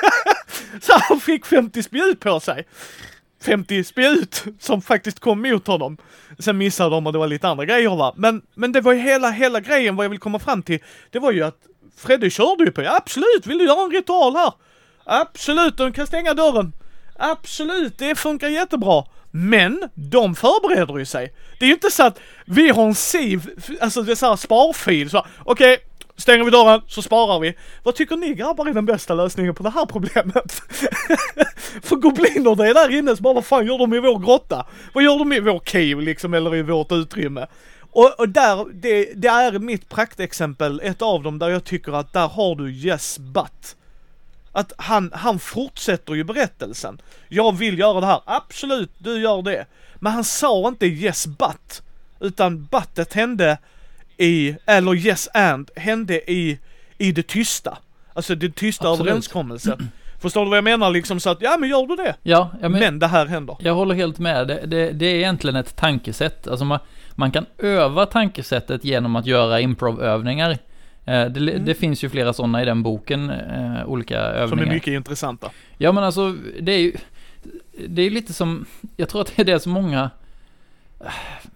Så 0.80 0.92
han 1.08 1.20
fick 1.20 1.46
50 1.46 1.82
spjut 1.82 2.20
på 2.20 2.40
sig. 2.40 2.66
50 3.42 3.84
spjut 3.84 4.44
som 4.60 4.82
faktiskt 4.82 5.20
kom 5.20 5.42
mot 5.42 5.66
honom. 5.66 5.96
Sen 6.38 6.58
missade 6.58 6.90
de 6.90 7.06
och 7.06 7.12
det 7.12 7.18
var 7.18 7.26
lite 7.26 7.48
andra 7.48 7.64
grejer 7.64 7.96
va. 7.96 8.14
Men, 8.16 8.42
men 8.54 8.72
det 8.72 8.80
var 8.80 8.92
ju 8.92 9.00
hela, 9.00 9.30
hela 9.30 9.60
grejen 9.60 9.96
vad 9.96 10.04
jag 10.04 10.10
vill 10.10 10.18
komma 10.18 10.38
fram 10.38 10.62
till. 10.62 10.78
Det 11.10 11.18
var 11.18 11.32
ju 11.32 11.42
att 11.42 11.58
Freddy 11.96 12.30
körde 12.30 12.64
ju 12.64 12.70
på, 12.70 12.82
ja, 12.82 12.96
absolut, 12.96 13.46
vill 13.46 13.58
du 13.58 13.64
göra 13.64 13.84
en 13.84 13.90
ritual 13.90 14.36
här? 14.36 14.52
Absolut, 15.04 15.76
de 15.76 15.92
kan 15.92 16.06
stänga 16.06 16.34
dörren. 16.34 16.72
Absolut, 17.18 17.98
det 17.98 18.14
funkar 18.14 18.48
jättebra. 18.48 19.04
Men 19.30 19.88
de 19.94 20.34
förbereder 20.34 20.98
ju 20.98 21.04
sig. 21.04 21.34
Det 21.58 21.64
är 21.64 21.66
ju 21.66 21.74
inte 21.74 21.90
så 21.90 22.02
att 22.02 22.20
vi 22.46 22.68
har 22.68 22.86
en 22.86 22.94
Siv, 22.94 23.50
alltså 23.80 24.02
det 24.02 24.12
är 24.12 24.16
så 24.16 24.26
här 24.26 24.36
sparfil 24.36 25.10
så 25.10 25.26
okej, 25.44 25.74
okay, 25.74 25.86
stänger 26.16 26.44
vi 26.44 26.50
dörren 26.50 26.80
så 26.88 27.02
sparar 27.02 27.40
vi. 27.40 27.54
Vad 27.82 27.94
tycker 27.94 28.16
ni 28.16 28.34
grabbar 28.34 28.66
är 28.66 28.74
den 28.74 28.86
bästa 28.86 29.14
lösningen 29.14 29.54
på 29.54 29.62
det 29.62 29.70
här 29.70 29.86
problemet? 29.86 30.52
För 31.82 31.96
gobliner 31.96 32.54
det 32.54 32.68
är 32.68 32.74
där 32.74 32.98
inne 32.98 33.16
så 33.16 33.22
bara 33.22 33.34
vad 33.34 33.44
fan 33.44 33.66
gör 33.66 33.78
de 33.78 33.94
i 33.94 34.00
vår 34.00 34.18
grotta? 34.18 34.66
Vad 34.92 35.04
gör 35.04 35.18
de 35.18 35.32
i 35.32 35.40
vår 35.40 35.58
cave 35.58 36.02
liksom 36.02 36.34
eller 36.34 36.54
i 36.54 36.62
vårt 36.62 36.92
utrymme? 36.92 37.46
Och, 37.96 38.20
och 38.20 38.28
där, 38.28 38.66
det, 38.72 39.12
det, 39.14 39.28
är 39.28 39.58
mitt 39.58 39.88
praktexempel, 39.88 40.80
ett 40.84 41.02
av 41.02 41.22
dem 41.22 41.38
där 41.38 41.48
jag 41.48 41.64
tycker 41.64 41.92
att 41.92 42.12
där 42.12 42.28
har 42.28 42.54
du 42.54 42.70
yes 42.70 43.18
but. 43.18 43.76
Att 44.52 44.72
han, 44.76 45.10
han 45.14 45.38
fortsätter 45.38 46.14
ju 46.14 46.24
berättelsen. 46.24 47.00
Jag 47.28 47.56
vill 47.56 47.78
göra 47.78 48.00
det 48.00 48.06
här, 48.06 48.20
absolut 48.24 48.90
du 48.98 49.20
gör 49.20 49.42
det. 49.42 49.66
Men 49.94 50.12
han 50.12 50.24
sa 50.24 50.68
inte 50.68 50.86
yes 50.86 51.26
but. 51.26 51.82
Utan 52.20 52.64
butet 52.64 53.12
hände 53.12 53.58
i, 54.18 54.56
eller 54.66 54.94
yes 54.94 55.28
and, 55.34 55.70
hände 55.76 56.30
i, 56.30 56.58
i 56.98 57.12
det 57.12 57.26
tysta. 57.26 57.78
Alltså 58.12 58.34
det 58.34 58.54
tysta 58.54 58.88
Absolut. 58.88 59.08
överenskommelsen. 59.08 59.90
Förstår 60.18 60.44
du 60.44 60.48
vad 60.48 60.56
jag 60.56 60.64
menar 60.64 60.90
liksom 60.90 61.20
så 61.20 61.30
att, 61.30 61.42
ja 61.42 61.56
men 61.60 61.68
gör 61.68 61.86
du 61.86 61.96
det? 61.96 62.14
Ja, 62.22 62.50
men, 62.60 62.72
men 62.72 62.98
det 62.98 63.06
här 63.06 63.26
händer. 63.26 63.56
Jag 63.60 63.74
håller 63.74 63.94
helt 63.94 64.18
med. 64.18 64.48
Det, 64.48 64.66
det, 64.66 64.92
det 64.92 65.06
är 65.06 65.14
egentligen 65.14 65.56
ett 65.56 65.76
tankesätt. 65.76 66.48
Alltså 66.48 66.64
man, 66.64 66.78
man 67.14 67.30
kan 67.30 67.46
öva 67.58 68.06
tankesättet 68.06 68.84
genom 68.84 69.16
att 69.16 69.26
göra 69.26 69.60
improvövningar. 69.60 70.50
Eh, 70.50 71.26
det, 71.26 71.40
mm. 71.40 71.64
det, 71.64 71.74
finns 71.74 72.04
ju 72.04 72.08
flera 72.08 72.32
sådana 72.32 72.62
i 72.62 72.64
den 72.64 72.82
boken, 72.82 73.30
eh, 73.30 73.86
olika 73.86 74.18
övningar. 74.18 74.46
Som 74.46 74.58
är 74.58 74.74
mycket 74.74 74.92
intressanta. 74.92 75.50
Ja 75.78 75.92
men 75.92 76.04
alltså, 76.04 76.36
det 76.60 76.72
är 76.72 76.78
ju, 76.78 76.92
det 77.88 78.02
är 78.02 78.10
lite 78.10 78.32
som, 78.32 78.66
jag 78.96 79.08
tror 79.08 79.20
att 79.20 79.32
det 79.36 79.42
är 79.42 79.46
det 79.46 79.60
som 79.60 79.72
många, 79.72 80.10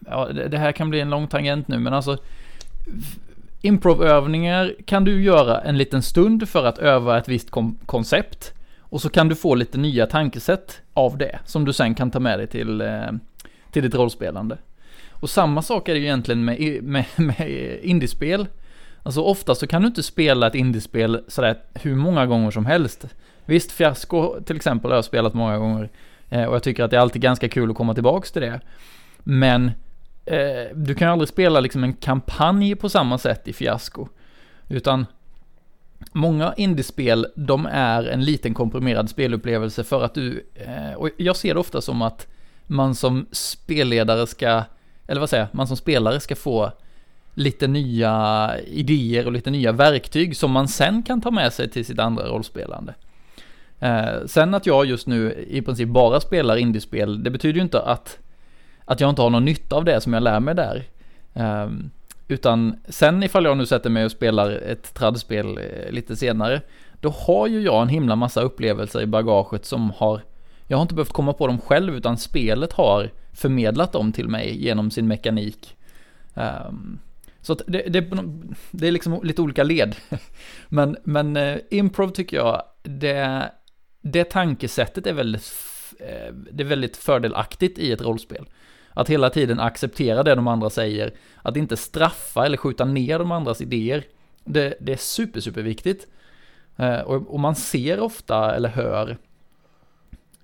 ja 0.06 0.28
det, 0.32 0.48
det 0.48 0.58
här 0.58 0.72
kan 0.72 0.90
bli 0.90 1.00
en 1.00 1.10
lång 1.10 1.28
tangent 1.28 1.68
nu 1.68 1.78
men 1.78 1.94
alltså, 1.94 2.18
improvövningar 3.60 4.74
kan 4.84 5.04
du 5.04 5.22
göra 5.22 5.60
en 5.60 5.78
liten 5.78 6.02
stund 6.02 6.48
för 6.48 6.64
att 6.64 6.78
öva 6.78 7.18
ett 7.18 7.28
visst 7.28 7.50
koncept. 7.86 8.54
Och 8.78 9.00
så 9.00 9.08
kan 9.08 9.28
du 9.28 9.34
få 9.34 9.54
lite 9.54 9.78
nya 9.78 10.06
tankesätt 10.06 10.80
av 10.94 11.18
det, 11.18 11.38
som 11.46 11.64
du 11.64 11.72
sen 11.72 11.94
kan 11.94 12.10
ta 12.10 12.20
med 12.20 12.38
dig 12.38 12.46
till, 12.46 12.80
eh, 12.80 13.10
till 13.70 13.82
ditt 13.82 13.94
rollspelande. 13.94 14.58
Och 15.10 15.30
samma 15.30 15.62
sak 15.62 15.88
är 15.88 15.94
det 15.94 16.00
ju 16.00 16.06
egentligen 16.06 16.44
med, 16.44 16.82
med, 16.82 17.04
med 17.16 17.78
indiespel. 17.82 18.46
Alltså 19.02 19.22
ofta 19.22 19.54
så 19.54 19.66
kan 19.66 19.82
du 19.82 19.88
inte 19.88 20.02
spela 20.02 20.46
ett 20.46 20.54
indiespel 20.54 21.24
sådär 21.28 21.58
hur 21.74 21.94
många 21.94 22.26
gånger 22.26 22.50
som 22.50 22.66
helst. 22.66 23.06
Visst, 23.44 23.72
Fiasko 23.72 24.40
till 24.44 24.56
exempel 24.56 24.90
har 24.90 24.96
jag 24.96 25.04
spelat 25.04 25.34
många 25.34 25.58
gånger. 25.58 25.88
Eh, 26.28 26.44
och 26.44 26.54
jag 26.54 26.62
tycker 26.62 26.84
att 26.84 26.90
det 26.90 26.96
är 26.96 27.00
alltid 27.00 27.22
ganska 27.22 27.48
kul 27.48 27.70
att 27.70 27.76
komma 27.76 27.94
tillbaks 27.94 28.32
till 28.32 28.42
det. 28.42 28.60
Men 29.18 29.70
eh, 30.30 30.76
du 30.76 30.94
kan 30.94 31.08
ju 31.08 31.12
aldrig 31.12 31.28
spela 31.28 31.60
liksom 31.60 31.84
en 31.84 31.92
kampanj 31.92 32.74
på 32.74 32.88
samma 32.88 33.18
sätt 33.18 33.48
i 33.48 33.52
fiasko. 33.52 34.08
Utan 34.68 35.06
många 36.12 36.54
indiespel, 36.56 37.26
de 37.36 37.66
är 37.72 38.04
en 38.04 38.24
liten 38.24 38.54
komprimerad 38.54 39.10
spelupplevelse 39.10 39.84
för 39.84 40.04
att 40.04 40.14
du, 40.14 40.46
eh, 40.54 40.94
och 40.96 41.08
jag 41.16 41.36
ser 41.36 41.54
det 41.54 41.60
ofta 41.60 41.80
som 41.80 42.02
att 42.02 42.26
man 42.66 42.94
som 42.94 43.26
spelledare 43.32 44.26
ska, 44.26 44.62
eller 45.06 45.20
vad 45.20 45.30
säger 45.30 45.42
jag, 45.44 45.54
man 45.54 45.66
som 45.66 45.76
spelare 45.76 46.20
ska 46.20 46.36
få 46.36 46.72
lite 47.34 47.66
nya 47.66 48.50
idéer 48.66 49.26
och 49.26 49.32
lite 49.32 49.50
nya 49.50 49.72
verktyg 49.72 50.36
som 50.36 50.50
man 50.50 50.68
sen 50.68 51.02
kan 51.02 51.20
ta 51.20 51.30
med 51.30 51.52
sig 51.52 51.70
till 51.70 51.84
sitt 51.84 51.98
andra 51.98 52.26
rollspelande. 52.26 52.94
Eh, 53.80 54.26
sen 54.26 54.54
att 54.54 54.66
jag 54.66 54.86
just 54.86 55.06
nu 55.06 55.46
i 55.50 55.62
princip 55.62 55.88
bara 55.88 56.20
spelar 56.20 56.56
indiespel, 56.56 57.24
det 57.24 57.30
betyder 57.30 57.54
ju 57.54 57.62
inte 57.62 57.82
att 57.82 58.18
att 58.90 59.00
jag 59.00 59.10
inte 59.10 59.22
har 59.22 59.30
någon 59.30 59.44
nytta 59.44 59.76
av 59.76 59.84
det 59.84 60.00
som 60.00 60.12
jag 60.12 60.22
lär 60.22 60.40
mig 60.40 60.54
där. 60.54 60.84
Um, 61.32 61.90
utan 62.28 62.76
sen 62.88 63.22
ifall 63.22 63.44
jag 63.44 63.56
nu 63.56 63.66
sätter 63.66 63.90
mig 63.90 64.04
och 64.04 64.10
spelar 64.10 64.50
ett 64.50 64.94
tradspel 64.94 65.58
eh, 65.58 65.92
lite 65.92 66.16
senare, 66.16 66.60
då 67.00 67.08
har 67.08 67.46
ju 67.46 67.60
jag 67.62 67.82
en 67.82 67.88
himla 67.88 68.16
massa 68.16 68.40
upplevelser 68.40 69.00
i 69.00 69.06
bagaget 69.06 69.64
som 69.64 69.90
har, 69.90 70.20
jag 70.66 70.76
har 70.76 70.82
inte 70.82 70.94
behövt 70.94 71.12
komma 71.12 71.32
på 71.32 71.46
dem 71.46 71.58
själv, 71.58 71.94
utan 71.94 72.18
spelet 72.18 72.72
har 72.72 73.10
förmedlat 73.32 73.92
dem 73.92 74.12
till 74.12 74.28
mig 74.28 74.64
genom 74.64 74.90
sin 74.90 75.08
mekanik. 75.08 75.76
Um, 76.34 76.98
så 77.40 77.54
det, 77.54 77.82
det, 77.82 78.00
det, 78.70 78.86
är 78.88 78.92
liksom 78.92 79.20
lite 79.22 79.42
olika 79.42 79.62
led. 79.62 79.96
men, 80.68 80.96
men 81.04 81.36
eh, 81.36 81.58
improv 81.70 82.08
tycker 82.08 82.36
jag, 82.36 82.62
det, 82.82 83.50
det 84.02 84.24
tankesättet 84.24 85.06
är 85.06 85.12
väldigt, 85.12 85.52
eh, 86.00 86.34
det 86.52 86.62
är 86.62 86.68
väldigt 86.68 86.96
fördelaktigt 86.96 87.78
i 87.78 87.92
ett 87.92 88.02
rollspel. 88.02 88.46
Att 88.94 89.10
hela 89.10 89.30
tiden 89.30 89.60
acceptera 89.60 90.22
det 90.22 90.34
de 90.34 90.48
andra 90.48 90.70
säger. 90.70 91.12
Att 91.42 91.56
inte 91.56 91.76
straffa 91.76 92.46
eller 92.46 92.56
skjuta 92.56 92.84
ner 92.84 93.18
de 93.18 93.32
andras 93.32 93.60
idéer. 93.60 94.04
Det, 94.44 94.74
det 94.80 94.92
är 94.92 94.96
super, 94.96 95.40
super 95.40 95.62
viktigt. 95.62 96.06
Eh, 96.76 97.00
och, 97.00 97.34
och 97.34 97.40
man 97.40 97.54
ser 97.54 98.00
ofta 98.00 98.54
eller 98.54 98.68
hör 98.68 99.16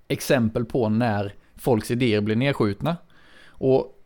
exempel 0.09 0.64
på 0.64 0.88
när 0.88 1.34
folks 1.57 1.90
idéer 1.90 2.20
blir 2.20 2.36
nedskjutna. 2.36 2.97
Och 3.49 4.03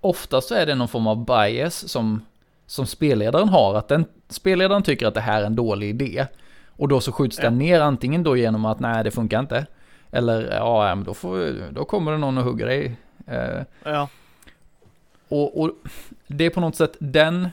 oftast 0.00 0.48
så 0.48 0.54
är 0.54 0.66
det 0.66 0.74
någon 0.74 0.88
form 0.88 1.06
av 1.06 1.24
bias 1.24 1.88
som, 1.88 2.22
som 2.66 2.86
spelledaren 2.86 3.48
har. 3.48 3.74
Att 3.74 3.88
den 3.88 4.04
spelledaren 4.28 4.82
tycker 4.82 5.06
att 5.06 5.14
det 5.14 5.20
här 5.20 5.42
är 5.42 5.46
en 5.46 5.56
dålig 5.56 5.88
idé. 5.88 6.26
Och 6.66 6.88
då 6.88 7.00
så 7.00 7.12
skjuts 7.12 7.36
den 7.36 7.58
ner 7.58 7.80
antingen 7.80 8.22
då 8.22 8.36
genom 8.36 8.64
att 8.64 8.80
nej 8.80 9.04
det 9.04 9.10
funkar 9.10 9.40
inte. 9.40 9.66
Eller 10.10 10.56
ja, 10.56 10.94
då, 11.06 11.14
får, 11.14 11.72
då 11.72 11.84
kommer 11.84 12.12
det 12.12 12.18
någon 12.18 12.38
och 12.38 12.44
hugger 12.44 12.66
dig 12.66 12.96
ja. 13.84 14.08
Och, 15.28 15.60
och, 15.60 15.70
det 16.26 16.44
är 16.44 16.50
på 16.50 16.60
något 16.60 16.76
sätt 16.76 16.96
den 16.98 17.48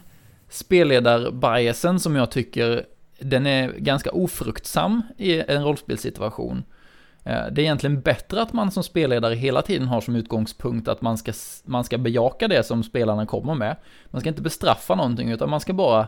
spelledarbiasen 0.49 1.99
som 1.99 2.15
jag 2.15 2.31
tycker 2.31 2.85
den 3.19 3.47
är 3.47 3.71
ganska 3.71 4.11
ofruktsam 4.11 5.01
i 5.17 5.41
en 5.41 5.63
rollspelssituation. 5.63 6.63
Eh, 7.23 7.45
det 7.51 7.61
är 7.61 7.63
egentligen 7.63 8.01
bättre 8.01 8.41
att 8.41 8.53
man 8.53 8.71
som 8.71 8.83
spelledare 8.83 9.35
hela 9.35 9.61
tiden 9.61 9.87
har 9.87 10.01
som 10.01 10.15
utgångspunkt 10.15 10.87
att 10.87 11.01
man 11.01 11.17
ska, 11.17 11.33
man 11.65 11.83
ska 11.83 11.97
bejaka 11.97 12.47
det 12.47 12.63
som 12.63 12.83
spelarna 12.83 13.25
kommer 13.25 13.55
med. 13.55 13.75
Man 14.05 14.19
ska 14.21 14.29
inte 14.29 14.41
bestraffa 14.41 14.95
någonting 14.95 15.31
utan 15.31 15.49
man 15.49 15.59
ska 15.59 15.73
bara 15.73 16.07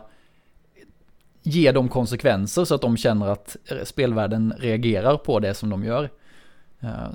ge 1.42 1.72
dem 1.72 1.88
konsekvenser 1.88 2.64
så 2.64 2.74
att 2.74 2.80
de 2.80 2.96
känner 2.96 3.28
att 3.28 3.56
spelvärlden 3.84 4.54
reagerar 4.58 5.16
på 5.16 5.40
det 5.40 5.54
som 5.54 5.70
de 5.70 5.84
gör. 5.84 6.10
Eh, 6.80 7.08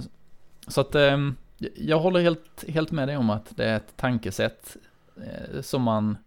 så 0.67 0.81
att 0.81 0.95
ehm, 0.95 1.35
jag 1.75 1.99
håller 1.99 2.19
helt, 2.19 2.63
helt 2.67 2.91
med 2.91 3.07
dig 3.07 3.17
om 3.17 3.29
att 3.29 3.57
det 3.57 3.65
är 3.65 3.77
ett 3.77 3.97
tankesätt 3.97 4.77
eh, 5.17 5.61
som 5.61 5.81
man 5.81 6.17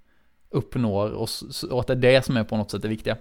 uppnår 0.50 1.10
och, 1.10 1.28
och 1.70 1.80
att 1.80 1.86
det 1.86 1.92
är 1.92 1.96
det 1.96 2.24
som 2.24 2.36
är 2.36 2.44
på 2.44 2.56
något 2.56 2.70
sätt 2.70 2.82
det 2.82 2.88
viktiga. 2.88 3.16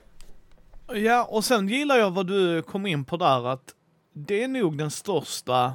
Ja, 0.93 1.23
och 1.23 1.45
sen 1.45 1.67
gillar 1.67 1.97
jag 1.97 2.11
vad 2.11 2.27
du 2.27 2.61
kom 2.61 2.85
in 2.85 3.05
på 3.05 3.17
där 3.17 3.47
att 3.47 3.73
det 4.13 4.43
är 4.43 4.47
nog 4.47 4.77
den 4.77 4.91
största, 4.91 5.73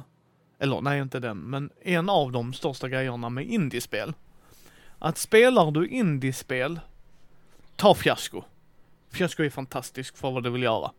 eller 0.59 0.81
nej 0.81 1.01
inte 1.01 1.19
den, 1.19 1.37
men 1.37 1.69
en 1.81 2.09
av 2.09 2.31
de 2.31 2.53
största 2.53 2.89
grejerna 2.89 3.29
med 3.29 3.45
indiespel. 3.45 4.13
Att 4.99 5.17
spelar 5.17 5.71
du 5.71 5.87
indiespel, 5.87 6.79
ta 7.75 7.95
fiasko. 7.95 8.43
Fiasko 9.09 9.43
är 9.43 9.49
fantastisk 9.49 10.17
för 10.17 10.31
vad 10.31 10.43
du 10.43 10.49
vill 10.49 10.63
göra. 10.63 10.91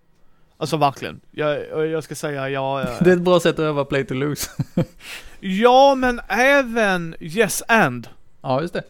Alltså 0.63 0.77
verkligen. 0.77 1.21
Jag, 1.31 1.87
jag 1.87 2.05
ska 2.05 2.15
säga, 2.15 2.49
jag... 2.49 2.87
Det 3.01 3.11
är 3.11 3.17
ett 3.17 3.23
bra 3.23 3.41
sätt 3.41 3.55
att 3.55 3.59
öva 3.59 3.85
play 3.85 4.07
to 4.07 4.15
lose. 4.15 4.51
ja, 5.41 5.95
men 5.95 6.21
även 6.29 7.15
yes 7.21 7.63
and. 7.69 8.09
Ja, 8.43 8.61
just 8.61 8.75
det. 8.75 8.83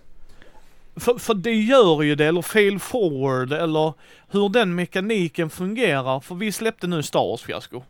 För, 0.96 1.18
för 1.18 1.34
det 1.34 1.54
gör 1.54 2.02
ju 2.02 2.14
det, 2.14 2.26
eller 2.26 2.42
fail 2.42 2.78
forward, 2.78 3.52
eller 3.52 3.94
hur 4.28 4.48
den 4.48 4.74
mekaniken 4.74 5.50
fungerar. 5.50 6.20
För 6.20 6.34
vi 6.34 6.52
släppte 6.52 6.86
nu 6.86 7.02
Star 7.02 7.20
Wars-fiasko. 7.20 7.82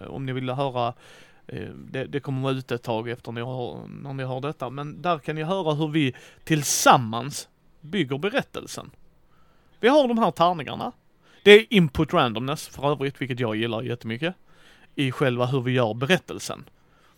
Eh, 0.00 0.06
om 0.06 0.26
ni 0.26 0.32
vill 0.32 0.50
höra, 0.50 0.94
eh, 1.46 1.68
det, 1.90 2.04
det 2.04 2.20
kommer 2.20 2.42
vara 2.42 2.52
ute 2.52 2.74
ett 2.74 2.82
tag 2.82 3.08
efter 3.08 3.32
ni 3.32 3.40
har, 3.40 3.86
när 4.02 4.12
ni 4.12 4.24
hör 4.24 4.40
detta. 4.40 4.70
Men 4.70 5.02
där 5.02 5.18
kan 5.18 5.34
ni 5.34 5.42
höra 5.42 5.74
hur 5.74 5.88
vi 5.88 6.14
tillsammans 6.44 7.48
bygger 7.80 8.18
berättelsen. 8.18 8.90
Vi 9.80 9.88
har 9.88 10.08
de 10.08 10.18
här 10.18 10.30
tärningarna. 10.30 10.92
Det 11.42 11.50
är 11.50 11.66
input 11.70 12.12
randomness 12.12 12.68
för 12.68 12.92
övrigt, 12.92 13.20
vilket 13.20 13.40
jag 13.40 13.56
gillar 13.56 13.82
jättemycket. 13.82 14.34
I 14.94 15.12
själva 15.12 15.46
hur 15.46 15.60
vi 15.60 15.72
gör 15.72 15.94
berättelsen. 15.94 16.64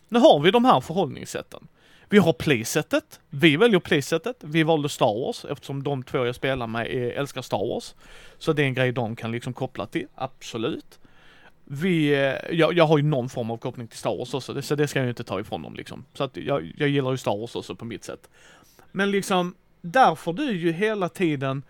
Nu 0.08 0.18
har 0.18 0.40
vi 0.40 0.50
de 0.50 0.64
här 0.64 0.80
förhållningssätten. 0.80 1.68
Vi 2.08 2.18
har 2.18 2.32
playsetet. 2.32 3.20
Vi 3.30 3.56
väljer 3.56 3.80
playsetet. 3.80 4.36
Vi 4.40 4.62
valde 4.62 4.88
Star 4.88 5.24
Wars 5.26 5.44
eftersom 5.44 5.82
de 5.82 6.02
två 6.02 6.26
jag 6.26 6.34
spelar 6.34 6.66
med 6.66 6.86
är, 6.86 7.10
älskar 7.10 7.42
Star 7.42 7.68
Wars. 7.68 7.94
Så 8.38 8.52
det 8.52 8.62
är 8.62 8.66
en 8.66 8.74
grej 8.74 8.92
de 8.92 9.16
kan 9.16 9.32
liksom 9.32 9.52
koppla 9.52 9.86
till, 9.86 10.06
absolut. 10.14 10.98
Vi, 11.64 12.14
eh, 12.14 12.56
jag, 12.56 12.72
jag 12.72 12.86
har 12.86 12.98
ju 12.98 13.04
någon 13.04 13.28
form 13.28 13.50
av 13.50 13.56
koppling 13.56 13.88
till 13.88 13.98
Star 13.98 14.16
Wars 14.16 14.34
också, 14.34 14.62
så 14.62 14.74
det 14.74 14.88
ska 14.88 14.98
jag 14.98 15.04
ju 15.04 15.10
inte 15.10 15.24
ta 15.24 15.40
ifrån 15.40 15.62
dem 15.62 15.74
liksom. 15.74 16.04
Så 16.14 16.24
att 16.24 16.36
jag, 16.36 16.72
jag 16.76 16.88
gillar 16.88 17.10
ju 17.10 17.16
Star 17.16 17.36
Wars 17.36 17.56
också 17.56 17.74
på 17.74 17.84
mitt 17.84 18.04
sätt. 18.04 18.30
Men 18.92 19.10
liksom, 19.10 19.54
där 19.80 20.14
får 20.14 20.32
du 20.32 20.52
ju 20.52 20.72
hela 20.72 21.08
tiden, 21.08 21.62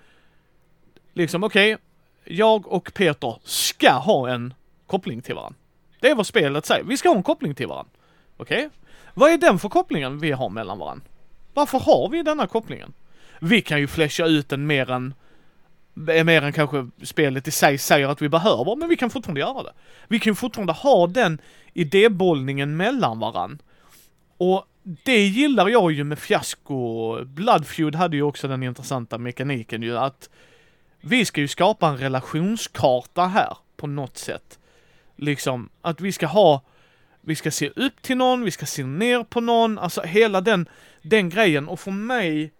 liksom 1.12 1.44
okej, 1.44 1.74
okay, 1.74 1.84
jag 2.24 2.72
och 2.72 2.94
Peter 2.94 3.38
ska 3.44 3.92
ha 3.92 4.28
en 4.28 4.54
koppling 4.86 5.22
till 5.22 5.34
varandra. 5.34 5.58
Det 6.00 6.10
är 6.10 6.14
vad 6.14 6.26
spelet 6.26 6.66
säger, 6.66 6.84
vi 6.84 6.96
ska 6.96 7.08
ha 7.08 7.16
en 7.16 7.22
koppling 7.22 7.54
till 7.54 7.66
varandra. 7.66 7.92
Okej? 8.36 8.66
Okay? 8.66 8.70
Vad 9.14 9.32
är 9.32 9.38
den 9.38 9.58
för 9.58 9.68
kopplingen 9.68 10.18
vi 10.18 10.32
har 10.32 10.48
mellan 10.48 10.78
varandra? 10.78 11.06
Varför 11.54 11.78
har 11.78 12.08
vi 12.08 12.22
denna 12.22 12.46
kopplingen? 12.46 12.92
Vi 13.40 13.60
kan 13.60 13.80
ju 13.80 13.86
flasha 13.86 14.26
ut 14.26 14.48
den 14.48 14.66
mer 14.66 14.90
än, 14.90 15.14
mer 15.94 16.42
än 16.42 16.52
kanske 16.52 16.88
spelet 17.02 17.48
i 17.48 17.50
sig 17.50 17.78
säger 17.78 18.08
att 18.08 18.22
vi 18.22 18.28
behöver, 18.28 18.76
men 18.76 18.88
vi 18.88 18.96
kan 18.96 19.10
fortfarande 19.10 19.40
göra 19.40 19.62
det. 19.62 19.72
Vi 20.08 20.20
kan 20.20 20.30
ju 20.30 20.34
fortfarande 20.34 20.72
ha 20.72 21.06
den 21.06 21.38
idébollningen 21.72 22.76
mellan 22.76 23.18
varandra. 23.18 23.58
Och 24.36 24.66
det 24.82 25.26
gillar 25.26 25.68
jag 25.68 25.92
ju 25.92 26.04
med 26.04 26.18
fiasko. 26.18 27.24
Bloodfeud 27.24 27.94
hade 27.94 28.16
ju 28.16 28.22
också 28.22 28.48
den 28.48 28.62
intressanta 28.62 29.18
mekaniken 29.18 29.82
ju 29.82 29.98
att 29.98 30.28
vi 31.06 31.24
ska 31.24 31.40
ju 31.40 31.48
skapa 31.48 31.88
en 31.88 31.98
relationskarta 31.98 33.26
här 33.26 33.56
på 33.76 33.86
något 33.86 34.18
sätt. 34.18 34.58
Liksom 35.16 35.68
att 35.82 36.00
vi 36.00 36.12
ska 36.12 36.26
ha 36.26 36.62
vi 37.20 37.34
ska 37.34 37.50
se 37.50 37.70
upp 37.76 38.02
till 38.02 38.16
någon, 38.16 38.44
vi 38.44 38.50
ska 38.50 38.66
se 38.66 38.84
ner 38.84 39.24
på 39.24 39.40
någon, 39.40 39.78
alltså 39.78 40.02
hela 40.02 40.40
den, 40.40 40.68
den 41.02 41.28
grejen. 41.28 41.68
Och 41.68 41.80
för 41.80 41.90
mig 41.90 42.52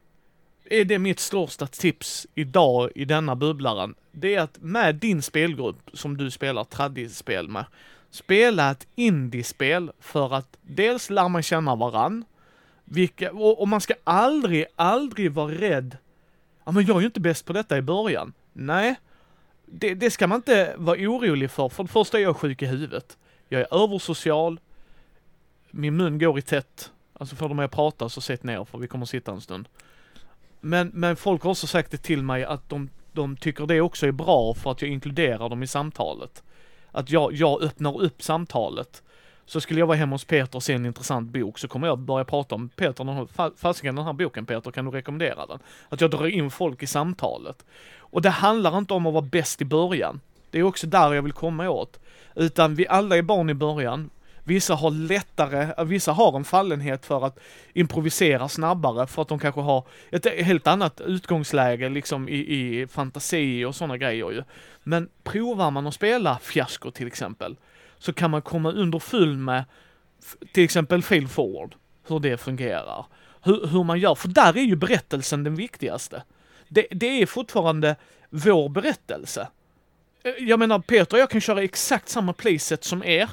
är 0.65 0.85
det 0.85 0.99
mitt 0.99 1.21
största 1.21 1.67
tips 1.67 2.27
idag 2.35 2.91
i 2.95 3.05
denna 3.05 3.37
bubblaren. 3.37 3.95
Det 4.13 4.35
är 4.35 4.41
att 4.41 4.59
med 4.61 4.95
din 4.95 5.23
spelgrupp 5.23 5.91
som 5.93 6.17
du 6.17 6.31
spelar 6.31 6.65
tradispel 6.65 7.49
med, 7.49 7.65
spela 8.11 8.71
ett 8.71 8.87
indiespel 8.95 9.93
för 10.01 10.35
att 10.35 10.57
dels 10.63 11.11
lär 11.11 11.29
man 11.29 11.43
känna 11.43 11.75
varann, 11.75 12.25
vilka, 12.85 13.33
och, 13.33 13.61
och 13.61 13.69
man 13.69 13.81
ska 13.81 13.95
aldrig, 14.05 14.67
aldrig 14.77 15.33
vara 15.33 15.53
rädd. 15.53 15.97
Ja 16.65 16.73
men 16.73 16.87
jag 16.87 16.97
är 16.97 17.01
ju 17.01 17.07
inte 17.07 17.21
bäst 17.21 17.47
på 17.47 17.53
detta 17.53 17.79
i 17.79 17.83
början. 17.83 18.33
Nej, 18.53 18.95
det, 19.67 19.95
det 19.95 20.11
ska 20.11 20.27
man 20.27 20.37
inte 20.37 20.75
vara 20.77 20.99
orolig 20.99 21.51
för. 21.51 21.69
För 21.69 21.83
det 21.83 21.89
första 21.89 22.19
är 22.19 22.23
jag 22.23 22.37
sjuk 22.37 22.62
i 22.62 22.67
huvudet. 22.67 23.19
Jag 23.49 23.61
är 23.61 23.85
översocial. 23.85 24.61
Min 25.71 25.97
mun 25.97 26.19
går 26.19 26.39
i 26.39 26.43
tätt. 26.43 26.91
Alltså 27.12 27.37
får 27.37 27.49
de 27.49 27.57
mig 27.57 27.65
att 27.65 27.71
prata 27.71 28.09
så 28.09 28.21
sätt 28.21 28.43
ner 28.43 28.65
för 28.65 28.79
vi 28.79 28.89
kommer 28.89 29.07
sitta 29.07 29.33
en 29.33 29.41
stund. 29.41 29.69
Men, 30.61 30.91
men 30.95 31.17
folk 31.17 31.43
har 31.43 31.51
också 31.51 31.67
sagt 31.67 31.91
det 31.91 31.97
till 31.97 32.23
mig 32.23 32.45
att 32.45 32.69
de, 32.69 32.91
de 33.12 33.37
tycker 33.37 33.67
det 33.67 33.81
också 33.81 34.07
är 34.07 34.12
bra 34.12 34.55
för 34.55 34.71
att 34.71 34.83
jag 34.83 34.91
inkluderar 34.91 35.49
dem 35.49 35.62
i 35.62 35.67
samtalet. 35.67 36.43
Att 36.91 37.11
jag, 37.11 37.33
jag 37.33 37.62
öppnar 37.62 38.01
upp 38.01 38.23
samtalet. 38.23 39.03
Så 39.47 39.61
skulle 39.61 39.81
jag 39.81 39.87
vara 39.87 39.97
hemma 39.97 40.15
hos 40.15 40.25
Peter 40.25 40.57
och 40.57 40.63
se 40.63 40.73
en 40.73 40.87
intressant 40.87 41.31
bok 41.31 41.59
så 41.59 41.69
kommer 41.69 41.87
jag 41.87 41.99
börja 41.99 42.25
prata 42.25 42.55
om 42.55 42.69
Peter, 42.69 43.57
fasiken 43.57 43.95
den 43.95 44.05
här 44.05 44.13
boken 44.13 44.47
Peter, 44.47 44.71
kan 44.71 44.85
du 44.85 44.91
rekommendera 44.91 45.47
den? 45.47 45.59
Att 45.89 46.01
jag 46.01 46.11
drar 46.11 46.27
in 46.27 46.51
folk 46.51 46.83
i 46.83 46.87
samtalet. 46.87 47.65
Och 47.99 48.23
det 48.23 48.31
handlar 48.31 48.79
inte 48.79 48.95
om 48.95 49.07
att 49.07 49.13
vara 49.13 49.23
bäst 49.23 49.63
i 49.63 49.65
början. 49.65 50.21
Det 50.51 50.59
är 50.59 50.63
också 50.63 50.87
där 50.87 51.15
jag 51.15 51.23
vill 51.23 51.33
komma 51.33 51.69
åt. 51.69 52.01
Utan 52.35 52.75
vi 52.75 52.89
alla 52.89 53.17
är 53.17 53.23
barn 53.23 53.51
i 53.51 53.55
början. 53.55 54.11
Vissa 54.47 54.75
har 54.75 54.91
lättare, 54.91 55.85
vissa 55.85 56.13
har 56.13 56.37
en 56.37 56.45
fallenhet 56.45 57.07
för 57.07 57.27
att 57.27 57.39
improvisera 57.73 58.49
snabbare 58.49 59.07
för 59.07 59.23
att 59.23 59.29
de 59.29 59.39
kanske 59.39 59.61
har 59.61 59.85
ett 60.11 60.27
helt 60.27 60.67
annat 60.67 61.01
utgångsläge 61.01 61.89
liksom 61.89 62.29
i, 62.29 62.35
i 62.35 62.87
fantasi 62.87 63.65
och 63.65 63.75
sådana 63.75 63.97
grejer 63.97 64.31
ju. 64.31 64.43
Men 64.83 65.09
provar 65.23 65.71
man 65.71 65.87
att 65.87 65.95
spela 65.95 66.39
fiasko 66.39 66.91
till 66.91 67.07
exempel, 67.07 67.57
så 68.05 68.13
kan 68.13 68.31
man 68.31 68.43
komma 68.43 68.73
under 68.73 68.99
full 68.99 69.37
med 69.37 69.65
till 70.53 70.65
exempel 70.65 71.03
fail 71.03 71.29
forward, 71.29 71.75
hur 72.09 72.21
det 72.21 72.37
fungerar. 72.37 73.07
Hur, 73.43 73.67
hur 73.67 73.85
man 73.85 73.99
gör, 73.99 74.15
för 74.15 74.29
där 74.29 74.57
är 74.57 74.63
ju 74.63 74.77
berättelsen 74.77 75.45
den 75.45 75.55
viktigaste. 75.55 76.23
Det, 76.69 76.87
det 76.91 77.23
är 77.23 77.27
fortfarande 77.27 77.97
vår 78.31 78.69
berättelse. 78.69 79.49
Eh, 80.25 80.33
jag 80.39 80.59
menar, 80.59 80.79
Peter 80.79 81.17
och 81.17 81.21
jag 81.21 81.31
kan 81.31 81.41
köra 81.41 81.63
exakt 81.63 82.09
samma 82.09 82.33
playset 82.33 82.85
som 82.85 83.05
er. 83.05 83.31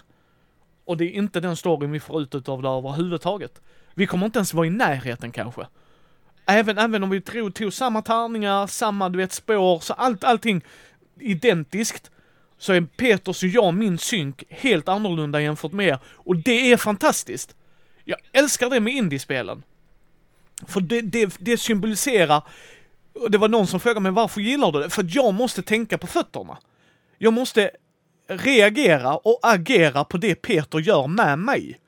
Och 0.86 0.97
det 0.97 1.05
är 1.05 1.11
inte 1.11 1.39
den 1.39 1.55
storyn 1.55 1.91
vi 1.91 1.99
får 1.99 2.22
ut 2.22 2.49
av 2.49 2.61
det 2.61 2.69
överhuvudtaget. 2.69 3.61
Vi 3.93 4.07
kommer 4.07 4.26
inte 4.26 4.39
ens 4.39 4.53
vara 4.53 4.67
i 4.67 4.69
närheten 4.69 5.32
kanske. 5.32 5.67
Även, 6.45 6.78
även 6.78 7.03
om 7.03 7.09
vi 7.09 7.22
tog, 7.22 7.55
tog 7.55 7.74
samma 7.74 8.01
tärningar, 8.01 8.67
samma 8.67 9.09
du 9.09 9.17
vet 9.17 9.32
spår, 9.34 9.80
så 9.80 9.93
allt, 9.93 10.24
allting 10.24 10.61
identiskt. 11.19 12.11
Så 12.62 12.74
är 12.74 12.82
Peters 12.82 13.43
och 13.43 13.49
jag, 13.49 13.74
min 13.74 13.97
synk, 13.97 14.43
helt 14.49 14.89
annorlunda 14.89 15.41
jämfört 15.41 15.72
med 15.72 15.88
er. 15.88 15.99
Och 16.05 16.38
det 16.38 16.72
är 16.72 16.78
fantastiskt. 16.78 17.55
Jag 18.03 18.20
älskar 18.32 18.70
det 18.70 18.80
med 18.80 18.93
indiespelen. 18.93 19.64
För 20.68 20.82
det, 20.82 21.01
det, 21.01 21.36
det 21.39 21.57
symboliserar, 21.57 22.43
och 23.14 23.32
det 23.32 23.38
var 23.38 23.47
någon 23.47 23.68
som 23.68 23.80
frågade 23.80 23.99
mig 23.99 24.12
varför 24.12 24.41
gillar 24.41 24.72
du 24.72 24.80
det? 24.80 24.89
För 24.89 25.03
att 25.03 25.16
jag 25.16 25.34
måste 25.34 25.62
tänka 25.62 25.97
på 25.97 26.07
fötterna. 26.07 26.57
Jag 27.18 27.34
måste 27.34 27.72
reagera 28.28 29.16
och 29.16 29.39
agera 29.43 30.03
på 30.03 30.18
det 30.18 30.36
Peter 30.36 30.80
gör 30.80 31.07
med 31.07 31.39
mig. 31.39 31.80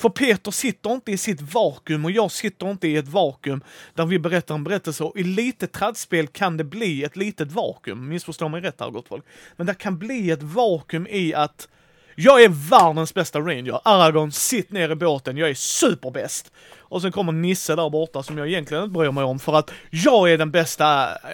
För 0.00 0.08
Peter 0.08 0.50
sitter 0.50 0.90
inte 0.92 1.12
i 1.12 1.16
sitt 1.16 1.40
vakuum 1.40 2.04
och 2.04 2.10
jag 2.10 2.30
sitter 2.30 2.70
inte 2.70 2.88
i 2.88 2.96
ett 2.96 3.08
vakuum 3.08 3.62
där 3.94 4.06
vi 4.06 4.18
berättar 4.18 4.54
en 4.54 4.64
berättelse. 4.64 5.04
Och 5.04 5.16
i 5.16 5.22
lite 5.22 5.66
trädspel 5.66 6.26
kan 6.26 6.56
det 6.56 6.64
bli 6.64 7.04
ett 7.04 7.16
litet 7.16 7.52
vakuum. 7.52 8.08
Missförstå 8.08 8.48
mig 8.48 8.60
rätt 8.60 8.80
här 8.80 8.90
gott 8.90 9.08
folk. 9.08 9.24
Men 9.56 9.66
det 9.66 9.74
kan 9.74 9.98
bli 9.98 10.30
ett 10.30 10.42
vakuum 10.42 11.06
i 11.06 11.34
att 11.34 11.68
jag 12.14 12.42
är 12.42 12.70
världens 12.70 13.14
bästa 13.14 13.40
ranger. 13.40 13.80
Aragorn, 13.84 14.32
sitt 14.32 14.72
ner 14.72 14.90
i 14.90 14.94
båten. 14.94 15.36
Jag 15.36 15.50
är 15.50 15.54
superbäst. 15.54 16.52
Och 16.78 17.02
sen 17.02 17.12
kommer 17.12 17.32
Nisse 17.32 17.76
där 17.76 17.90
borta 17.90 18.22
som 18.22 18.38
jag 18.38 18.48
egentligen 18.48 18.84
inte 18.84 18.98
bryr 18.98 19.12
mig 19.12 19.24
om 19.24 19.38
för 19.38 19.52
att 19.52 19.72
jag 19.90 20.32
är 20.32 20.38
den 20.38 20.50
bästa. 20.50 20.86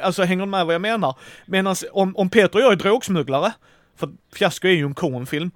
Alltså 0.03 0.23
hänger 0.23 0.45
du 0.45 0.51
med 0.51 0.67
vad 0.67 0.75
jag 0.75 0.83
menar? 0.83 1.15
Medan 1.47 1.77
om, 1.93 2.17
om 2.17 2.31
Peter 2.31 2.59
och 2.59 2.65
jag 2.65 2.73
är 2.73 2.77
drogsmugglare, 2.77 3.53
för 3.97 4.09
Fiasko 4.35 4.69
är 4.69 4.73
ju 4.73 4.87
en 4.87 4.95
konfilm, 4.95 5.51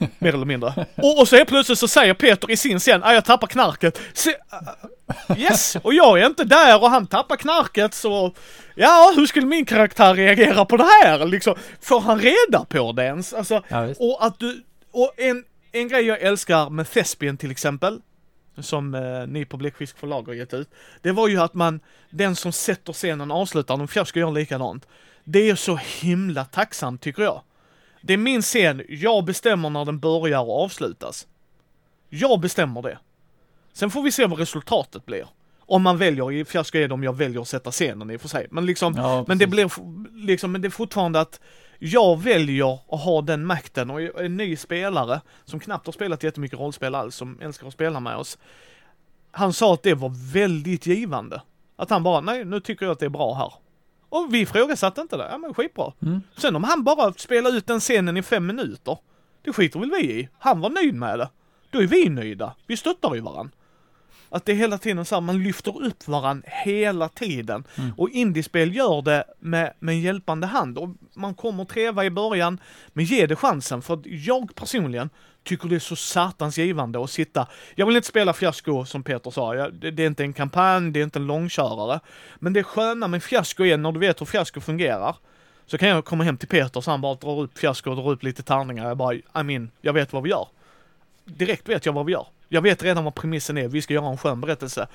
mer 0.18 0.34
eller 0.34 0.46
mindre. 0.46 0.86
Och, 0.96 1.20
och 1.20 1.28
så 1.28 1.36
är 1.36 1.44
plötsligt 1.44 1.78
så 1.78 1.88
säger 1.88 2.14
Peter 2.14 2.50
i 2.50 2.56
sin 2.56 2.78
scen, 2.78 3.02
jag 3.04 3.24
tappar 3.24 3.46
knarket. 3.46 4.00
Se, 4.12 4.30
uh, 4.30 5.38
yes, 5.38 5.76
och 5.82 5.94
jag 5.94 6.20
är 6.20 6.26
inte 6.26 6.44
där 6.44 6.82
och 6.82 6.90
han 6.90 7.06
tappar 7.06 7.36
knarket 7.36 7.94
så, 7.94 8.34
ja 8.74 9.12
hur 9.16 9.26
skulle 9.26 9.46
min 9.46 9.64
karaktär 9.64 10.14
reagera 10.14 10.64
på 10.64 10.76
det 10.76 10.86
här 11.02 11.24
liksom? 11.24 11.54
Får 11.80 12.00
han 12.00 12.18
reda 12.20 12.64
på 12.64 12.92
det 12.92 13.04
ens? 13.04 13.32
Alltså, 13.32 13.62
ja, 13.68 13.88
och 13.98 14.26
att 14.26 14.38
du, 14.38 14.64
och 14.92 15.12
en, 15.16 15.44
en 15.72 15.88
grej 15.88 16.06
jag 16.06 16.20
älskar 16.20 16.70
med 16.70 16.90
Thespian 16.90 17.36
till 17.36 17.50
exempel, 17.50 18.00
som 18.58 18.94
eh, 18.94 19.26
ni 19.26 19.44
på 19.44 19.56
Bläckfisk 19.56 19.98
förlag 19.98 20.26
har 20.26 20.34
gett 20.34 20.54
ut, 20.54 20.70
det 21.02 21.12
var 21.12 21.28
ju 21.28 21.40
att 21.40 21.54
man, 21.54 21.80
den 22.10 22.36
som 22.36 22.52
sätter 22.52 22.92
scenen 22.92 23.30
avslutar 23.30 23.76
den, 23.76 23.88
Fiasko 23.88 24.18
gör 24.18 24.30
likadant. 24.30 24.86
Det 25.24 25.50
är 25.50 25.54
så 25.54 25.76
himla 25.76 26.44
tacksamt 26.44 27.02
tycker 27.02 27.22
jag. 27.22 27.42
Det 28.00 28.12
är 28.12 28.18
min 28.18 28.42
scen, 28.42 28.82
jag 28.88 29.24
bestämmer 29.24 29.70
när 29.70 29.84
den 29.84 29.98
börjar 29.98 30.40
och 30.40 30.62
avslutas. 30.64 31.26
Jag 32.08 32.40
bestämmer 32.40 32.82
det. 32.82 32.98
Sen 33.72 33.90
får 33.90 34.02
vi 34.02 34.12
se 34.12 34.26
vad 34.26 34.38
resultatet 34.38 35.06
blir. 35.06 35.26
Om 35.60 35.82
man 35.82 35.98
väljer, 35.98 36.32
i 36.32 36.44
Fiasko 36.44 36.78
är 36.78 36.88
det 36.88 36.94
om 36.94 37.04
jag 37.04 37.16
väljer 37.16 37.40
att 37.40 37.48
sätta 37.48 37.70
scenen 37.70 38.10
i 38.10 38.16
och 38.16 38.20
för 38.20 38.28
sig. 38.28 38.46
Men 38.50 38.66
liksom, 38.66 38.94
Ja, 38.96 39.24
men 39.28 39.38
det 39.38 39.46
blir 39.46 39.70
liksom, 40.26 40.52
men 40.52 40.62
det 40.62 40.68
är 40.68 40.70
fortfarande 40.70 41.20
att 41.20 41.40
jag 41.78 42.20
väljer 42.20 42.72
att 42.94 43.00
ha 43.00 43.22
den 43.22 43.46
makten 43.46 43.90
och 43.90 44.02
jag 44.02 44.24
en 44.24 44.36
ny 44.36 44.56
spelare 44.56 45.20
som 45.44 45.60
knappt 45.60 45.86
har 45.86 45.92
spelat 45.92 46.22
jättemycket 46.22 46.58
rollspel 46.58 46.94
alls, 46.94 47.16
som 47.16 47.38
älskar 47.40 47.66
att 47.66 47.72
spela 47.72 48.00
med 48.00 48.16
oss. 48.16 48.38
Han 49.30 49.52
sa 49.52 49.74
att 49.74 49.82
det 49.82 49.94
var 49.94 50.32
väldigt 50.32 50.86
givande. 50.86 51.42
Att 51.76 51.90
han 51.90 52.02
bara, 52.02 52.20
nej 52.20 52.44
nu 52.44 52.60
tycker 52.60 52.86
jag 52.86 52.92
att 52.92 52.98
det 52.98 53.06
är 53.06 53.10
bra 53.10 53.34
här. 53.34 53.52
Och 54.10 54.34
vi 54.34 54.40
ifrågasatte 54.40 55.00
inte 55.00 55.16
det, 55.16 55.28
ja 55.30 55.38
men 55.38 55.54
skitbra. 55.54 55.92
Mm. 56.02 56.22
Sen 56.36 56.56
om 56.56 56.64
han 56.64 56.84
bara 56.84 57.12
spelar 57.12 57.56
ut 57.56 57.66
den 57.66 57.80
scenen 57.80 58.16
i 58.16 58.22
fem 58.22 58.46
minuter, 58.46 58.98
det 59.42 59.52
skiter 59.52 59.80
väl 59.80 59.90
vi 59.90 60.20
i. 60.20 60.28
Han 60.38 60.60
var 60.60 60.70
nöjd 60.70 60.94
med 60.94 61.18
det. 61.18 61.28
Då 61.70 61.82
är 61.82 61.86
vi 61.86 62.08
nöjda. 62.08 62.54
Vi 62.66 62.76
stöttar 62.76 63.14
ju 63.14 63.20
varandra. 63.20 63.52
Att 64.28 64.44
det 64.44 64.52
är 64.52 64.56
hela 64.56 64.78
tiden 64.78 65.04
så 65.04 65.14
här, 65.14 65.20
man 65.20 65.42
lyfter 65.42 65.82
upp 65.84 66.08
varandra 66.08 66.48
hela 66.64 67.08
tiden. 67.08 67.64
Mm. 67.74 67.90
Och 67.96 68.10
indiespel 68.10 68.76
gör 68.76 69.02
det 69.02 69.24
med, 69.38 69.72
med 69.78 69.92
en 69.92 70.00
hjälpande 70.00 70.46
hand. 70.46 70.78
Och 70.78 70.88
man 71.14 71.34
kommer 71.34 71.64
treva 71.64 72.04
i 72.04 72.10
början, 72.10 72.60
men 72.88 73.04
ge 73.04 73.26
det 73.26 73.36
chansen. 73.36 73.82
För 73.82 74.00
jag 74.04 74.54
personligen 74.54 75.10
tycker 75.42 75.68
det 75.68 75.74
är 75.74 75.80
så 75.80 75.96
satans 75.96 76.58
givande 76.58 77.04
att 77.04 77.10
sitta. 77.10 77.48
Jag 77.74 77.86
vill 77.86 77.96
inte 77.96 78.08
spela 78.08 78.32
fiasko 78.32 78.84
som 78.84 79.02
Peter 79.02 79.30
sa. 79.30 79.54
Jag, 79.54 79.74
det, 79.74 79.90
det 79.90 80.02
är 80.02 80.06
inte 80.06 80.22
en 80.22 80.32
kampanj, 80.32 80.90
det 80.92 81.00
är 81.00 81.04
inte 81.04 81.18
en 81.18 81.26
långkörare. 81.26 82.00
Men 82.36 82.52
det 82.52 82.62
sköna 82.62 83.08
med 83.08 83.22
fiasko 83.22 83.64
är 83.64 83.76
när 83.76 83.92
du 83.92 84.00
vet 84.00 84.20
hur 84.20 84.26
fiasko 84.26 84.60
fungerar. 84.60 85.16
Så 85.66 85.78
kan 85.78 85.88
jag 85.88 86.04
komma 86.04 86.24
hem 86.24 86.36
till 86.36 86.48
Peter 86.48 86.80
så 86.80 86.90
han 86.90 87.00
bara 87.00 87.14
drar 87.14 87.40
upp 87.40 87.58
fiasko 87.58 87.90
och 87.90 87.96
drar 87.96 88.10
upp 88.10 88.22
lite 88.22 88.42
tärningar. 88.42 88.88
Jag 88.88 88.96
bara, 88.96 89.14
I 89.14 89.42
mean, 89.44 89.70
jag 89.80 89.92
vet 89.92 90.12
vad 90.12 90.22
vi 90.22 90.30
gör. 90.30 90.48
Direkt 91.24 91.68
vet 91.68 91.86
jag 91.86 91.92
vad 91.92 92.06
vi 92.06 92.12
gör. 92.12 92.26
Jag 92.48 92.62
vet 92.62 92.82
redan 92.82 93.04
vad 93.04 93.14
premissen 93.14 93.58
är. 93.58 93.68
Vi 93.68 93.82
ska 93.82 93.94
göra 93.94 94.08
en 94.08 94.18
skön 94.18 94.40
berättelse 94.40 94.88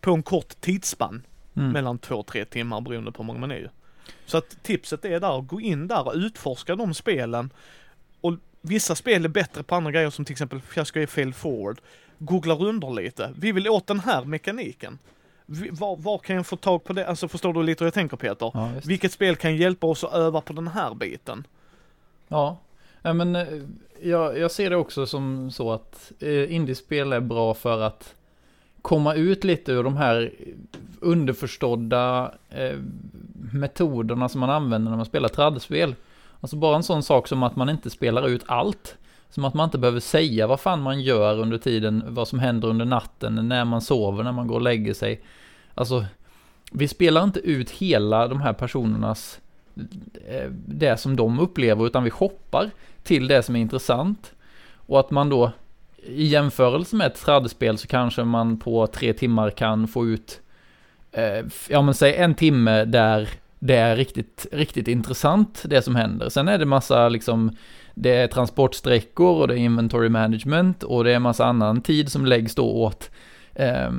på 0.00 0.12
en 0.12 0.22
kort 0.22 0.60
tidsspann. 0.60 1.22
Mm. 1.56 1.70
Mellan 1.70 1.98
två 1.98 2.14
och 2.14 2.26
tre 2.26 2.44
timmar 2.44 2.80
beroende 2.80 3.12
på 3.12 3.22
hur 3.22 3.26
många 3.26 3.38
man 3.38 3.50
är 3.50 3.56
ju. 3.56 3.68
Så 4.26 4.38
att 4.38 4.62
tipset 4.62 5.04
är 5.04 5.20
där, 5.20 5.40
gå 5.40 5.60
in 5.60 5.88
där 5.88 6.06
och 6.06 6.14
utforska 6.14 6.76
de 6.76 6.94
spelen. 6.94 7.50
Och 8.20 8.34
vissa 8.60 8.94
spel 8.94 9.24
är 9.24 9.28
bättre 9.28 9.62
på 9.62 9.74
andra 9.74 9.90
grejer 9.90 10.10
som 10.10 10.24
till 10.24 10.32
exempel 10.32 10.60
Fiasko 10.60 11.00
är 11.00 11.06
fail 11.06 11.34
forward. 11.34 11.80
Googla 12.18 12.54
runder 12.54 12.90
lite. 12.90 13.30
Vi 13.38 13.52
vill 13.52 13.68
åt 13.68 13.86
den 13.86 14.00
här 14.00 14.24
mekaniken. 14.24 14.98
Vi- 15.46 15.70
Var, 15.72 15.96
var 15.96 16.18
kan 16.18 16.36
jag 16.36 16.46
få 16.46 16.56
tag 16.56 16.84
på 16.84 16.92
det? 16.92 17.06
Alltså 17.06 17.28
förstår 17.28 17.52
du 17.52 17.62
lite 17.62 17.84
hur 17.84 17.86
jag 17.86 17.94
tänker 17.94 18.16
Peter? 18.16 18.50
Ja. 18.54 18.70
Vilket 18.84 19.12
spel 19.12 19.36
kan 19.36 19.56
hjälpa 19.56 19.86
oss 19.86 20.04
att 20.04 20.14
öva 20.14 20.40
på 20.40 20.52
den 20.52 20.68
här 20.68 20.94
biten? 20.94 21.46
Ja, 22.28 22.58
ja 23.02 23.12
men 23.12 23.36
eh, 23.36 23.46
jag, 24.02 24.38
jag 24.38 24.50
ser 24.50 24.70
det 24.70 24.76
också 24.76 25.06
som 25.06 25.50
så 25.50 25.72
att 25.72 26.12
eh, 26.20 26.54
indiespel 26.54 27.12
är 27.12 27.20
bra 27.20 27.54
för 27.54 27.80
att 27.80 28.14
komma 28.82 29.14
ut 29.14 29.44
lite 29.44 29.72
ur 29.72 29.82
de 29.84 29.96
här 29.96 30.32
underförstådda 31.00 32.32
eh, 32.50 32.76
metoderna 33.52 34.28
som 34.28 34.40
man 34.40 34.50
använder 34.50 34.90
när 34.90 34.96
man 34.96 35.06
spelar 35.06 35.28
tradspel. 35.28 35.94
Alltså 36.40 36.56
bara 36.56 36.76
en 36.76 36.82
sån 36.82 37.02
sak 37.02 37.28
som 37.28 37.42
att 37.42 37.56
man 37.56 37.68
inte 37.68 37.90
spelar 37.90 38.28
ut 38.28 38.42
allt. 38.46 38.96
Som 39.30 39.44
att 39.44 39.54
man 39.54 39.64
inte 39.64 39.78
behöver 39.78 40.00
säga 40.00 40.46
vad 40.46 40.60
fan 40.60 40.82
man 40.82 41.00
gör 41.00 41.38
under 41.38 41.58
tiden, 41.58 42.04
vad 42.06 42.28
som 42.28 42.38
händer 42.38 42.68
under 42.68 42.84
natten, 42.84 43.48
när 43.48 43.64
man 43.64 43.80
sover, 43.80 44.24
när 44.24 44.32
man 44.32 44.46
går 44.46 44.54
och 44.54 44.62
lägger 44.62 44.94
sig. 44.94 45.20
Alltså, 45.74 46.04
vi 46.72 46.88
spelar 46.88 47.24
inte 47.24 47.40
ut 47.40 47.70
hela 47.70 48.28
de 48.28 48.40
här 48.40 48.52
personernas 48.52 49.40
eh, 50.28 50.50
det 50.66 50.96
som 50.96 51.16
de 51.16 51.38
upplever, 51.38 51.86
utan 51.86 52.04
vi 52.04 52.10
hoppar 52.10 52.70
till 53.02 53.28
det 53.28 53.42
som 53.42 53.56
är 53.56 53.60
intressant. 53.60 54.32
Och 54.74 55.00
att 55.00 55.10
man 55.10 55.28
då, 55.28 55.52
i 55.96 56.24
jämförelse 56.24 56.96
med 56.96 57.06
ett 57.06 57.20
tradspel, 57.20 57.78
så 57.78 57.86
kanske 57.86 58.24
man 58.24 58.58
på 58.58 58.86
tre 58.86 59.12
timmar 59.12 59.50
kan 59.50 59.88
få 59.88 60.06
ut, 60.06 60.40
eh, 61.12 61.46
ja 61.68 61.82
men 61.82 61.94
säg 61.94 62.16
en 62.16 62.34
timme 62.34 62.84
där 62.84 63.28
det 63.58 63.76
är 63.76 63.96
riktigt, 63.96 64.46
riktigt 64.52 64.88
intressant 64.88 65.62
det 65.64 65.82
som 65.82 65.96
händer. 65.96 66.28
Sen 66.28 66.48
är 66.48 66.58
det 66.58 66.66
massa 66.66 67.08
liksom, 67.08 67.56
det 67.94 68.10
är 68.10 68.26
transportsträckor 68.26 69.40
och 69.40 69.48
det 69.48 69.54
är 69.54 69.58
inventory 69.58 70.08
management 70.08 70.82
och 70.82 71.04
det 71.04 71.12
är 71.12 71.18
massa 71.18 71.44
annan 71.44 71.80
tid 71.80 72.12
som 72.12 72.26
läggs 72.26 72.54
då 72.54 72.70
åt 72.70 73.10
eh, 73.54 73.90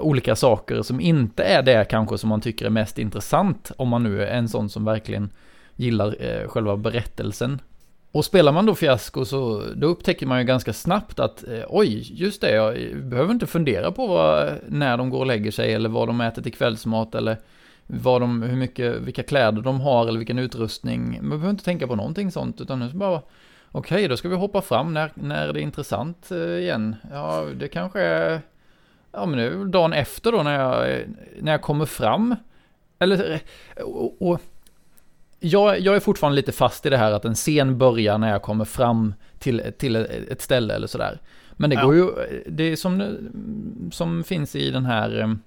olika 0.00 0.36
saker 0.36 0.82
som 0.82 1.00
inte 1.00 1.44
är 1.44 1.62
det 1.62 1.84
kanske 1.90 2.18
som 2.18 2.28
man 2.28 2.40
tycker 2.40 2.66
är 2.66 2.70
mest 2.70 2.98
intressant 2.98 3.72
om 3.76 3.88
man 3.88 4.02
nu 4.02 4.22
är 4.22 4.26
en 4.26 4.48
sån 4.48 4.68
som 4.68 4.84
verkligen 4.84 5.30
gillar 5.76 6.16
eh, 6.20 6.48
själva 6.48 6.76
berättelsen. 6.76 7.60
Och 8.12 8.24
spelar 8.24 8.52
man 8.52 8.66
då 8.66 8.74
fiasko 8.74 9.24
så 9.24 9.62
då 9.76 9.86
upptäcker 9.86 10.26
man 10.26 10.38
ju 10.38 10.44
ganska 10.44 10.72
snabbt 10.72 11.20
att 11.20 11.48
eh, 11.48 11.64
oj, 11.68 12.12
just 12.12 12.40
det, 12.40 12.50
jag 12.50 12.96
behöver 13.04 13.32
inte 13.32 13.46
fundera 13.46 13.92
på 13.92 14.06
vad, 14.06 14.52
när 14.68 14.96
de 14.96 15.10
går 15.10 15.18
och 15.18 15.26
lägger 15.26 15.50
sig 15.50 15.74
eller 15.74 15.88
vad 15.88 16.08
de 16.08 16.20
äter 16.20 16.42
till 16.42 16.52
kvällsmat 16.52 17.14
eller 17.14 17.36
vad 17.92 18.20
de, 18.20 18.42
hur 18.42 18.56
mycket, 18.56 18.96
vilka 18.96 19.22
kläder 19.22 19.62
de 19.62 19.80
har 19.80 20.06
eller 20.06 20.18
vilken 20.18 20.38
utrustning. 20.38 21.18
Man 21.20 21.30
behöver 21.30 21.50
inte 21.50 21.64
tänka 21.64 21.86
på 21.86 21.96
någonting 21.96 22.30
sånt 22.30 22.60
utan 22.60 22.78
nu 22.78 22.90
så 22.90 22.96
bara 22.96 23.22
okej, 23.72 24.08
då 24.08 24.16
ska 24.16 24.28
vi 24.28 24.36
hoppa 24.36 24.62
fram 24.62 24.94
när, 24.94 25.12
när 25.14 25.52
det 25.52 25.60
är 25.60 25.62
intressant 25.62 26.30
eh, 26.30 26.38
igen. 26.38 26.96
Ja, 27.12 27.46
det 27.56 27.68
kanske 27.68 28.00
är 28.00 28.40
Ja 29.12 29.26
men 29.26 29.38
väl 29.38 29.70
dagen 29.70 29.92
efter 29.92 30.32
då 30.32 30.42
när 30.42 30.60
jag, 30.60 31.00
när 31.40 31.52
jag 31.52 31.62
kommer 31.62 31.86
fram. 31.86 32.36
Eller, 32.98 33.40
och, 33.84 34.22
och 34.22 34.40
jag, 35.40 35.80
jag 35.80 35.96
är 35.96 36.00
fortfarande 36.00 36.36
lite 36.36 36.52
fast 36.52 36.86
i 36.86 36.90
det 36.90 36.96
här 36.96 37.12
att 37.12 37.24
en 37.24 37.34
scen 37.34 37.78
börjar 37.78 38.18
när 38.18 38.30
jag 38.30 38.42
kommer 38.42 38.64
fram 38.64 39.14
till, 39.38 39.62
till 39.78 39.96
ett 39.96 40.40
ställe 40.40 40.74
eller 40.74 40.86
sådär. 40.86 41.20
Men 41.52 41.70
det 41.70 41.76
Ja. 41.76 41.84
går 41.84 41.94
ju, 41.94 42.08
det 42.46 42.64
är 42.64 42.76
som, 42.76 43.16
som 43.92 44.24
finns 44.24 44.56
i 44.56 44.70
den 44.70 44.84
här 44.86 45.20
um, 45.20 45.40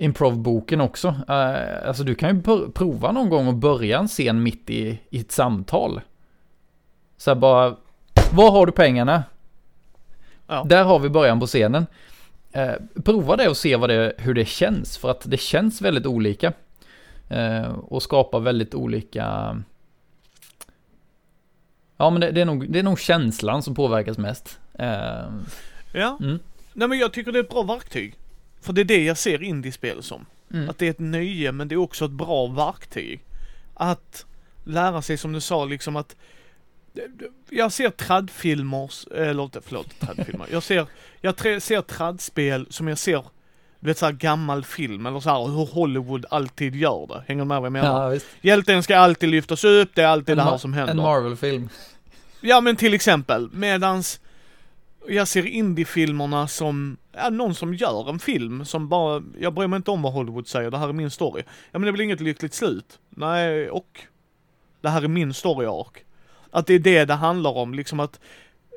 improvboken 0.00 0.80
också. 0.80 1.08
Uh, 1.08 1.88
alltså 1.88 2.04
du 2.04 2.14
kan 2.14 2.36
ju 2.36 2.42
prova 2.70 3.12
någon 3.12 3.30
gång 3.30 3.48
att 3.48 3.54
börja 3.54 3.98
en 3.98 4.08
scen 4.08 4.42
mitt 4.42 4.70
i, 4.70 5.00
i 5.10 5.20
ett 5.20 5.32
samtal. 5.32 6.00
Så 7.16 7.34
bara, 7.34 7.76
var 8.32 8.50
har 8.50 8.66
du 8.66 8.72
pengarna? 8.72 9.24
Ja. 10.46 10.64
Där 10.66 10.84
har 10.84 10.98
vi 10.98 11.08
början 11.08 11.40
på 11.40 11.46
scenen. 11.46 11.86
Eh, 12.52 12.72
prova 13.04 13.36
det 13.36 13.48
och 13.48 13.56
se 13.56 13.76
vad 13.76 13.90
det, 13.90 14.12
hur 14.18 14.34
det 14.34 14.44
känns, 14.44 14.98
för 14.98 15.10
att 15.10 15.30
det 15.30 15.40
känns 15.40 15.82
väldigt 15.82 16.06
olika. 16.06 16.52
Eh, 17.28 17.70
och 17.70 18.02
skapar 18.02 18.40
väldigt 18.40 18.74
olika... 18.74 19.56
Ja, 21.96 22.10
men 22.10 22.20
det, 22.20 22.30
det, 22.30 22.40
är 22.40 22.44
nog, 22.44 22.72
det 22.72 22.78
är 22.78 22.82
nog 22.82 23.00
känslan 23.00 23.62
som 23.62 23.74
påverkas 23.74 24.18
mest. 24.18 24.58
Eh, 24.72 25.24
Ja. 25.92 26.18
mm. 26.20 26.38
Nej 26.72 26.88
men 26.88 26.98
jag 26.98 27.12
tycker 27.12 27.32
det 27.32 27.38
är 27.38 27.42
ett 27.42 27.50
bra 27.50 27.62
verktyg. 27.62 28.14
För 28.60 28.72
det 28.72 28.80
är 28.80 28.84
det 28.84 29.04
jag 29.04 29.18
ser 29.18 29.42
indiespel 29.42 30.02
som. 30.02 30.26
Mm. 30.52 30.70
Att 30.70 30.78
det 30.78 30.86
är 30.86 30.90
ett 30.90 30.98
nöje 30.98 31.52
men 31.52 31.68
det 31.68 31.74
är 31.74 31.76
också 31.76 32.04
ett 32.04 32.10
bra 32.10 32.46
verktyg. 32.46 33.24
Att 33.74 34.26
lära 34.64 35.02
sig 35.02 35.16
som 35.16 35.32
du 35.32 35.40
sa 35.40 35.64
liksom 35.64 35.96
att 35.96 36.16
jag 37.50 37.72
ser 37.72 37.90
traddfilmer, 37.90 39.14
eller 39.14 39.44
inte, 39.44 39.60
förlåt 39.60 40.00
traddfilmer. 40.00 40.46
Jag 40.50 40.62
ser, 40.62 40.86
jag 41.20 41.36
tre, 41.36 41.60
ser 41.60 41.80
traddspel 41.82 42.66
som 42.70 42.88
jag 42.88 42.98
ser, 42.98 43.24
du 43.80 43.86
vet 43.86 43.98
såhär 43.98 44.12
gammal 44.12 44.64
film 44.64 45.06
eller 45.06 45.20
så 45.20 45.30
här 45.30 45.46
hur 45.46 45.66
Hollywood 45.66 46.26
alltid 46.30 46.76
gör 46.76 47.06
det. 47.06 47.24
Hänger 47.28 47.42
du 47.42 47.48
med 47.48 47.58
vad 47.60 47.66
jag 47.66 47.72
menar? 47.72 48.02
Ja, 48.02 48.08
visst. 48.08 48.26
Hjälten 48.40 48.82
ska 48.82 48.96
alltid 48.96 49.28
lyftas 49.28 49.64
upp, 49.64 49.90
det 49.94 50.02
är 50.02 50.06
alltid 50.06 50.36
det 50.36 50.42
här 50.42 50.58
som 50.58 50.72
händer. 50.72 50.92
En 50.92 50.96
Marvel-film. 50.96 51.68
Ja 52.40 52.60
men 52.60 52.76
till 52.76 52.94
exempel, 52.94 53.50
medans 53.52 54.20
jag 55.08 55.28
ser 55.28 55.46
indiefilmerna 55.46 56.48
som, 56.48 56.96
ja 57.12 57.30
någon 57.30 57.54
som 57.54 57.74
gör 57.74 58.08
en 58.08 58.18
film 58.18 58.64
som 58.64 58.88
bara, 58.88 59.22
jag 59.40 59.54
bryr 59.54 59.66
mig 59.66 59.76
inte 59.76 59.90
om 59.90 60.02
vad 60.02 60.12
Hollywood 60.12 60.48
säger, 60.48 60.70
det 60.70 60.78
här 60.78 60.88
är 60.88 60.92
min 60.92 61.10
story. 61.10 61.42
Ja 61.46 61.78
men 61.78 61.82
det 61.82 61.92
blir 61.92 62.04
inget 62.04 62.20
lyckligt 62.20 62.54
slut. 62.54 62.98
Nej, 63.10 63.70
och 63.70 64.00
det 64.80 64.88
här 64.88 65.02
är 65.02 65.08
min 65.08 65.34
story 65.34 65.66
Ark. 65.66 66.04
Att 66.50 66.66
det 66.66 66.74
är 66.74 66.78
det 66.78 67.04
det 67.04 67.14
handlar 67.14 67.56
om, 67.56 67.74
liksom 67.74 68.00
att 68.00 68.20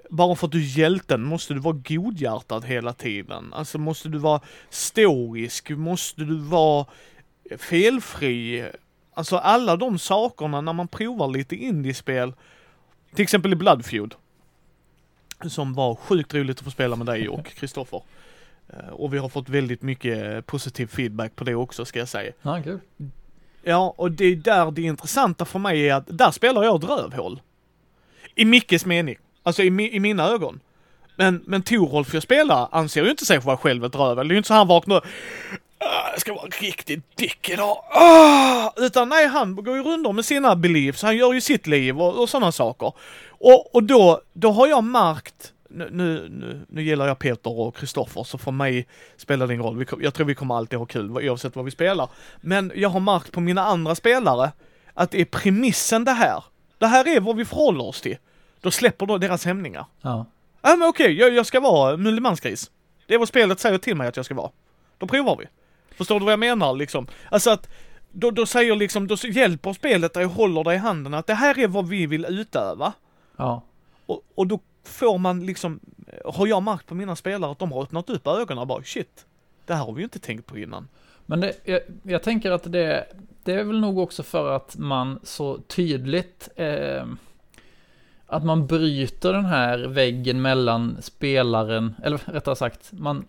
bara 0.10 0.36
för 0.36 0.48
att 0.48 0.52
du 0.52 0.60
är 0.60 0.78
hjälten 0.80 1.24
måste 1.24 1.54
du 1.54 1.60
vara 1.60 1.82
godhjärtad 1.88 2.66
hela 2.66 2.94
tiden. 2.94 3.54
Alltså 3.54 3.78
måste 3.78 4.10
du 4.10 4.18
vara 4.18 4.42
stoisk, 4.70 5.70
måste 5.70 6.22
du 6.22 6.38
vara 6.38 6.86
felfri. 7.58 8.66
Alltså 9.14 9.38
alla 9.38 9.76
de 9.76 10.00
sakerna 10.00 10.62
när 10.62 10.74
man 10.74 10.88
provar 10.88 11.28
lite 11.28 11.56
indiespel, 11.56 12.34
till 13.16 13.24
exempel 13.24 13.54
i 13.54 13.56
Bloodfeud. 13.56 14.16
Som 15.48 15.74
var 15.74 15.96
sjukt 15.96 16.34
roligt 16.34 16.58
att 16.60 16.64
få 16.64 16.72
spela 16.72 16.96
med 16.96 17.06
dig 17.06 17.30
och 17.30 17.46
Kristoffer. 17.56 18.02
Eh, 18.70 18.90
Och 18.94 19.14
vi 19.14 19.18
har 19.18 19.30
fått 19.30 19.50
väldigt 19.50 19.82
mycket 19.82 20.46
positiv 20.46 20.88
feedback 20.88 21.36
på 21.36 21.44
det 21.44 21.56
också 21.56 21.86
ska 21.86 22.00
jag 22.00 22.08
säga. 22.08 22.32
Ja, 22.42 22.62
kul. 22.64 22.80
Ja, 23.64 23.94
och 23.98 24.12
det 24.12 24.26
är 24.26 24.36
där 24.36 24.72
det 24.72 24.82
intressanta 24.82 25.46
för 25.46 25.60
mig 25.60 25.90
är 25.90 25.96
att 25.96 26.04
där 26.18 26.32
spelar 26.32 26.64
jag 26.64 26.84
ett 26.84 26.90
rövhål. 26.90 27.42
I 28.36 28.46
Mickes 28.46 28.86
mening. 28.86 29.16
Alltså 29.44 29.64
i, 29.64 29.70
mi- 29.70 29.90
i 29.92 30.00
mina 30.00 30.28
ögon. 30.28 30.60
Men, 31.16 31.44
men 31.46 31.64
Torolf 31.64 32.14
jag 32.14 32.24
spelar 32.24 32.68
anser 32.72 33.04
ju 33.04 33.10
inte 33.10 33.26
sig 33.26 33.40
vara 33.40 33.58
själv 33.58 33.86
ett 33.86 33.96
rövel. 33.96 34.28
Det 34.28 34.32
är 34.32 34.34
ju 34.36 34.38
inte 34.38 34.48
så 34.48 34.54
han 34.54 34.68
vaknar 34.68 34.98
"Ah, 35.78 36.10
jag 36.12 36.20
ska 36.22 36.34
vara 36.34 36.46
riktigt 36.62 37.18
dick 37.18 37.50
idag. 37.50 37.78
Ah! 37.92 38.72
Utan 38.78 39.10
nej, 39.10 39.28
han 39.28 39.56
går 39.56 39.76
ju 39.78 39.84
runt 39.84 40.16
med 40.16 40.26
sina 40.26 40.56
beliefs. 40.56 41.02
Han 41.04 41.18
gör 41.18 41.34
ju 41.34 41.42
sitt 41.42 41.68
liv 41.68 42.02
och, 42.02 42.22
och 42.22 42.30
sådana 42.30 42.52
saker. 42.52 42.94
Och, 43.44 43.76
och 43.76 43.84
då, 43.84 44.22
då 44.34 44.52
har 44.52 44.68
jag 44.68 44.84
märkt, 44.84 45.54
nu, 45.70 45.90
nu, 45.92 46.30
nu, 46.70 46.84
gillar 46.84 47.08
jag 47.08 47.20
Peter 47.20 47.60
och 47.60 47.76
Kristoffer, 47.76 48.24
så 48.24 48.38
för 48.38 48.52
mig 48.52 48.88
spelar 49.18 49.48
det 49.48 49.54
ingen 49.54 49.66
roll. 49.66 49.86
Jag 50.02 50.14
tror 50.14 50.28
vi 50.28 50.36
kommer 50.36 50.56
alltid 50.56 50.80
ha 50.80 50.86
kul 50.86 51.12
oavsett 51.12 51.56
vad 51.56 51.66
vi 51.66 51.72
spelar. 51.72 52.10
Men 52.42 52.72
jag 52.76 52.90
har 52.90 53.00
märkt 53.00 53.32
på 53.32 53.40
mina 53.40 53.66
andra 53.66 53.96
spelare 53.96 54.52
att 54.94 55.12
det 55.12 55.22
är 55.22 55.26
premissen 55.26 56.06
det 56.06 56.12
här. 56.12 56.44
Det 56.78 56.88
här 56.88 57.16
är 57.16 57.20
vad 57.20 57.36
vi 57.36 57.46
förhåller 57.46 57.84
oss 57.84 58.02
till. 58.02 58.18
Då 58.62 58.72
släpper 58.72 59.06
då 59.06 59.18
deras 59.18 59.46
hämningar. 59.46 59.86
Ja. 60.02 60.26
Ja 60.62 60.76
men 60.76 60.90
okej, 60.90 61.14
jag, 61.14 61.34
jag 61.34 61.46
ska 61.46 61.60
vara 61.60 61.98
mullimansgris. 61.98 62.72
Det 63.08 63.14
är 63.14 63.18
vad 63.18 63.28
spelet 63.28 63.60
säger 63.60 63.78
till 63.78 63.96
mig 63.96 64.08
att 64.08 64.16
jag 64.16 64.26
ska 64.26 64.36
vara. 64.36 64.52
Då 64.98 65.08
provar 65.08 65.38
vi. 65.38 65.46
Förstår 65.96 66.20
du 66.20 66.26
vad 66.26 66.32
jag 66.32 66.40
menar 66.40 66.74
liksom? 66.74 67.08
Alltså 67.32 67.50
att 67.50 67.70
då, 68.12 68.32
då 68.32 68.46
säger 68.46 68.76
liksom, 68.76 69.08
då 69.08 69.16
hjälper 69.16 69.74
spelet 69.74 70.14
dig 70.14 70.26
och 70.26 70.32
håller 70.32 70.64
dig 70.64 70.76
i 70.76 70.80
handen 70.80 71.14
att 71.14 71.28
det 71.28 71.34
här 71.34 71.60
är 71.60 71.68
vad 71.68 71.88
vi 71.88 72.06
vill 72.06 72.26
utöva. 72.26 72.94
Ja. 73.38 73.62
Och, 74.06 74.22
och 74.36 74.48
då 74.48 74.60
får 74.84 75.18
man 75.18 75.46
liksom, 75.46 75.80
har 76.26 76.48
jag 76.48 76.64
märkt 76.64 76.88
på 76.88 76.96
mina 76.96 77.16
spelare 77.16 77.52
att 77.52 77.60
de 77.60 77.72
har 77.72 77.84
öppnat 77.84 78.10
upp 78.10 78.28
ögonen 78.28 78.58
och 78.58 78.68
bara 78.68 78.84
shit, 78.84 79.26
det 79.66 79.74
här 79.74 79.86
har 79.86 79.94
vi 79.94 80.02
ju 80.02 80.04
inte 80.04 80.20
tänkt 80.20 80.46
på 80.46 80.58
innan. 80.58 80.88
Men 81.26 81.40
det, 81.40 81.54
jag, 81.64 81.82
jag 82.04 82.24
tänker 82.24 82.52
att 82.52 82.72
det, 82.72 83.08
det 83.44 83.54
är 83.54 83.64
väl 83.64 83.80
nog 83.80 83.98
också 83.98 84.24
för 84.24 84.52
att 84.56 84.78
man 84.78 85.20
så 85.24 85.58
tydligt 85.58 86.50
eh, 86.56 87.06
att 88.28 88.46
man 88.46 88.68
bryter 88.68 89.34
den 89.34 89.46
här 89.46 89.78
väggen 89.78 90.42
mellan 90.42 90.98
spelaren, 91.02 91.96
eller 92.04 92.18
rättare 92.26 92.56
sagt, 92.56 92.92
man, 92.92 93.26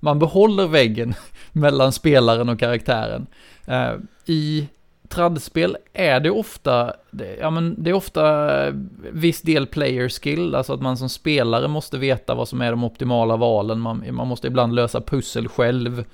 man 0.00 0.18
behåller 0.18 0.66
väggen 0.66 1.14
mellan 1.52 1.92
spelaren 1.92 2.48
och 2.48 2.58
karaktären. 2.58 3.26
Eh, 3.66 3.92
I 4.26 4.68
tradspel 5.14 5.76
är 5.92 6.20
det 6.20 6.30
ofta, 6.30 6.92
det, 7.10 7.36
ja 7.40 7.50
men 7.50 7.82
det 7.82 7.90
är 7.90 7.94
ofta 7.94 8.66
eh, 8.66 8.74
viss 9.12 9.42
del 9.42 9.66
player 9.66 10.08
skill, 10.08 10.54
alltså 10.54 10.72
att 10.72 10.82
man 10.82 10.96
som 10.96 11.08
spelare 11.08 11.68
måste 11.68 11.98
veta 11.98 12.34
vad 12.34 12.48
som 12.48 12.60
är 12.60 12.70
de 12.70 12.84
optimala 12.84 13.36
valen, 13.36 13.80
man, 13.80 14.04
man 14.10 14.28
måste 14.28 14.46
ibland 14.46 14.74
lösa 14.74 15.00
pussel 15.00 15.48
själv 15.48 16.04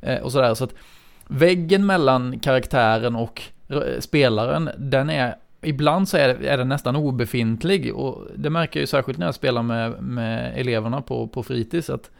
eh, 0.00 0.18
och 0.18 0.32
sådär. 0.32 0.54
Så 0.54 0.64
att 0.64 0.74
väggen 1.26 1.86
mellan 1.86 2.38
karaktären 2.38 3.16
och 3.16 3.42
eh, 3.68 4.00
spelaren, 4.00 4.70
den 4.78 5.10
är 5.10 5.36
Ibland 5.60 6.08
så 6.08 6.16
är, 6.16 6.28
är 6.28 6.58
den 6.58 6.68
nästan 6.68 6.96
obefintlig 6.96 7.94
och 7.94 8.26
det 8.36 8.50
märker 8.50 8.80
jag 8.80 8.82
ju 8.82 8.86
särskilt 8.86 9.18
när 9.18 9.26
jag 9.26 9.34
spelar 9.34 9.62
med, 9.62 10.02
med 10.02 10.52
eleverna 10.56 11.02
på, 11.02 11.28
på 11.28 11.42
fritids 11.42 11.90
att 11.90 12.10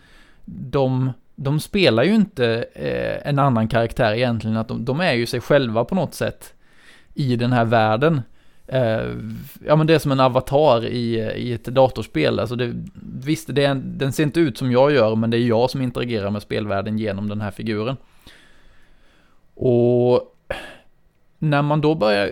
de, 0.44 1.12
de 1.36 1.60
spelar 1.60 2.02
ju 2.02 2.14
inte 2.14 2.66
eh, 2.74 3.28
en 3.28 3.38
annan 3.38 3.68
karaktär 3.68 4.12
egentligen, 4.12 4.56
att 4.56 4.68
de, 4.68 4.84
de 4.84 5.00
är 5.00 5.12
ju 5.12 5.26
sig 5.26 5.40
själva 5.40 5.84
på 5.84 5.94
något 5.94 6.14
sätt 6.14 6.54
i 7.14 7.36
den 7.36 7.52
här 7.52 7.64
världen. 7.64 8.22
Eh, 8.66 9.10
ja 9.66 9.76
men 9.76 9.86
det 9.86 9.94
är 9.94 9.98
som 9.98 10.12
en 10.12 10.20
avatar 10.20 10.86
i, 10.86 11.16
i 11.36 11.52
ett 11.52 11.64
datorspel, 11.64 12.40
alltså 12.40 12.56
det, 12.56 12.74
visst 13.24 13.54
det 13.54 13.64
är 13.64 13.70
en, 13.70 13.98
den 13.98 14.12
ser 14.12 14.22
inte 14.22 14.40
ut 14.40 14.58
som 14.58 14.72
jag 14.72 14.92
gör, 14.92 15.16
men 15.16 15.30
det 15.30 15.36
är 15.38 15.46
jag 15.46 15.70
som 15.70 15.82
interagerar 15.82 16.30
med 16.30 16.42
spelvärlden 16.42 16.98
genom 16.98 17.28
den 17.28 17.40
här 17.40 17.50
figuren. 17.50 17.96
Och 19.54 20.36
när 21.38 21.62
man 21.62 21.80
då 21.80 21.94
börjar 21.94 22.30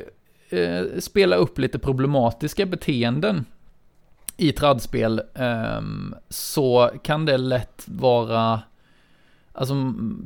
eh, 0.50 0.82
spela 0.98 1.36
upp 1.36 1.58
lite 1.58 1.78
problematiska 1.78 2.66
beteenden 2.66 3.44
i 4.36 4.52
tradspel 4.52 5.22
ehm, 5.34 6.14
så 6.28 6.90
kan 7.02 7.24
det 7.24 7.36
lätt 7.36 7.84
vara 7.86 8.60
Alltså, 9.56 9.74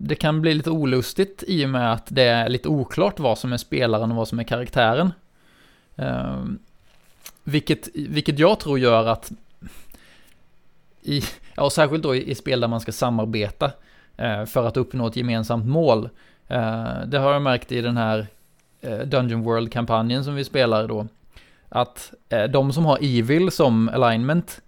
det 0.01 0.15
kan 0.15 0.41
bli 0.41 0.55
lite 0.55 0.71
olustigt 0.71 1.45
i 1.47 1.65
och 1.65 1.69
med 1.69 1.93
att 1.93 2.07
det 2.09 2.23
är 2.23 2.49
lite 2.49 2.69
oklart 2.69 3.21
vad 3.21 3.39
som 3.39 3.53
är 3.53 3.57
spelaren 3.57 4.11
och 4.11 4.17
vad 4.17 4.29
som 4.29 4.39
är 4.39 4.45
karaktären. 4.45 5.13
Eh, 5.97 6.45
vilket, 7.45 7.89
vilket 7.95 8.39
jag 8.39 8.61
tror 8.61 8.79
gör 8.79 9.07
att 9.07 9.33
i, 11.03 11.23
ja, 11.55 11.63
och 11.63 11.73
särskilt 11.73 12.03
då 12.03 12.15
i, 12.15 12.31
i 12.31 12.35
spel 12.35 12.61
där 12.61 12.69
man 12.69 12.81
ska 12.81 12.93
samarbeta 12.93 13.71
eh, 14.17 14.45
för 14.45 14.67
att 14.67 14.77
uppnå 14.77 15.07
ett 15.07 15.17
gemensamt 15.17 15.67
mål. 15.67 16.09
Eh, 16.49 17.01
det 17.07 17.19
har 17.19 17.33
jag 17.33 17.43
märkt 17.43 17.73
i 17.73 17.81
den 17.81 17.97
här 17.97 18.27
eh, 18.81 18.99
Dungeon 18.99 19.43
World-kampanjen 19.43 20.25
som 20.25 20.35
vi 20.35 20.45
spelar 20.45 20.89
då. 20.89 21.07
Att 21.69 22.13
eh, 22.29 22.45
de 22.45 22.73
som 22.73 22.85
har 22.85 22.99
Evil 23.03 23.51
som 23.51 23.89
alignment, 23.89 24.61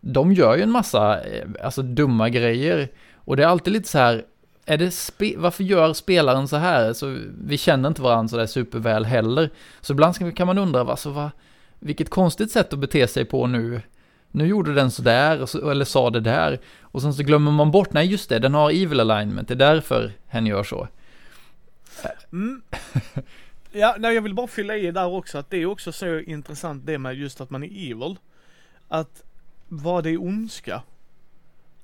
de 0.00 0.32
gör 0.32 0.56
ju 0.56 0.62
en 0.62 0.70
massa 0.70 1.24
eh, 1.24 1.48
alltså 1.62 1.82
dumma 1.82 2.28
grejer. 2.28 2.88
Och 3.28 3.36
det 3.36 3.42
är 3.42 3.46
alltid 3.46 3.72
lite 3.72 3.88
så 3.88 3.98
här, 3.98 4.24
är 4.64 4.76
det 4.76 4.88
spe- 4.88 5.38
varför 5.38 5.64
gör 5.64 5.92
spelaren 5.92 6.48
så 6.48 6.56
här? 6.56 6.92
Så 6.92 7.18
vi 7.44 7.58
känner 7.58 7.88
inte 7.88 8.02
varandra 8.02 8.28
så 8.28 8.36
där 8.36 8.46
superväl 8.46 9.04
heller. 9.04 9.50
Så 9.80 9.92
ibland 9.92 10.36
kan 10.36 10.46
man 10.46 10.58
undra, 10.58 10.80
alltså, 10.80 11.10
vad, 11.10 11.30
vilket 11.78 12.10
konstigt 12.10 12.50
sätt 12.50 12.72
att 12.72 12.78
bete 12.78 13.08
sig 13.08 13.24
på 13.24 13.46
nu. 13.46 13.82
Nu 14.30 14.46
gjorde 14.46 14.74
den 14.74 14.90
så 14.90 15.02
där, 15.02 15.46
så, 15.46 15.70
eller 15.70 15.84
sa 15.84 16.10
det 16.10 16.20
där. 16.20 16.58
Och 16.80 17.02
sen 17.02 17.14
så 17.14 17.22
glömmer 17.22 17.50
man 17.50 17.70
bort, 17.70 17.92
nej 17.92 18.06
just 18.06 18.28
det, 18.28 18.38
den 18.38 18.54
har 18.54 18.70
evil 18.70 19.00
alignment, 19.00 19.48
det 19.48 19.54
är 19.54 19.56
därför 19.56 20.12
hen 20.26 20.46
gör 20.46 20.62
så. 20.62 20.88
Mm. 22.32 22.62
Ja, 23.72 23.96
nej, 23.98 24.14
jag 24.14 24.22
vill 24.22 24.34
bara 24.34 24.46
fylla 24.46 24.76
i 24.76 24.90
där 24.90 25.06
också 25.06 25.38
att 25.38 25.50
det 25.50 25.56
är 25.56 25.66
också 25.66 25.92
så 25.92 26.18
intressant 26.18 26.86
det 26.86 26.98
med 26.98 27.14
just 27.14 27.40
att 27.40 27.50
man 27.50 27.62
är 27.62 27.90
evil. 27.90 28.16
Att 28.88 29.22
vad 29.68 30.04
det 30.04 30.10
är 30.10 30.22
ondska. 30.22 30.82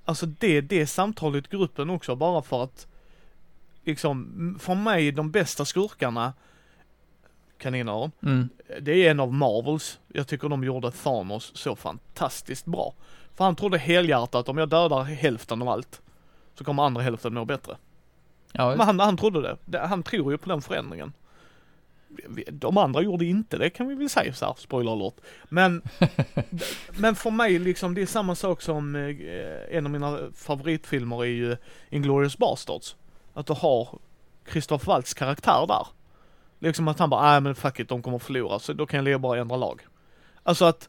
Alltså 0.04 0.26
det, 0.26 0.60
det 0.60 0.86
samtalet 0.86 1.44
i 1.46 1.56
gruppen 1.56 1.90
också 1.90 2.16
bara 2.16 2.42
för 2.42 2.62
att 2.64 2.86
liksom, 3.84 4.56
för 4.60 4.74
mig 4.74 5.12
de 5.12 5.30
bästa 5.30 5.64
skurkarna 5.64 6.32
kaninöron, 7.58 8.12
Mm. 8.22 8.48
det 8.80 8.92
är 9.06 9.10
en 9.10 9.20
av 9.20 9.32
Marvels. 9.32 9.98
Jag 10.08 10.26
tycker 10.28 10.48
de 10.48 10.64
gjorde 10.64 10.90
Thanos 10.90 11.52
så 11.56 11.76
fantastiskt 11.76 12.64
bra. 12.66 12.94
För 13.34 13.44
han 13.44 13.56
trodde 13.56 13.78
helhjärtat 13.78 14.48
om 14.48 14.58
jag 14.58 14.68
dödar 14.68 15.02
hälften 15.02 15.62
av 15.62 15.68
allt 15.68 16.00
så 16.58 16.64
kommer 16.64 16.82
andra 16.82 17.02
hälften 17.02 17.34
må 17.34 17.44
bättre. 17.44 17.76
Ja, 18.52 18.68
Men 18.76 18.80
han, 18.80 19.00
han 19.00 19.16
trodde 19.16 19.56
det. 19.64 19.78
Han 19.78 20.02
tror 20.02 20.32
ju 20.32 20.38
på 20.38 20.48
den 20.48 20.62
förändringen. 20.62 21.12
De 22.50 22.78
andra 22.78 23.02
gjorde 23.02 23.24
inte 23.24 23.58
det 23.58 23.70
kan 23.70 23.88
vi 23.88 23.94
väl 23.94 24.08
säga 24.10 24.32
så 24.34 24.46
här, 24.46 24.54
spoiler 24.58 24.92
alert. 24.92 25.14
Men, 25.48 25.82
men 26.98 27.14
för 27.14 27.30
mig 27.30 27.58
liksom, 27.58 27.94
det 27.94 28.02
är 28.02 28.06
samma 28.06 28.34
sak 28.34 28.62
som 28.62 28.96
eh, 28.96 29.76
en 29.76 29.86
av 29.86 29.92
mina 29.92 30.18
favoritfilmer 30.34 31.20
är 31.24 31.28
ju 31.28 31.56
Inglourious 31.90 32.38
Basterds. 32.38 32.96
Att 33.34 33.46
du 33.46 33.52
har 33.52 33.98
Christoph 34.52 34.86
Waltz 34.86 35.14
karaktär 35.14 35.64
där. 35.68 35.86
Liksom 36.58 36.88
att 36.88 36.98
han 36.98 37.10
bara, 37.10 37.22
nej 37.30 37.40
men 37.40 37.54
fuck 37.54 37.80
it, 37.80 37.88
de 37.88 38.02
kommer 38.02 38.18
förlora, 38.18 38.58
så 38.58 38.72
då 38.72 38.86
kan 38.86 38.96
jag 38.98 39.04
lika 39.04 39.18
bara 39.18 39.40
ändra 39.40 39.56
lag. 39.56 39.82
Alltså 40.42 40.64
att 40.64 40.88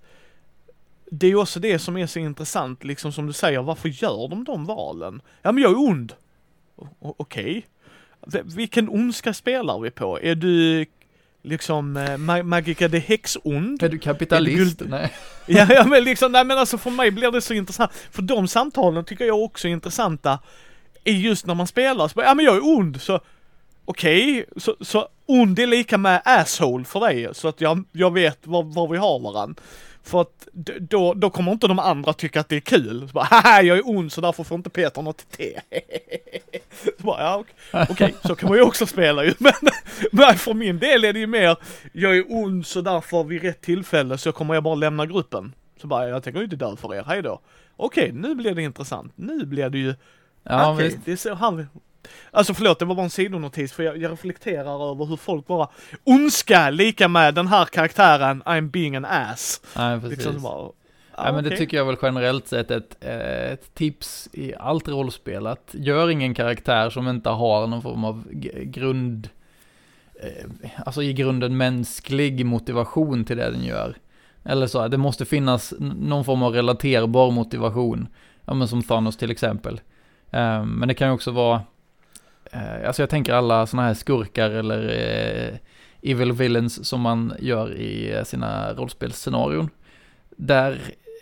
det 1.11 1.25
är 1.25 1.29
ju 1.31 1.37
också 1.37 1.59
det 1.59 1.79
som 1.79 1.97
är 1.97 2.07
så 2.07 2.19
intressant, 2.19 2.83
liksom 2.83 3.11
som 3.11 3.27
du 3.27 3.33
säger, 3.33 3.61
varför 3.61 3.89
gör 3.89 4.27
de 4.27 4.43
de 4.43 4.65
valen? 4.65 5.21
Ja 5.41 5.51
men 5.51 5.63
jag 5.63 5.71
är 5.71 5.77
ond. 5.79 6.13
Okej. 6.99 7.65
V- 8.27 8.41
Vilken 8.45 8.89
ondska 8.89 9.33
spelar 9.33 9.79
vi 9.79 9.91
på? 9.91 10.19
Är 10.21 10.35
du 10.35 10.85
liksom 11.45 11.97
eh, 11.97 12.01
Ma- 12.17 12.43
Magica 12.43 12.89
the 12.89 12.99
Häx-ond? 12.99 13.83
Är 13.83 13.89
du 13.89 13.99
kapitalist? 13.99 14.57
Guld- 14.79 14.89
Nej. 14.89 15.13
Ja, 15.47 15.67
ja 15.69 15.85
men 15.85 16.03
liksom, 16.03 16.31
nej 16.31 16.43
men 16.45 16.57
alltså 16.57 16.77
för 16.77 16.91
mig 16.91 17.11
blir 17.11 17.31
det 17.31 17.41
så 17.41 17.53
intressant. 17.53 17.91
För 18.11 18.21
de 18.21 18.47
samtalen 18.47 19.05
tycker 19.05 19.25
jag 19.25 19.43
också 19.43 19.67
är 19.67 19.71
intressanta. 19.71 20.39
Är 21.03 21.13
just 21.13 21.45
när 21.45 21.55
man 21.55 21.67
spelar, 21.67 22.07
så 22.07 22.13
bara, 22.15 22.25
ja 22.25 22.33
men 22.33 22.45
jag 22.45 22.55
är 22.55 22.63
ond, 22.77 23.01
så 23.01 23.19
okej, 23.85 24.45
så, 24.57 24.75
så 24.81 25.07
ond 25.25 25.59
är 25.59 25.67
lika 25.67 25.97
med 25.97 26.21
asshole 26.25 26.83
för 26.85 26.99
dig, 26.99 27.27
så 27.33 27.47
att 27.47 27.61
jag, 27.61 27.83
jag 27.91 28.13
vet 28.13 28.47
var, 28.47 28.63
var 28.63 28.87
vi 28.87 28.97
har 28.97 29.19
varandra. 29.19 29.61
För 30.05 30.21
att 30.21 30.47
då, 30.79 31.13
då 31.13 31.29
kommer 31.29 31.51
inte 31.51 31.67
de 31.67 31.79
andra 31.79 32.13
tycka 32.13 32.39
att 32.39 32.49
det 32.49 32.55
är 32.55 32.59
kul. 32.59 33.07
Så 33.07 33.13
bara, 33.13 33.25
haha 33.25 33.61
jag 33.61 33.77
är 33.77 33.89
ond 33.89 34.11
så 34.11 34.21
därför 34.21 34.43
får 34.43 34.55
inte 34.55 34.69
Peter 34.69 35.01
något 35.01 35.31
te. 35.31 35.59
Så 36.83 36.91
bara, 36.97 37.21
ja 37.23 37.35
okej, 37.71 37.85
okej, 37.89 38.15
så 38.25 38.35
kan 38.35 38.49
man 38.49 38.57
ju 38.57 38.63
också 38.63 38.85
spela 38.85 39.23
ju. 39.23 39.33
Men, 39.39 39.53
men 40.11 40.35
för 40.35 40.53
min 40.53 40.79
del 40.79 41.03
är 41.05 41.13
det 41.13 41.19
ju 41.19 41.27
mer, 41.27 41.57
jag 41.93 42.17
är 42.17 42.23
ond 42.27 42.65
så 42.65 42.81
därför 42.81 43.23
vid 43.23 43.41
rätt 43.41 43.61
tillfälle 43.61 44.17
så 44.17 44.31
kommer 44.31 44.53
jag 44.53 44.63
bara 44.63 44.75
lämna 44.75 45.05
gruppen. 45.05 45.53
Så 45.81 45.87
bara, 45.87 46.07
jag 46.09 46.23
tänker 46.23 46.39
ju 46.39 46.43
inte 46.43 46.55
dö 46.55 46.75
för 46.75 46.95
er, 46.95 47.03
hej 47.07 47.21
då. 47.21 47.39
Okej, 47.77 48.11
nu 48.11 48.35
blir 48.35 48.55
det 48.55 48.61
intressant. 48.61 49.13
Nu 49.15 49.45
blir 49.45 49.69
det 49.69 49.77
ju, 49.77 49.95
Ja, 50.43 50.73
okej, 50.73 50.85
visst. 50.85 50.97
det 51.05 51.11
är 51.11 51.15
så 51.15 51.33
han... 51.33 51.67
Alltså 52.31 52.53
förlåt, 52.53 52.79
det 52.79 52.85
var 52.85 52.95
bara 52.95 53.03
en 53.03 53.09
sidonotis 53.09 53.73
för 53.73 53.83
jag, 53.83 53.97
jag 53.97 54.11
reflekterar 54.11 54.91
över 54.91 55.05
hur 55.05 55.17
folk 55.17 55.47
bara 55.47 55.67
ondska 56.03 56.69
lika 56.69 57.07
med 57.07 57.33
den 57.33 57.47
här 57.47 57.65
karaktären, 57.65 58.43
I'm 58.43 58.69
being 58.69 58.95
an 58.95 59.05
ass. 59.05 59.61
Nej, 59.77 59.99
precis. 59.99 60.17
Liksom 60.17 60.41
bara, 60.41 60.71
Ja, 61.17 61.31
men 61.31 61.43
det 61.43 61.57
tycker 61.57 61.77
jag 61.77 61.85
väl 61.85 61.95
generellt 62.01 62.47
sett 62.47 62.71
ett, 62.71 63.03
ett 63.03 63.73
tips 63.73 64.29
i 64.33 64.53
allt 64.55 64.87
rollspel. 64.87 65.47
Att 65.47 65.69
gör 65.71 66.09
ingen 66.09 66.33
karaktär 66.33 66.89
som 66.89 67.07
inte 67.07 67.29
har 67.29 67.67
någon 67.67 67.81
form 67.81 68.03
av 68.03 68.23
grund, 68.63 69.29
eh, 70.23 70.71
alltså 70.85 71.03
i 71.03 71.13
grunden 71.13 71.57
mänsklig 71.57 72.45
motivation 72.45 73.25
till 73.25 73.37
det 73.37 73.51
den 73.51 73.63
gör. 73.63 73.97
Eller 74.43 74.67
så, 74.67 74.87
det 74.87 74.97
måste 74.97 75.25
finnas 75.25 75.73
någon 75.79 76.25
form 76.25 76.43
av 76.43 76.53
relaterbar 76.53 77.31
motivation. 77.31 78.07
Ja 78.45 78.53
men 78.53 78.67
som 78.67 78.83
Thanos 78.83 79.17
till 79.17 79.31
exempel. 79.31 79.81
Eh, 80.31 80.65
men 80.65 80.87
det 80.87 80.93
kan 80.93 81.07
ju 81.07 81.13
också 81.13 81.31
vara, 81.31 81.61
Eh, 82.55 82.87
alltså 82.87 83.01
jag 83.01 83.09
tänker 83.09 83.33
alla 83.33 83.67
sådana 83.67 83.87
här 83.87 83.93
skurkar 83.93 84.51
eller 84.51 84.89
eh, 84.89 85.57
evil 86.01 86.31
villains 86.31 86.87
som 86.87 87.01
man 87.01 87.33
gör 87.39 87.75
i 87.75 88.13
eh, 88.13 88.23
sina 88.23 88.73
rollspelsscenarion. 88.73 89.69
Där 90.29 90.81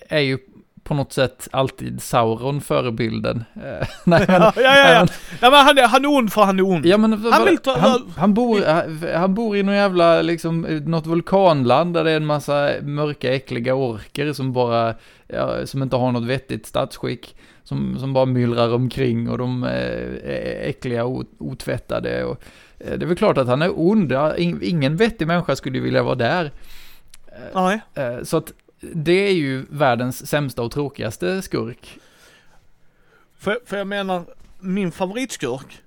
är 0.10 0.20
ju 0.20 0.38
på 0.84 0.94
något 0.94 1.14
sätt 1.14 1.48
alltid 1.52 2.02
Sauron 2.02 2.62
förebilden. 2.62 3.44
Eh, 3.64 3.88
nej, 4.04 4.26
men, 4.28 4.42
ja, 4.42 4.54
ja, 4.56 4.78
ja. 4.78 4.94
ja. 4.94 5.08
Nej, 5.42 5.52
men 5.52 5.54
han, 5.54 5.78
är, 5.78 5.88
han 5.88 6.06
är 6.06 6.10
ond 6.10 6.34
för 6.34 6.42
han 6.42 6.60
är 6.60 6.64
ond. 6.64 6.86
Ja, 6.86 6.98
men, 6.98 7.14
han, 7.14 7.46
vill 7.46 7.58
ta, 7.58 7.78
han, 7.78 8.14
han, 8.18 8.34
bor, 8.34 8.62
han 9.16 9.34
bor 9.34 9.58
i 9.58 9.64
någon 9.64 9.76
jävla, 9.76 10.22
liksom, 10.22 10.62
något 10.62 11.06
vulkanland 11.06 11.94
där 11.94 12.04
det 12.04 12.12
är 12.12 12.18
en 12.18 12.26
massa 12.26 12.72
mörka, 12.82 13.34
äckliga 13.34 13.76
orker 13.76 14.34
som 14.34 14.54
bara, 14.54 14.96
ja, 15.28 15.66
som 15.66 15.84
inte 15.84 15.96
har 15.96 16.12
något 16.12 16.26
vettigt 16.26 16.66
statsskick. 16.66 17.36
Som, 17.64 18.00
som 18.00 18.14
bara 18.14 18.26
myllrar 18.26 18.74
omkring 18.74 19.30
och 19.30 19.38
de 19.38 19.64
är 19.64 20.60
äckliga 20.62 21.06
och 21.06 21.24
otvättade. 21.38 22.24
Och, 22.24 22.44
eh, 22.80 22.98
det 22.98 23.06
är 23.06 23.08
väl 23.08 23.18
klart 23.18 23.38
att 23.38 23.48
han 23.48 23.62
är 23.62 23.80
ond, 23.80 24.14
ingen 24.62 24.96
vettig 24.96 25.28
människa 25.28 25.56
skulle 25.56 25.80
vilja 25.80 26.04
vara 26.04 26.16
där. 26.16 26.52
Nej. 27.54 27.82
Eh, 27.94 28.24
så 28.24 28.38
att 28.38 28.54
det 28.94 29.28
är 29.28 29.34
ju 29.34 29.66
världens 29.70 30.28
sämsta 30.28 30.62
och 30.62 30.72
tråkigaste 30.72 31.42
skurk. 31.42 32.00
För, 33.38 33.60
för 33.66 33.78
jag 33.78 33.88
menar, 33.88 34.26
min 34.60 34.92
favoritskurk 34.92 35.82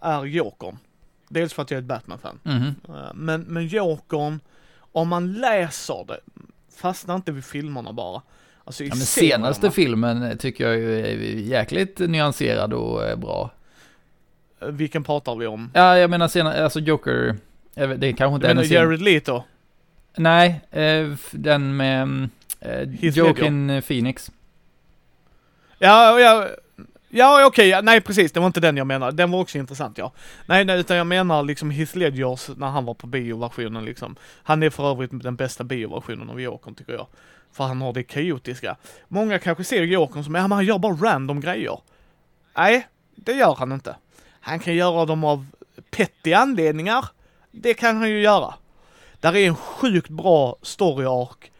är 0.00 0.24
Jokern. 0.24 0.78
Dels 1.28 1.52
för 1.52 1.62
att 1.62 1.70
jag 1.70 1.78
är 1.78 1.82
ett 1.82 1.88
Batman-fan. 1.88 2.38
Mm. 2.44 2.74
Men, 3.14 3.40
men 3.40 3.66
Jokern, 3.66 4.40
om 4.92 5.08
man 5.08 5.32
läser 5.32 6.04
det, 6.08 6.20
fastnar 6.76 7.16
inte 7.16 7.32
vid 7.32 7.44
filmerna 7.44 7.92
bara. 7.92 8.22
Alltså 8.64 8.84
ja, 8.84 8.94
men 8.94 9.06
senaste 9.06 9.70
filmen 9.70 10.38
tycker 10.38 10.68
jag 10.68 10.76
är 10.76 11.16
jäkligt 11.38 11.98
nyanserad 11.98 12.72
och 12.72 13.04
eh, 13.04 13.16
bra. 13.16 13.50
Vilken 14.60 15.04
pratar 15.04 15.36
vi 15.36 15.46
om? 15.46 15.70
Ja, 15.74 15.98
jag 15.98 16.10
menar 16.10 16.28
senare, 16.28 16.64
alltså 16.64 16.80
Joker, 16.80 17.36
det 17.74 18.12
kanske 18.12 18.34
inte 18.34 18.46
du 18.46 18.50
är 18.50 18.54
menar 18.54 18.64
Jared 18.64 19.02
Leto? 19.02 19.42
Nej, 20.18 20.60
eh, 20.70 21.08
den 21.30 21.76
med 21.76 22.28
eh, 22.60 23.04
Joaquin 23.04 23.82
Phoenix. 23.82 24.30
Ja, 25.78 26.20
ja, 26.20 26.48
ja 27.08 27.46
okej, 27.46 27.68
okay, 27.74 27.82
nej 27.82 28.00
precis, 28.00 28.32
det 28.32 28.40
var 28.40 28.46
inte 28.46 28.60
den 28.60 28.76
jag 28.76 28.86
menade. 28.86 29.12
Den 29.12 29.30
var 29.30 29.40
också 29.40 29.58
intressant 29.58 29.98
ja. 29.98 30.12
Nej, 30.46 30.64
nej 30.64 30.80
utan 30.80 30.96
jag 30.96 31.06
menar 31.06 31.42
liksom 31.42 31.70
Heath 31.70 31.96
Ledgers 31.96 32.48
när 32.56 32.66
han 32.66 32.84
var 32.84 32.94
på 32.94 33.06
bioversionen 33.06 33.84
liksom. 33.84 34.16
Han 34.42 34.62
är 34.62 34.70
för 34.70 34.90
övrigt 34.90 35.10
den 35.22 35.36
bästa 35.36 35.64
bioversionen 35.64 36.30
av 36.30 36.40
Jokern 36.40 36.74
tycker 36.74 36.92
jag. 36.92 37.06
För 37.52 37.64
han 37.64 37.80
har 37.80 37.92
det 37.92 38.02
kaotiska. 38.02 38.76
Många 39.08 39.38
kanske 39.38 39.64
ser 39.64 39.82
Jokern 39.82 40.24
som, 40.24 40.34
ja 40.34 40.42
men 40.42 40.52
han 40.52 40.64
gör 40.64 40.78
bara 40.78 40.94
random 40.94 41.40
grejer. 41.40 41.80
Nej, 42.56 42.86
det 43.14 43.32
gör 43.32 43.54
han 43.54 43.72
inte. 43.72 43.96
Han 44.40 44.58
kan 44.58 44.74
göra 44.74 45.04
dem 45.04 45.24
av 45.24 45.46
petty 45.90 46.32
anledningar. 46.32 47.04
Det 47.50 47.74
kan 47.74 47.96
han 47.96 48.10
ju 48.10 48.20
göra. 48.20 48.54
Där 49.20 49.36
är 49.36 49.48
en 49.48 49.56
sjukt 49.56 50.08
bra 50.08 50.56
story 50.62 51.06
arc, 51.06 51.50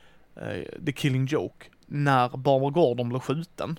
uh, 0.42 0.48
eh, 0.48 0.84
The 0.86 0.92
Killing 0.92 1.26
Joke, 1.26 1.66
när 1.86 2.28
Barbara 2.28 2.70
Gordon 2.70 3.08
blir 3.08 3.20
skjuten. 3.20 3.78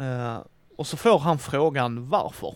Uh, 0.00 0.38
och 0.76 0.86
så 0.86 0.96
får 0.96 1.18
han 1.18 1.38
frågan 1.38 2.08
varför. 2.08 2.54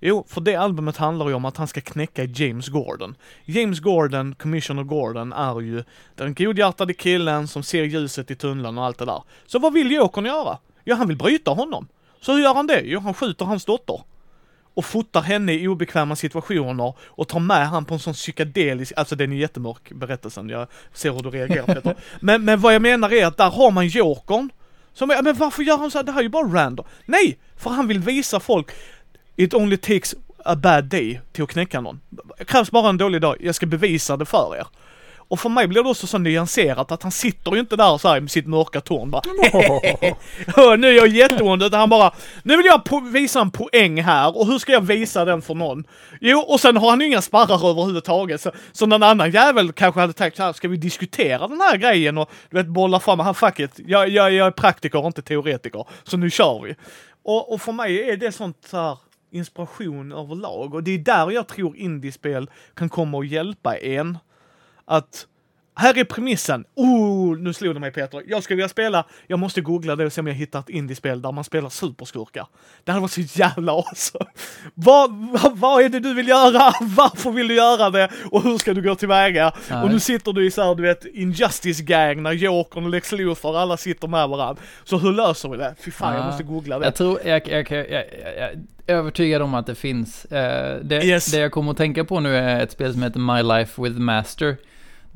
Jo, 0.00 0.24
för 0.28 0.40
det 0.40 0.56
albumet 0.56 0.96
handlar 0.96 1.28
ju 1.28 1.34
om 1.34 1.44
att 1.44 1.56
han 1.56 1.68
ska 1.68 1.80
knäcka 1.80 2.24
James 2.24 2.68
Gordon. 2.68 3.14
James 3.44 3.80
Gordon, 3.80 4.34
Commissioner 4.34 4.82
Gordon, 4.82 5.32
är 5.32 5.60
ju 5.60 5.84
den 6.14 6.34
godhjärtade 6.34 6.94
killen 6.94 7.48
som 7.48 7.62
ser 7.62 7.84
ljuset 7.84 8.30
i 8.30 8.34
tunneln 8.34 8.78
och 8.78 8.84
allt 8.84 8.98
det 8.98 9.04
där. 9.04 9.22
Så 9.46 9.58
vad 9.58 9.72
vill 9.72 9.92
Jokern 9.92 10.24
göra? 10.24 10.58
Jo, 10.84 10.96
han 10.96 11.08
vill 11.08 11.16
bryta 11.16 11.50
honom. 11.50 11.88
Så 12.20 12.32
hur 12.32 12.42
gör 12.42 12.54
han 12.54 12.66
det? 12.66 12.80
Jo, 12.84 13.00
han 13.00 13.14
skjuter 13.14 13.44
hans 13.44 13.64
dotter 13.64 14.00
och 14.76 14.84
fotar 14.84 15.22
henne 15.22 15.52
i 15.52 15.68
obekväma 15.68 16.16
situationer 16.16 16.94
och 17.00 17.28
tar 17.28 17.40
med 17.40 17.68
han 17.68 17.84
på 17.84 17.94
en 17.94 18.00
sån 18.00 18.14
psykedelisk, 18.14 18.92
alltså 18.96 19.16
den 19.16 19.32
är 19.32 19.36
jättemörk 19.36 19.92
berättelsen, 19.92 20.48
jag 20.48 20.68
ser 20.92 21.12
hur 21.12 21.20
du 21.20 21.30
reagerar 21.30 21.66
Peter. 21.66 21.96
men, 22.20 22.44
men 22.44 22.60
vad 22.60 22.74
jag 22.74 22.82
menar 22.82 23.12
är 23.12 23.26
att 23.26 23.36
där 23.36 23.50
har 23.50 23.70
man 23.70 23.86
jokern, 23.86 24.50
som 24.92 25.10
är, 25.10 25.22
men 25.22 25.36
varför 25.36 25.62
gör 25.62 25.78
han 25.78 25.90
så 25.90 25.98
här? 25.98 26.02
Det 26.02 26.12
här 26.12 26.18
är 26.18 26.22
ju 26.22 26.28
bara 26.28 26.48
random. 26.48 26.86
Nej! 27.06 27.38
För 27.56 27.70
han 27.70 27.88
vill 27.88 27.98
visa 27.98 28.40
folk, 28.40 28.70
it 29.36 29.54
only 29.54 29.76
takes 29.76 30.14
a 30.44 30.56
bad 30.56 30.84
day 30.84 31.20
till 31.32 31.44
att 31.44 31.50
knäcka 31.50 31.80
någon. 31.80 32.00
Det 32.38 32.44
krävs 32.44 32.70
bara 32.70 32.88
en 32.88 32.96
dålig 32.96 33.20
dag, 33.20 33.36
jag 33.40 33.54
ska 33.54 33.66
bevisa 33.66 34.16
det 34.16 34.24
för 34.24 34.56
er. 34.56 34.66
Och 35.28 35.40
för 35.40 35.48
mig 35.48 35.66
blir 35.66 35.82
det 35.82 35.88
också 35.88 36.06
så 36.06 36.18
nyanserat 36.18 36.92
att 36.92 37.02
han 37.02 37.12
sitter 37.12 37.52
ju 37.52 37.60
inte 37.60 37.76
där 37.76 37.98
så 37.98 38.08
här 38.08 38.20
med 38.20 38.30
sitt 38.30 38.46
mörka 38.46 38.80
torn 38.80 39.10
bara 39.10 39.22
Nu 40.76 40.88
är 40.88 40.92
jag 40.92 41.08
jätteond 41.08 41.62
utan 41.62 41.80
han 41.80 41.88
bara 41.88 42.12
Nu 42.42 42.56
vill 42.56 42.66
jag 42.66 43.12
visa 43.12 43.40
en 43.40 43.50
poäng 43.50 44.02
här 44.02 44.36
och 44.36 44.46
hur 44.46 44.58
ska 44.58 44.72
jag 44.72 44.80
visa 44.80 45.24
den 45.24 45.42
för 45.42 45.54
någon? 45.54 45.84
Jo, 46.20 46.38
och 46.38 46.60
sen 46.60 46.76
har 46.76 46.90
han 46.90 47.00
ju 47.00 47.06
inga 47.06 47.22
sparrar 47.22 47.70
överhuvudtaget. 47.70 48.40
Så, 48.40 48.52
så 48.72 48.86
någon 48.86 49.02
annan 49.02 49.30
jävel 49.30 49.72
kanske 49.72 50.00
hade 50.00 50.12
tänkt 50.12 50.38
här, 50.38 50.52
ska 50.52 50.68
vi 50.68 50.76
diskutera 50.76 51.48
den 51.48 51.60
här 51.60 51.76
grejen 51.76 52.18
och 52.18 52.30
du 52.50 52.56
vet 52.56 52.66
bolla 52.66 53.00
fram, 53.00 53.20
han 53.20 53.34
fuck 53.34 53.60
it, 53.60 53.80
jag, 53.86 54.08
jag, 54.08 54.32
jag 54.32 54.46
är 54.46 54.50
praktiker 54.50 55.06
inte 55.06 55.22
teoretiker. 55.22 55.84
Så 56.04 56.16
nu 56.16 56.30
kör 56.30 56.62
vi. 56.64 56.74
Och, 57.24 57.52
och 57.52 57.60
för 57.60 57.72
mig 57.72 58.10
är 58.10 58.16
det 58.16 58.32
sånt 58.32 58.66
så 58.70 58.76
här 58.76 58.98
inspiration 59.30 60.12
överlag 60.12 60.74
och 60.74 60.82
det 60.82 60.90
är 60.90 60.98
där 60.98 61.30
jag 61.30 61.46
tror 61.46 61.76
indiespel 61.76 62.50
kan 62.74 62.88
komma 62.88 63.16
och 63.16 63.24
hjälpa 63.24 63.76
en 63.76 64.18
att 64.86 65.26
här 65.78 65.98
är 65.98 66.04
premissen. 66.04 66.64
Oh, 66.74 67.38
nu 67.38 67.52
slog 67.52 67.74
det 67.74 67.80
mig 67.80 67.92
Peter. 67.92 68.22
Jag 68.26 68.42
skulle 68.42 68.56
vilja 68.56 68.68
spela, 68.68 69.06
jag 69.26 69.38
måste 69.38 69.60
googla 69.60 69.96
det 69.96 70.06
och 70.06 70.12
se 70.12 70.20
om 70.20 70.26
jag 70.26 70.34
hittar 70.34 70.60
ett 70.60 70.68
indiespel 70.68 71.22
där 71.22 71.32
man 71.32 71.44
spelar 71.44 71.68
superskurkar. 71.68 72.46
Det 72.84 72.92
hade 72.92 73.02
varit 73.02 73.12
så 73.12 73.20
jävla 73.20 73.72
awesome. 73.72 74.26
Vad, 74.74 75.14
vad, 75.32 75.58
vad 75.58 75.84
är 75.84 75.88
det 75.88 76.00
du 76.00 76.14
vill 76.14 76.28
göra? 76.28 76.72
Varför 76.80 77.30
vill 77.30 77.48
du 77.48 77.54
göra 77.54 77.90
det? 77.90 78.10
Och 78.30 78.42
hur 78.42 78.58
ska 78.58 78.74
du 78.74 78.82
gå 78.82 78.94
tillväga? 78.94 79.52
Nej. 79.70 79.82
Och 79.82 79.90
nu 79.90 80.00
sitter 80.00 80.32
du 80.32 80.46
i 80.46 80.50
så 80.50 80.62
här, 80.62 80.74
du 80.74 80.82
vet, 80.82 81.04
Injustice 81.04 81.80
Gang 81.80 82.22
när 82.22 82.32
Jokern 82.32 82.84
och 82.84 82.90
Lex 82.90 83.12
Luthor 83.12 83.58
alla 83.58 83.76
sitter 83.76 84.08
med 84.08 84.28
varandra. 84.28 84.62
Så 84.84 84.98
hur 84.98 85.12
löser 85.12 85.48
vi 85.48 85.56
det? 85.56 85.74
Fy 85.80 85.90
fan, 85.90 86.14
ja. 86.14 86.18
jag 86.18 86.26
måste 86.26 86.42
googla 86.42 86.78
det. 86.78 86.84
Jag 86.84 86.94
tror, 86.94 87.20
jag, 87.24 87.48
jag, 87.48 87.70
jag, 87.70 87.90
jag, 87.90 88.04
jag 88.38 88.50
övertygad 88.86 89.42
om 89.42 89.54
att 89.54 89.66
det 89.66 89.74
finns. 89.74 90.24
Eh, 90.24 90.80
det, 90.82 91.04
yes. 91.04 91.26
det 91.26 91.38
jag 91.38 91.52
kommer 91.52 91.70
att 91.70 91.76
tänka 91.76 92.04
på 92.04 92.20
nu 92.20 92.36
är 92.36 92.62
ett 92.62 92.72
spel 92.72 92.92
som 92.92 93.02
heter 93.02 93.20
My 93.20 93.42
Life 93.42 93.82
with 93.82 93.98
Master 93.98 94.56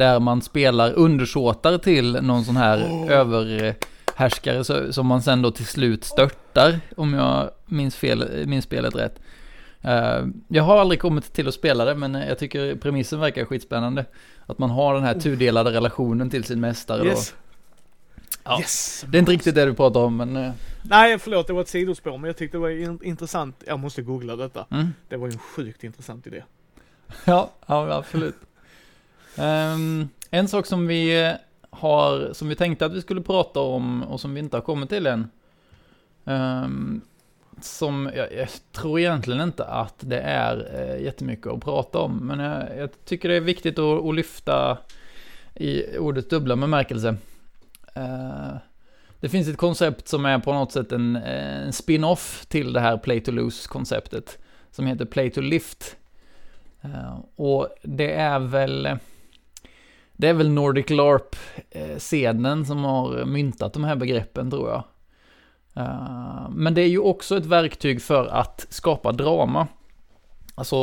där 0.01 0.21
man 0.21 0.43
spelar 0.43 0.93
undersåtar 0.93 1.79
till 1.79 2.13
någon 2.13 2.45
sån 2.45 2.57
här 2.57 2.79
oh. 2.79 3.13
överhärskare 3.13 4.93
som 4.93 5.07
man 5.07 5.23
sen 5.23 5.43
då 5.43 5.51
till 5.51 5.67
slut 5.67 6.05
störtar, 6.05 6.81
om 6.97 7.15
jag 7.15 7.51
minns, 7.67 7.97
fel, 7.97 8.47
minns 8.47 8.65
spelet 8.65 8.95
rätt. 8.95 9.21
Uh, 9.85 10.29
jag 10.49 10.63
har 10.63 10.79
aldrig 10.79 11.01
kommit 11.01 11.33
till 11.33 11.49
att 11.49 11.55
spela 11.55 11.85
det, 11.85 11.95
men 11.95 12.15
jag 12.15 12.39
tycker 12.39 12.75
premissen 12.75 13.21
verkar 13.21 13.45
skitspännande. 13.45 14.05
Att 14.47 14.59
man 14.59 14.71
har 14.71 14.95
den 14.95 15.03
här 15.03 15.15
tudelade 15.15 15.71
relationen 15.71 16.31
till 16.31 16.45
sin 16.45 16.61
mästare 16.61 17.05
yes. 17.05 17.31
då. 17.31 17.37
Ja, 18.45 18.59
yes. 18.61 19.05
Det 19.09 19.19
är 19.19 19.21
inte 19.21 19.33
riktigt 19.33 19.55
det 19.55 19.65
du 19.65 19.75
pratar 19.75 20.01
om, 20.01 20.17
men... 20.17 20.37
Uh... 20.37 20.51
Nej, 20.83 21.19
förlåt, 21.19 21.47
det 21.47 21.53
var 21.53 21.61
ett 21.61 21.69
sidospår, 21.69 22.19
men 22.19 22.25
jag 22.25 22.37
tyckte 22.37 22.57
det 22.57 22.61
var 22.61 22.71
in 22.71 22.99
intressant. 23.03 23.63
Jag 23.67 23.79
måste 23.79 24.03
googla 24.03 24.37
detta. 24.37 24.67
Mm. 24.71 24.89
Det 25.09 25.17
var 25.17 25.27
ju 25.27 25.33
en 25.33 25.39
sjukt 25.39 25.85
intressant 25.85 26.27
idé. 26.27 26.43
ja, 27.25 27.51
ja, 27.67 27.95
absolut. 27.95 28.37
Um, 29.39 30.09
en 30.31 30.49
sak 30.49 30.67
som 30.67 30.87
vi 30.87 31.35
har, 31.71 32.33
som 32.33 32.49
vi 32.49 32.55
tänkte 32.55 32.87
att 32.87 32.95
vi 32.95 33.01
skulle 33.01 33.21
prata 33.21 33.61
om 33.61 34.03
och 34.03 34.21
som 34.21 34.35
vi 34.35 34.41
inte 34.41 34.57
har 34.57 34.63
kommit 34.63 34.89
till 34.89 35.07
än. 35.07 35.31
Um, 36.25 37.01
som 37.61 38.11
jag, 38.17 38.35
jag, 38.35 38.49
tror 38.73 39.01
egentligen 39.01 39.41
inte 39.41 39.65
att 39.65 39.95
det 39.99 40.21
är 40.21 40.57
uh, 40.57 41.05
jättemycket 41.05 41.47
att 41.47 41.61
prata 41.61 41.99
om, 41.99 42.17
men 42.27 42.39
jag, 42.39 42.79
jag 42.79 43.05
tycker 43.05 43.29
det 43.29 43.35
är 43.35 43.41
viktigt 43.41 43.79
att, 43.79 44.05
att, 44.05 44.15
lyfta 44.15 44.79
i 45.55 45.99
ordets 45.99 46.29
dubbla 46.29 46.57
bemärkelse. 46.57 47.17
Uh, 47.97 48.57
det 49.21 49.29
finns 49.29 49.49
ett 49.49 49.57
koncept 49.57 50.09
som 50.09 50.25
är 50.25 50.39
på 50.39 50.53
något 50.53 50.73
sätt 50.73 50.93
en, 50.93 51.17
eh, 51.17 51.63
en 51.67 51.73
spin-off 51.73 52.47
till 52.47 52.73
det 52.73 52.81
här 52.81 52.97
play 52.97 53.21
to 53.21 53.33
lose-konceptet, 53.33 54.39
som 54.71 54.87
heter 54.87 55.05
play 55.05 55.31
to 55.31 55.41
lift. 55.41 55.97
Uh, 56.85 57.21
och 57.37 57.69
det 57.83 58.13
är 58.13 58.39
väl 58.39 58.99
det 60.21 60.29
är 60.29 60.35
väl 60.35 60.51
Nordic 60.51 60.91
LARP-scenen 60.91 62.61
eh, 62.61 62.65
som 62.65 62.85
har 62.85 63.25
myntat 63.25 63.73
de 63.73 63.85
här 63.85 63.97
begreppen 63.97 64.51
tror 64.51 64.69
jag. 64.69 64.85
Eh, 65.77 66.51
men 66.51 66.75
det 66.75 66.83
är 66.83 66.89
ju 66.89 66.99
också 66.99 67.37
ett 67.37 67.47
verktyg 67.47 68.03
för 68.03 68.27
att 68.27 68.67
skapa 68.71 69.13
drama. 69.13 69.69
Alltså, 70.55 70.77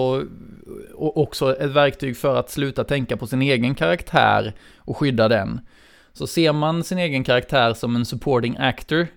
och 0.93 1.17
också 1.17 1.55
ett 1.55 1.71
verktyg 1.71 2.17
för 2.17 2.35
att 2.35 2.49
sluta 2.49 2.83
tänka 2.83 3.17
på 3.17 3.27
sin 3.27 3.41
egen 3.41 3.75
karaktär 3.75 4.53
och 4.77 4.97
skydda 4.97 5.27
den. 5.27 5.59
Så 6.13 6.27
ser 6.27 6.53
man 6.53 6.83
sin 6.83 6.97
egen 6.97 7.23
karaktär 7.23 7.73
som 7.73 7.95
en 7.95 8.05
supporting 8.05 8.57
actor 8.57 9.07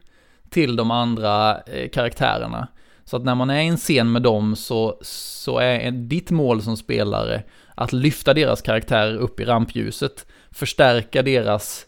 till 0.51 0.77
de 0.77 0.91
andra 0.91 1.61
eh, 1.61 1.89
karaktärerna. 1.89 2.69
Så 3.05 3.17
att 3.17 3.25
när 3.25 3.35
man 3.35 3.51
är 3.51 3.61
i 3.63 3.67
en 3.67 3.77
scen 3.77 4.13
med 4.13 4.23
dem 4.23 4.57
så, 4.57 4.99
så 5.03 5.59
är 5.59 5.91
ditt 5.91 6.31
mål 6.31 6.63
som 6.63 6.77
spelare 6.77 7.43
att 7.75 7.93
lyfta 7.93 8.35
deras 8.35 8.63
karaktärer 8.63 9.17
upp 9.17 9.41
i 9.41 9.45
rampljuset, 9.45 10.27
förstärka 10.51 11.23
deras, 11.23 11.87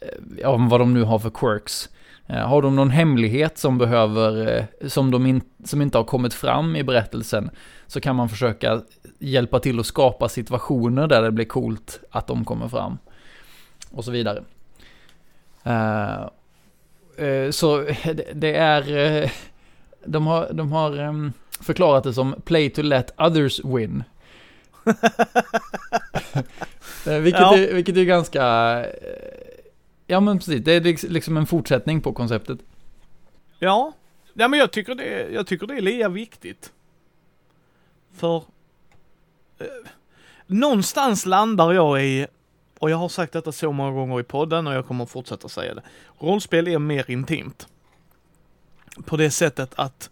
eh, 0.00 0.08
ja 0.42 0.56
vad 0.70 0.80
de 0.80 0.94
nu 0.94 1.02
har 1.02 1.18
för 1.18 1.30
quirks. 1.30 1.88
Eh, 2.26 2.48
har 2.48 2.62
de 2.62 2.76
någon 2.76 2.90
hemlighet 2.90 3.58
som 3.58 3.78
behöver, 3.78 4.58
eh, 4.80 4.88
som, 4.88 5.10
de 5.10 5.26
in, 5.26 5.40
som 5.64 5.82
inte 5.82 5.98
har 5.98 6.04
kommit 6.04 6.34
fram 6.34 6.76
i 6.76 6.82
berättelsen, 6.82 7.50
så 7.86 8.00
kan 8.00 8.16
man 8.16 8.28
försöka 8.28 8.82
hjälpa 9.18 9.60
till 9.60 9.80
att 9.80 9.86
skapa 9.86 10.28
situationer 10.28 11.06
där 11.06 11.22
det 11.22 11.30
blir 11.30 11.44
coolt 11.44 12.00
att 12.10 12.26
de 12.26 12.44
kommer 12.44 12.68
fram. 12.68 12.98
Och 13.90 14.04
så 14.04 14.10
vidare. 14.10 14.42
Uh, 15.66 16.28
uh, 17.26 17.50
så 17.50 17.78
det, 18.04 18.32
det 18.34 18.54
är, 18.54 19.22
uh, 19.22 19.30
de 20.04 20.26
har, 20.26 20.52
de 20.52 20.72
har 20.72 21.00
um, 21.00 21.32
förklarat 21.60 22.04
det 22.04 22.12
som 22.12 22.34
play 22.44 22.70
to 22.70 22.82
let 22.82 23.14
others 23.18 23.60
win 23.64 24.04
vilket, 27.04 27.40
ja. 27.40 27.56
är, 27.56 27.74
vilket 27.74 27.96
är 27.96 28.04
ganska, 28.04 28.42
ja 30.06 30.20
men 30.20 30.38
precis, 30.38 30.64
det 30.64 30.72
är 30.72 31.08
liksom 31.08 31.36
en 31.36 31.46
fortsättning 31.46 32.00
på 32.00 32.12
konceptet. 32.12 32.58
Ja, 33.58 33.92
ja 34.34 34.48
men 34.48 34.58
jag 34.58 34.72
tycker 34.72 34.94
det, 34.94 35.28
jag 35.32 35.46
tycker 35.46 35.66
det 35.66 35.74
är 35.74 35.80
lika 35.80 36.08
viktigt. 36.08 36.72
För 38.16 38.36
eh, 39.58 39.66
någonstans 40.46 41.26
landar 41.26 41.72
jag 41.72 42.04
i, 42.04 42.26
och 42.78 42.90
jag 42.90 42.96
har 42.96 43.08
sagt 43.08 43.32
detta 43.32 43.52
så 43.52 43.72
många 43.72 43.90
gånger 43.90 44.20
i 44.20 44.24
podden 44.24 44.66
och 44.66 44.74
jag 44.74 44.86
kommer 44.86 45.06
fortsätta 45.06 45.48
säga 45.48 45.74
det. 45.74 45.82
Rollspel 46.18 46.68
är 46.68 46.78
mer 46.78 47.10
intimt. 47.10 47.68
På 49.04 49.16
det 49.16 49.30
sättet 49.30 49.74
att 49.76 50.10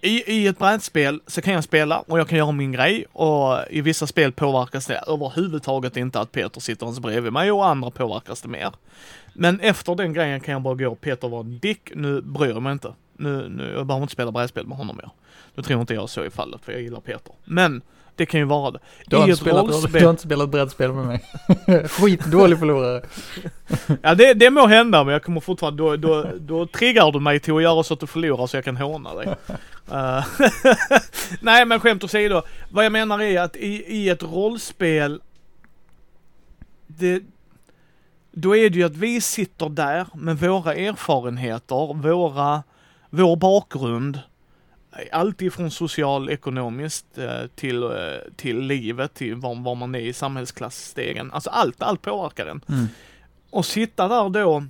i, 0.00 0.32
i 0.32 0.46
ett 0.46 0.58
brädspel 0.58 1.20
så 1.26 1.42
kan 1.42 1.54
jag 1.54 1.64
spela 1.64 2.00
och 2.00 2.18
jag 2.18 2.28
kan 2.28 2.38
göra 2.38 2.52
min 2.52 2.72
grej 2.72 3.04
och 3.12 3.58
i 3.70 3.80
vissa 3.80 4.06
spel 4.06 4.32
påverkas 4.32 4.86
det 4.86 5.02
överhuvudtaget 5.06 5.96
inte 5.96 6.20
att 6.20 6.32
Peter 6.32 6.60
sitter 6.60 6.86
ens 6.86 7.00
bredvid 7.00 7.32
mig 7.32 7.52
och 7.52 7.66
andra 7.66 7.90
påverkas 7.90 8.42
det 8.42 8.48
mer. 8.48 8.70
Men 9.32 9.60
efter 9.60 9.94
den 9.94 10.12
grejen 10.12 10.40
kan 10.40 10.52
jag 10.52 10.62
bara 10.62 10.74
gå, 10.74 10.94
Peter 10.94 11.28
var 11.28 11.40
en 11.40 11.58
dick, 11.58 11.90
nu 11.94 12.20
bryr 12.20 12.48
jag 12.48 12.62
mig 12.62 12.72
inte. 12.72 12.94
Nu, 13.16 13.48
nu, 13.48 13.72
jag 13.76 13.86
behöver 13.86 14.02
inte 14.02 14.12
spela 14.12 14.32
brädspel 14.32 14.66
med 14.66 14.78
honom 14.78 14.96
mer. 14.96 15.10
Nu 15.54 15.62
tror 15.62 15.80
inte 15.80 15.94
jag 15.94 16.10
så 16.10 16.24
i 16.24 16.30
fallet, 16.30 16.64
för 16.64 16.72
jag 16.72 16.82
gillar 16.82 17.00
Peter. 17.00 17.34
Men 17.44 17.82
det 18.16 18.26
kan 18.26 18.40
ju 18.40 18.46
vara 18.46 18.70
det. 18.70 18.78
Du 19.06 19.16
har, 19.16 19.26
I 19.26 19.30
inte, 19.30 19.40
spelat, 19.42 19.64
rollspel... 19.64 19.92
du 19.92 20.06
har 20.06 20.10
inte 20.10 20.22
spelat 20.22 20.48
brädspel 20.48 20.92
med 20.92 21.06
mig. 21.06 21.24
Skitdålig 21.88 22.58
förlorare. 22.58 23.02
ja, 24.02 24.14
det, 24.14 24.34
det 24.34 24.50
må 24.50 24.66
hända, 24.66 25.04
men 25.04 25.12
jag 25.12 25.22
kommer 25.22 25.40
fortfarande, 25.40 25.82
då, 25.82 25.96
då, 25.96 26.26
då 26.38 26.66
triggar 26.66 27.12
du 27.12 27.20
mig 27.20 27.40
till 27.40 27.54
att 27.54 27.62
göra 27.62 27.82
så 27.82 27.94
att 27.94 28.00
du 28.00 28.06
förlorar 28.06 28.46
så 28.46 28.56
jag 28.56 28.64
kan 28.64 28.76
håna 28.76 29.14
dig. 29.14 29.26
uh, 29.26 30.24
Nej, 31.40 31.64
men 31.64 31.80
skämt 31.80 32.04
åsido. 32.04 32.42
Vad 32.70 32.84
jag 32.84 32.92
menar 32.92 33.22
är 33.22 33.40
att 33.40 33.56
i, 33.56 33.96
i 33.96 34.08
ett 34.08 34.22
rollspel, 34.22 35.20
det, 36.86 37.22
då 38.32 38.56
är 38.56 38.70
det 38.70 38.78
ju 38.78 38.84
att 38.84 38.96
vi 38.96 39.20
sitter 39.20 39.68
där 39.68 40.06
med 40.14 40.38
våra 40.38 40.74
erfarenheter, 40.74 41.94
våra, 41.94 42.62
vår 43.10 43.36
bakgrund, 43.36 44.18
allt 45.12 45.42
ifrån 45.42 45.70
socialekonomiskt 45.70 47.18
eh, 47.18 47.46
till, 47.54 47.82
eh, 47.82 47.90
till 48.36 48.60
livet, 48.60 49.14
till 49.14 49.34
var, 49.34 49.54
var 49.54 49.74
man 49.74 49.94
är 49.94 49.98
i 49.98 50.12
samhällsklassstegen. 50.12 51.30
Alltså 51.32 51.50
allt, 51.50 51.82
allt 51.82 52.02
påverkar 52.02 52.46
en. 52.46 52.60
Mm. 52.68 52.86
Och 53.50 53.66
sitta 53.66 54.08
där 54.08 54.28
då 54.28 54.64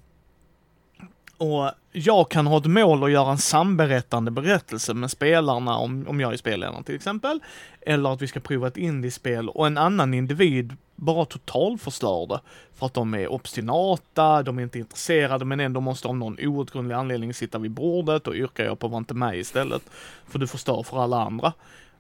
och 1.40 1.70
jag 1.92 2.30
kan 2.30 2.46
ha 2.46 2.58
ett 2.58 2.66
mål 2.66 3.04
att 3.04 3.10
göra 3.10 3.30
en 3.30 3.38
samberättande 3.38 4.30
berättelse 4.30 4.94
med 4.94 5.10
spelarna 5.10 5.76
om, 5.76 6.06
om 6.08 6.20
jag 6.20 6.32
är 6.32 6.36
spelledaren 6.36 6.84
till 6.84 6.94
exempel. 6.94 7.40
Eller 7.80 8.12
att 8.12 8.22
vi 8.22 8.26
ska 8.26 8.40
prova 8.40 8.68
ett 8.68 8.76
indiespel 8.76 9.48
och 9.48 9.66
en 9.66 9.78
annan 9.78 10.14
individ 10.14 10.76
bara 10.96 11.24
totalförstör 11.24 12.26
det. 12.26 12.40
För 12.74 12.86
att 12.86 12.94
de 12.94 13.14
är 13.14 13.32
obstinata, 13.32 14.42
de 14.42 14.58
är 14.58 14.62
inte 14.62 14.78
intresserade 14.78 15.44
men 15.44 15.60
ändå 15.60 15.80
måste 15.80 16.08
av 16.08 16.16
någon 16.16 16.36
outgrundlig 16.38 16.94
anledning 16.94 17.34
sitta 17.34 17.58
vid 17.58 17.70
bordet 17.70 18.26
och 18.26 18.34
yrkar 18.34 18.64
jag 18.64 18.78
på 18.78 18.88
var 18.88 18.98
inte 18.98 19.14
med 19.14 19.38
istället. 19.38 19.82
För 20.28 20.38
du 20.38 20.46
förstör 20.46 20.82
för 20.82 21.02
alla 21.02 21.22
andra. 21.22 21.52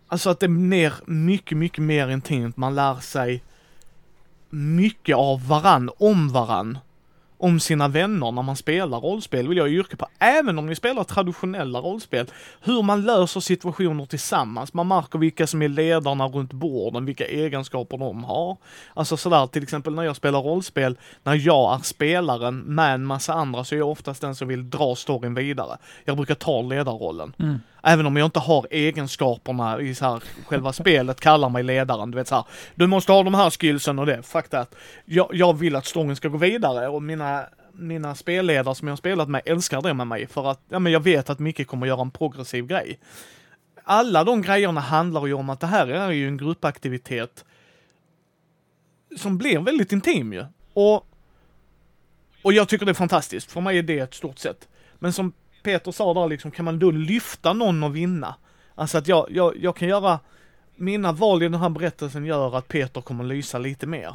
Alltså 0.06 0.30
att 0.30 0.40
det 0.40 0.48
blir 0.48 0.92
mycket, 1.04 1.58
mycket 1.58 1.84
mer 1.84 2.08
intimt. 2.08 2.56
Man 2.56 2.74
lär 2.74 2.94
sig 2.94 3.42
mycket 4.50 5.16
av 5.16 5.48
varann, 5.48 5.90
om 5.98 6.28
varann 6.28 6.78
om 7.40 7.60
sina 7.60 7.88
vänner 7.88 8.32
när 8.32 8.42
man 8.42 8.56
spelar 8.56 9.00
rollspel 9.00 9.48
vill 9.48 9.58
jag 9.58 9.68
yrka 9.68 9.96
på. 9.96 10.06
Även 10.18 10.58
om 10.58 10.66
ni 10.66 10.74
spelar 10.74 11.04
traditionella 11.04 11.78
rollspel. 11.78 12.26
Hur 12.60 12.82
man 12.82 13.02
löser 13.02 13.40
situationer 13.40 14.06
tillsammans. 14.06 14.74
Man 14.74 14.88
märker 14.88 15.18
vilka 15.18 15.46
som 15.46 15.62
är 15.62 15.68
ledarna 15.68 16.28
runt 16.28 16.52
borden, 16.52 17.04
vilka 17.04 17.26
egenskaper 17.26 17.98
de 17.98 18.24
har. 18.24 18.56
Alltså 18.94 19.16
sådär 19.16 19.46
till 19.46 19.62
exempel 19.62 19.94
när 19.94 20.02
jag 20.02 20.16
spelar 20.16 20.42
rollspel, 20.42 20.98
när 21.22 21.34
jag 21.34 21.74
är 21.74 21.78
spelaren 21.78 22.58
med 22.58 22.94
en 22.94 23.04
massa 23.04 23.34
andra 23.34 23.64
så 23.64 23.74
är 23.74 23.78
jag 23.78 23.90
oftast 23.90 24.20
den 24.20 24.34
som 24.34 24.48
vill 24.48 24.70
dra 24.70 24.94
storyn 24.94 25.34
vidare. 25.34 25.78
Jag 26.04 26.16
brukar 26.16 26.34
ta 26.34 26.62
ledarrollen. 26.62 27.32
Mm. 27.38 27.58
Även 27.82 28.06
om 28.06 28.16
jag 28.16 28.26
inte 28.26 28.38
har 28.38 28.66
egenskaperna 28.70 29.80
i 29.80 29.94
så 29.94 30.04
här, 30.04 30.22
själva 30.46 30.72
spelet 30.72 31.20
kallar 31.20 31.48
mig 31.48 31.62
ledaren. 31.62 32.10
Du 32.10 32.16
vet 32.16 32.28
så 32.28 32.34
här, 32.34 32.44
du 32.74 32.86
måste 32.86 33.12
ha 33.12 33.22
de 33.22 33.34
här 33.34 33.50
skillsen 33.50 33.98
och 33.98 34.06
det. 34.06 34.22
Fuck 34.22 34.48
that. 34.48 34.74
Jag, 35.04 35.28
jag 35.32 35.58
vill 35.58 35.76
att 35.76 35.86
storyn 35.86 36.16
ska 36.16 36.28
gå 36.28 36.38
vidare 36.38 36.88
och 36.88 37.02
mina, 37.02 37.44
mina 37.72 38.14
spelledare 38.14 38.74
som 38.74 38.88
jag 38.88 38.92
har 38.92 38.96
spelat 38.96 39.28
med 39.28 39.42
älskar 39.44 39.82
det 39.82 39.94
med 39.94 40.06
mig 40.06 40.26
för 40.26 40.50
att, 40.50 40.60
ja 40.68 40.78
men 40.78 40.92
jag 40.92 41.00
vet 41.00 41.30
att 41.30 41.38
Micke 41.38 41.66
kommer 41.66 41.86
göra 41.86 42.00
en 42.00 42.10
progressiv 42.10 42.66
grej. 42.66 42.98
Alla 43.84 44.24
de 44.24 44.42
grejerna 44.42 44.80
handlar 44.80 45.26
ju 45.26 45.32
om 45.32 45.50
att 45.50 45.60
det 45.60 45.66
här 45.66 45.86
är 45.86 46.10
ju 46.10 46.28
en 46.28 46.36
gruppaktivitet 46.36 47.44
som 49.16 49.38
blir 49.38 49.58
väldigt 49.58 49.92
intim 49.92 50.32
ju. 50.32 50.44
Och, 50.74 51.06
och 52.42 52.52
jag 52.52 52.68
tycker 52.68 52.86
det 52.86 52.92
är 52.92 52.94
fantastiskt. 52.94 53.52
För 53.52 53.60
mig 53.60 53.78
är 53.78 53.82
det 53.82 53.98
ett 53.98 54.14
stort 54.14 54.38
sätt. 54.38 54.68
Men 54.98 55.12
som 55.12 55.32
Peter 55.62 55.92
sa 55.92 56.14
där 56.14 56.28
liksom, 56.28 56.50
kan 56.50 56.64
man 56.64 56.78
då 56.78 56.90
lyfta 56.90 57.52
någon 57.52 57.82
och 57.82 57.96
vinna? 57.96 58.34
Alltså 58.74 58.98
att 58.98 59.08
jag, 59.08 59.26
jag, 59.30 59.56
jag 59.56 59.76
kan 59.76 59.88
göra, 59.88 60.18
mina 60.76 61.12
val 61.12 61.42
i 61.42 61.48
den 61.48 61.60
här 61.60 61.68
berättelsen 61.68 62.24
gör 62.24 62.56
att 62.56 62.68
Peter 62.68 63.00
kommer 63.00 63.24
lysa 63.24 63.58
lite 63.58 63.86
mer. 63.86 64.14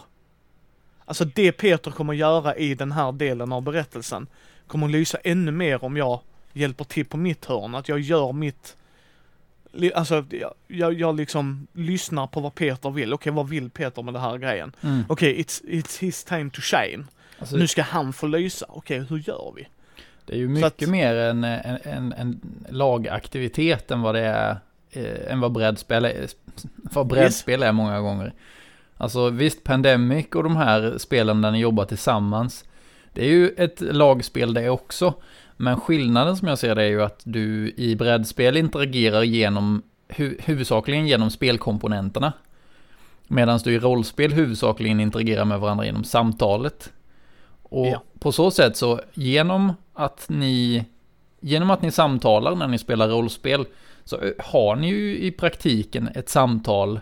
Alltså 1.06 1.26
det 1.26 1.52
Peter 1.52 1.92
kommer 1.92 2.14
göra 2.14 2.56
i 2.56 2.76
den 2.76 2.92
här 2.92 3.12
delen 3.12 3.52
av 3.52 3.62
berättelsen 3.62 4.28
kommer 4.68 4.88
lysa 4.88 5.18
ännu 5.24 5.52
mer 5.52 5.84
om 5.84 5.98
jag 5.98 6.20
hjälper 6.54 6.84
till 6.84 7.06
på 7.06 7.18
mitt 7.18 7.46
hörn, 7.46 7.76
att 7.76 7.90
jag 7.90 8.00
gör 8.00 8.34
mitt 8.34 8.78
Alltså 9.96 10.26
jag, 10.68 10.94
jag, 10.94 11.16
liksom 11.16 11.68
lyssnar 11.74 12.28
på 12.28 12.40
vad 12.40 12.56
Peter 12.56 12.90
vill. 12.90 13.14
Okej, 13.14 13.32
vad 13.32 13.50
vill 13.50 13.70
Peter 13.70 14.02
med 14.02 14.14
den 14.14 14.22
här 14.24 14.38
grejen? 14.38 14.76
Mm. 14.82 15.04
Okej, 15.10 15.42
it's, 15.42 15.64
it's 15.64 16.02
his 16.02 16.24
time 16.24 16.50
to 16.50 16.62
shine. 16.62 17.08
Alltså, 17.40 17.58
nu 17.58 17.68
ska 17.68 17.82
han 17.82 18.14
få 18.14 18.28
lysa. 18.28 18.66
Okej, 18.70 19.00
hur 19.00 19.18
gör 19.18 19.54
vi? 19.56 19.68
Det 20.26 20.34
är 20.34 20.38
ju 20.38 20.48
mycket 20.48 20.84
att, 20.84 20.90
mer 20.90 21.16
en, 21.16 21.44
en, 21.44 21.78
en, 21.84 22.14
en, 22.14 22.42
lagaktivitet 22.70 23.92
än 23.92 24.02
vad 24.02 24.16
det 24.16 24.22
är, 24.22 24.58
eh, 24.92 25.32
än 25.32 25.40
vad 25.40 25.52
brädspel 25.52 26.06
är, 26.06 26.28
vad 26.76 27.08
brädspel 27.08 27.64
är 27.64 27.72
många 27.72 28.00
gånger. 28.00 28.34
Alltså 28.98 29.30
visst, 29.30 29.64
Pandemic 29.64 30.26
och 30.36 30.44
de 30.44 30.56
här 30.56 30.98
spelen 30.98 31.42
där 31.42 31.52
ni 31.52 31.60
jobbar 31.60 31.86
tillsammans, 31.86 32.66
det 33.14 33.22
är 33.22 33.30
ju 33.30 33.50
ett 33.50 33.82
lagspel 33.82 34.54
det 34.54 34.70
också. 34.70 35.14
Men 35.58 35.80
skillnaden 35.80 36.38
som 36.38 36.48
jag 36.48 36.60
ser 36.60 36.76
det 36.76 36.84
är 36.84 36.88
ju 36.90 37.04
att 37.04 37.22
du 37.24 37.74
i 37.78 37.96
brädspel 37.96 38.58
interagerar 38.58 39.24
genom, 39.24 39.84
hu 40.08 40.38
huvudsakligen 40.40 41.08
genom 41.08 41.32
spelkomponenterna. 41.32 42.34
Medan 43.28 43.60
du 43.64 43.74
i 43.74 43.80
rollspel 43.80 44.34
huvudsakligen 44.34 45.00
interagerar 45.00 45.46
med 45.46 45.60
varandra 45.60 45.86
genom 45.86 46.04
samtalet. 46.04 46.92
Och 47.70 47.88
ja. 47.88 48.04
på 48.20 48.32
så 48.32 48.52
sätt 48.52 48.78
så 48.78 49.00
genom 49.14 49.74
att 49.94 50.26
ni 50.30 50.86
genom 51.46 51.72
att 51.72 51.82
ni 51.82 51.92
samtalar 51.92 52.56
när 52.56 52.68
ni 52.68 52.78
spelar 52.78 53.10
rollspel 53.10 53.66
så 54.04 54.20
har 54.40 54.76
ni 54.76 54.88
ju 54.90 55.18
i 55.18 55.32
praktiken 55.32 56.10
ett 56.16 56.30
samtal. 56.30 57.00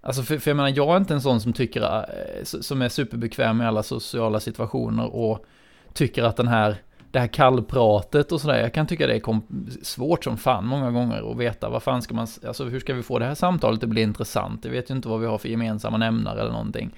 Alltså 0.00 0.22
för, 0.22 0.38
för 0.38 0.50
jag 0.50 0.56
menar, 0.56 0.72
jag 0.76 0.88
är 0.94 0.96
inte 0.96 1.14
en 1.14 1.20
sån 1.20 1.40
som 1.40 1.52
tycker, 1.52 1.82
eh, 1.82 2.44
som 2.44 2.82
är 2.82 2.88
superbekväm 2.88 3.62
i 3.62 3.64
alla 3.64 3.82
sociala 3.82 4.40
situationer 4.40 5.14
och 5.14 5.44
tycker 5.92 6.22
att 6.22 6.36
den 6.36 6.48
här, 6.48 6.76
det 7.10 7.20
här 7.20 7.26
kallpratet 7.26 8.32
och 8.32 8.40
sådär, 8.40 8.60
jag 8.60 8.74
kan 8.74 8.86
tycka 8.86 9.06
det 9.06 9.14
är 9.14 9.84
svårt 9.84 10.24
som 10.24 10.36
fan 10.36 10.66
många 10.66 10.90
gånger 10.90 11.30
att 11.30 11.38
veta 11.38 11.68
vad 11.68 11.82
fan 11.82 12.02
ska 12.02 12.14
man, 12.14 12.26
alltså 12.46 12.64
hur 12.64 12.80
ska 12.80 12.94
vi 12.94 13.02
få 13.02 13.18
det 13.18 13.24
här 13.24 13.34
samtalet 13.34 13.82
att 13.82 13.88
bli 13.88 14.02
intressant? 14.02 14.64
Jag 14.64 14.72
vet 14.72 14.90
ju 14.90 14.94
inte 14.94 15.08
vad 15.08 15.20
vi 15.20 15.26
har 15.26 15.38
för 15.38 15.48
gemensamma 15.48 15.96
nämnare 15.96 16.40
eller 16.40 16.52
någonting. 16.52 16.90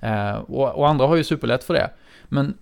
Eh, 0.00 0.32
och, 0.32 0.78
och 0.78 0.88
andra 0.88 1.06
har 1.06 1.16
ju 1.16 1.24
superlätt 1.24 1.64
för 1.64 1.74
det. 1.74 1.90
Men 2.24 2.54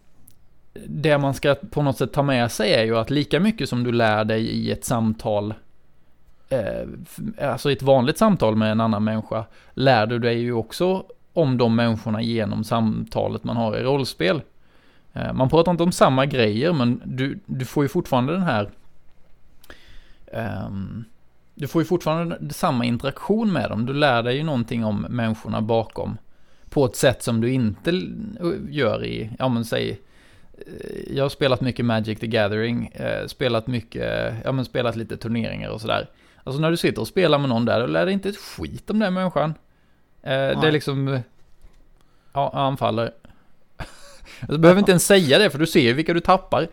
det 0.86 1.18
man 1.18 1.34
ska 1.34 1.54
på 1.70 1.82
något 1.82 1.98
sätt 1.98 2.12
ta 2.12 2.22
med 2.22 2.52
sig 2.52 2.72
är 2.72 2.84
ju 2.84 2.98
att 2.98 3.10
lika 3.10 3.40
mycket 3.40 3.68
som 3.68 3.84
du 3.84 3.92
lär 3.92 4.24
dig 4.24 4.46
i 4.46 4.70
ett 4.70 4.84
samtal, 4.84 5.54
eh, 6.48 7.48
alltså 7.48 7.70
i 7.70 7.72
ett 7.72 7.82
vanligt 7.82 8.18
samtal 8.18 8.56
med 8.56 8.72
en 8.72 8.80
annan 8.80 9.04
människa, 9.04 9.44
lär 9.74 10.06
du 10.06 10.18
dig 10.18 10.38
ju 10.38 10.52
också 10.52 11.04
om 11.32 11.58
de 11.58 11.76
människorna 11.76 12.22
genom 12.22 12.64
samtalet 12.64 13.44
man 13.44 13.56
har 13.56 13.76
i 13.76 13.82
rollspel. 13.82 14.42
Eh, 15.12 15.32
man 15.32 15.48
pratar 15.48 15.72
inte 15.72 15.82
om 15.82 15.92
samma 15.92 16.26
grejer, 16.26 16.72
men 16.72 17.02
du, 17.04 17.38
du 17.46 17.64
får 17.64 17.84
ju 17.84 17.88
fortfarande 17.88 18.32
den 18.32 18.42
här, 18.42 18.70
Um, 20.32 21.04
du 21.54 21.68
får 21.68 21.82
ju 21.82 21.86
fortfarande 21.86 22.54
samma 22.54 22.84
interaktion 22.84 23.52
med 23.52 23.70
dem. 23.70 23.86
Du 23.86 23.92
lär 23.92 24.22
dig 24.22 24.36
ju 24.36 24.42
någonting 24.42 24.84
om 24.84 25.06
människorna 25.08 25.60
bakom. 25.60 26.18
På 26.78 26.86
ett 26.86 26.96
sätt 26.96 27.22
som 27.22 27.40
du 27.40 27.52
inte 27.52 28.02
gör 28.68 29.04
i, 29.04 29.30
ja 29.38 29.48
men 29.48 29.64
säg, 29.64 30.00
eh, 30.58 31.16
jag 31.16 31.24
har 31.24 31.28
spelat 31.28 31.60
mycket 31.60 31.84
Magic 31.84 32.20
the 32.20 32.26
Gathering, 32.26 32.86
eh, 32.86 33.26
spelat 33.26 33.66
mycket, 33.66 34.34
ja 34.44 34.52
men 34.52 34.64
spelat 34.64 34.96
lite 34.96 35.16
turneringar 35.16 35.70
och 35.70 35.80
sådär. 35.80 36.10
Alltså 36.44 36.60
när 36.60 36.70
du 36.70 36.76
sitter 36.76 37.00
och 37.00 37.08
spelar 37.08 37.38
med 37.38 37.48
någon 37.48 37.64
där, 37.64 37.80
då 37.80 37.86
lär 37.86 38.04
dig 38.04 38.14
inte 38.14 38.28
ett 38.28 38.36
skit 38.36 38.90
om 38.90 38.98
den 38.98 39.14
människan. 39.14 39.54
Eh, 40.22 40.30
det 40.30 40.68
är 40.68 40.72
liksom, 40.72 41.20
ja, 42.32 42.50
anfaller. 42.54 43.12
Du 44.48 44.58
behöver 44.58 44.78
inte 44.78 44.92
ens 44.92 45.06
säga 45.06 45.38
det, 45.38 45.50
för 45.50 45.58
du 45.58 45.66
ser 45.66 45.80
ju 45.80 45.92
vilka 45.92 46.14
du 46.14 46.20
tappar. 46.20 46.68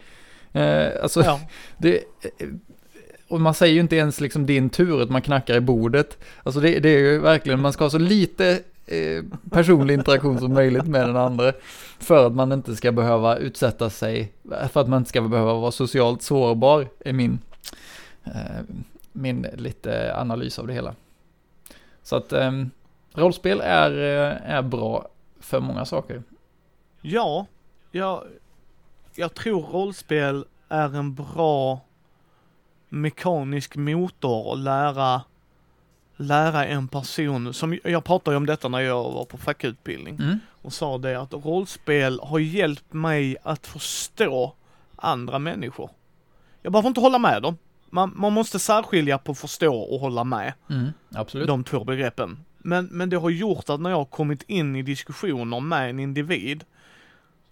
Alltså, 1.01 1.24
ja. 1.24 1.39
det, 1.78 2.03
och 3.28 3.41
man 3.41 3.53
säger 3.53 3.74
ju 3.74 3.80
inte 3.80 3.95
ens 3.95 4.22
liksom 4.22 4.45
din 4.45 4.70
tur, 4.70 5.01
att 5.01 5.10
man 5.10 5.22
knackar 5.22 5.56
i 5.56 5.62
bordet. 5.62 6.18
Alltså 6.43 6.60
det, 6.60 6.80
det 6.80 6.89
är 6.89 6.99
ju 6.99 7.20
verkligen, 7.20 7.62
man 7.62 7.74
ska 7.74 7.84
ha 7.84 7.89
så 7.89 7.97
lite 7.97 8.60
eh, 8.86 9.23
personlig 9.51 9.93
interaktion 9.93 10.39
som 10.39 10.53
möjligt 10.53 10.88
med 10.88 11.07
den 11.07 11.17
andra. 11.17 11.53
För 11.99 12.27
att 12.27 12.33
man 12.33 12.51
inte 12.51 12.75
ska 12.75 12.91
behöva 12.91 13.38
utsätta 13.38 13.89
sig, 13.89 14.33
för 14.71 14.81
att 14.81 14.88
man 14.89 14.97
inte 14.97 15.09
ska 15.09 15.21
behöva 15.21 15.53
vara 15.53 15.71
socialt 15.71 16.21
sårbar, 16.21 16.88
är 16.99 17.13
min, 17.13 17.39
eh, 18.23 18.61
min 19.11 19.47
lite 19.55 20.15
analys 20.17 20.59
av 20.59 20.67
det 20.67 20.73
hela. 20.73 20.95
Så 22.03 22.15
att 22.15 22.33
eh, 22.33 22.51
rollspel 23.13 23.61
är, 23.61 23.91
eh, 23.91 24.51
är 24.55 24.61
bra 24.61 25.07
för 25.39 25.59
många 25.59 25.86
saker. 25.86 26.23
Ja, 27.01 27.45
jag, 27.91 28.23
jag 29.15 29.33
tror 29.33 29.61
rollspel 29.61 30.45
är 30.69 30.95
en 30.95 31.13
bra 31.13 31.79
mekanisk 32.89 33.75
motor 33.75 34.53
att 34.53 34.59
lära, 34.59 35.21
lära 36.16 36.66
en 36.66 36.88
person, 36.88 37.53
som 37.53 37.80
jag 37.84 38.03
pratade 38.03 38.38
om 38.38 38.45
detta 38.45 38.68
när 38.68 38.80
jag 38.80 39.11
var 39.11 39.26
på 39.26 39.38
fackutbildning 39.38 40.16
mm. 40.16 40.39
och 40.61 40.74
sa 40.74 40.97
det 40.97 41.22
att 41.22 41.34
rollspel 41.34 42.20
har 42.24 42.39
hjälpt 42.39 42.93
mig 42.93 43.38
att 43.43 43.68
förstå 43.68 44.53
andra 44.95 45.39
människor. 45.39 45.89
Jag 46.61 46.72
behöver 46.72 46.88
inte 46.88 47.01
hålla 47.01 47.20
med 47.20 47.41
dem. 47.41 47.57
Man, 47.89 48.13
man 48.16 48.34
måste 48.34 48.59
särskilja 48.59 49.18
på 49.18 49.36
förstå 49.36 49.76
och 49.76 49.99
hålla 49.99 50.24
med. 50.24 50.53
Mm, 50.70 50.93
absolut. 51.16 51.47
De 51.47 51.63
två 51.63 51.84
begreppen. 51.84 52.39
Men, 52.57 52.86
men 52.86 53.09
det 53.09 53.18
har 53.18 53.30
gjort 53.30 53.70
att 53.70 53.82
när 53.82 53.89
jag 53.89 53.97
har 53.97 54.05
kommit 54.05 54.43
in 54.43 54.76
i 54.76 54.82
diskussioner 54.82 55.59
med 55.59 55.89
en 55.89 55.99
individ 55.99 56.63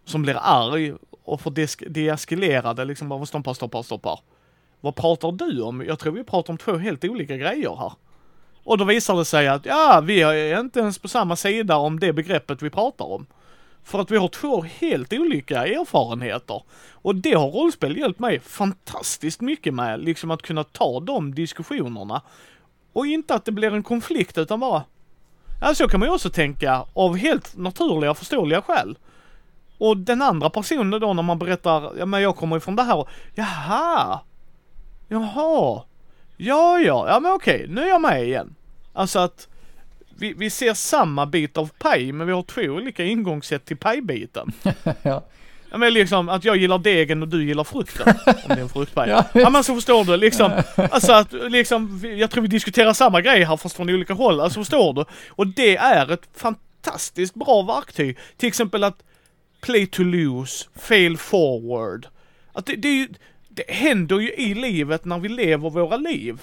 som 0.06 0.22
blir 0.22 0.38
arg 0.42 0.94
och 1.24 1.42
får 1.42 1.52
deeskalera 1.90 2.74
det 2.74 2.86
liksom 2.86 3.10
bara 3.10 3.26
stoppa, 3.26 3.54
stoppa, 3.54 3.84
stoppa. 3.84 4.20
Vad 4.82 4.96
pratar 4.96 5.32
du 5.32 5.62
om? 5.62 5.86
Jag 5.86 6.00
tror 6.00 6.14
vi 6.14 6.24
pratar 6.24 6.54
om 6.54 6.58
två 6.58 6.78
helt 6.78 7.06
olika 7.06 7.38
grejer 7.38 7.76
här. 7.76 7.94
Och 8.64 8.78
då 8.78 8.86
visar 8.86 9.18
det 9.18 9.26
sig 9.26 9.48
att 9.48 9.66
ja, 9.66 10.02
vi 10.04 10.22
är 10.22 10.60
inte 10.60 10.80
ens 10.80 11.00
på 11.00 11.08
samma 11.08 11.36
sida 11.36 11.76
om 11.76 12.00
det 12.00 12.14
begreppet 12.14 12.62
vi 12.62 12.70
pratar 12.70 13.06
om. 13.06 13.26
För 13.84 14.00
att 14.00 14.12
vi 14.12 14.18
har 14.18 14.28
två 14.28 14.62
helt 14.62 15.14
olika 15.14 15.66
erfarenheter. 15.66 16.64
Och 16.92 17.16
det 17.16 17.34
har 17.34 17.48
rollspel 17.48 17.98
hjälpt 17.98 18.20
mig 18.20 18.40
fantastiskt 18.40 19.42
mycket 19.42 19.74
med, 19.74 20.00
liksom 20.00 20.32
att 20.32 20.42
kunna 20.42 20.64
ta 20.64 21.00
de 21.00 21.36
diskussionerna. 21.36 22.22
Och 22.94 23.06
inte 23.06 23.36
att 23.36 23.46
det 23.46 23.52
blir 23.52 23.74
en 23.74 23.84
konflikt 23.84 24.38
utan 24.38 24.60
bara, 24.60 24.84
ja 25.62 25.76
så 25.76 25.88
kan 25.88 26.00
man 26.00 26.10
ju 26.10 26.16
också 26.16 26.30
tänka 26.30 26.86
av 26.94 27.18
helt 27.18 27.58
naturliga 27.58 28.12
och 28.12 28.18
förståeliga 28.18 28.62
skäl. 28.62 28.98
Och 29.78 29.98
den 29.98 30.22
andra 30.22 30.50
personen 30.50 31.02
då 31.02 31.14
när 31.14 31.24
man 31.24 31.40
berättar, 31.40 31.92
ja 31.98 32.06
men 32.06 32.22
jag 32.22 32.36
kommer 32.36 32.58
ifrån 32.58 32.76
det 32.76 32.84
här, 32.84 33.08
jaha, 33.36 34.20
jaha, 35.08 35.84
ja 36.38 36.80
ja, 36.80 37.10
ja 37.10 37.20
men 37.20 37.32
okej, 37.32 37.66
nu 37.70 37.82
är 37.82 37.88
jag 37.88 38.02
med 38.02 38.24
igen. 38.24 38.56
Alltså 38.94 39.20
att 39.20 39.48
vi, 40.18 40.34
vi 40.34 40.50
ser 40.50 40.74
samma 40.74 41.26
bit 41.26 41.58
av 41.58 41.70
paj 41.78 42.12
men 42.12 42.28
vi 42.28 42.34
har 42.34 42.44
två 42.44 42.62
olika 42.62 43.04
ingångssätt 43.04 43.66
till 43.66 43.78
pajbiten. 43.78 44.52
ja. 45.02 45.24
Ja 45.74 45.78
men 45.78 45.94
liksom 45.94 46.30
att 46.30 46.46
jag 46.46 46.58
gillar 46.58 46.78
degen 46.78 47.22
och 47.22 47.28
du 47.28 47.46
gillar 47.46 47.64
frukten. 47.64 48.16
om 48.26 48.34
det 48.48 48.54
är 48.54 48.62
en 48.62 48.70
fruktpaj. 48.70 49.10
ja, 49.10 49.26
ja 49.34 49.50
men 49.50 49.64
så 49.64 49.76
förstår 49.76 50.06
du 50.06 50.18
liksom. 50.18 50.52
Alltså 50.76 51.12
att 51.14 51.34
liksom, 51.34 52.02
jag 52.18 52.32
tror 52.32 52.42
vi 52.42 52.48
diskuterar 52.48 52.94
samma 52.94 53.22
grej 53.22 53.44
här 53.44 53.58
fast 53.58 53.76
från 53.76 53.90
olika 53.90 54.14
håll. 54.14 54.40
Alltså 54.40 54.60
förstår 54.60 54.94
du? 54.94 55.06
Och 55.30 55.48
det 55.48 55.78
är 55.78 56.12
ett 56.12 56.30
fantastiskt 56.36 57.34
bra 57.34 57.62
verktyg. 57.62 58.18
Till 58.38 58.48
exempel 58.48 58.84
att 58.84 59.04
play 59.62 59.88
to 59.88 60.04
lose, 60.04 60.66
fail 60.76 61.18
forward. 61.18 62.08
Att 62.54 62.66
det, 62.66 62.76
det, 62.76 63.08
det 63.56 63.72
händer 63.72 64.20
ju 64.20 64.34
i 64.34 64.54
livet 64.54 65.06
när 65.06 65.20
vi 65.20 65.30
lever 65.30 65.70
våra 65.70 65.98
liv. 65.98 66.42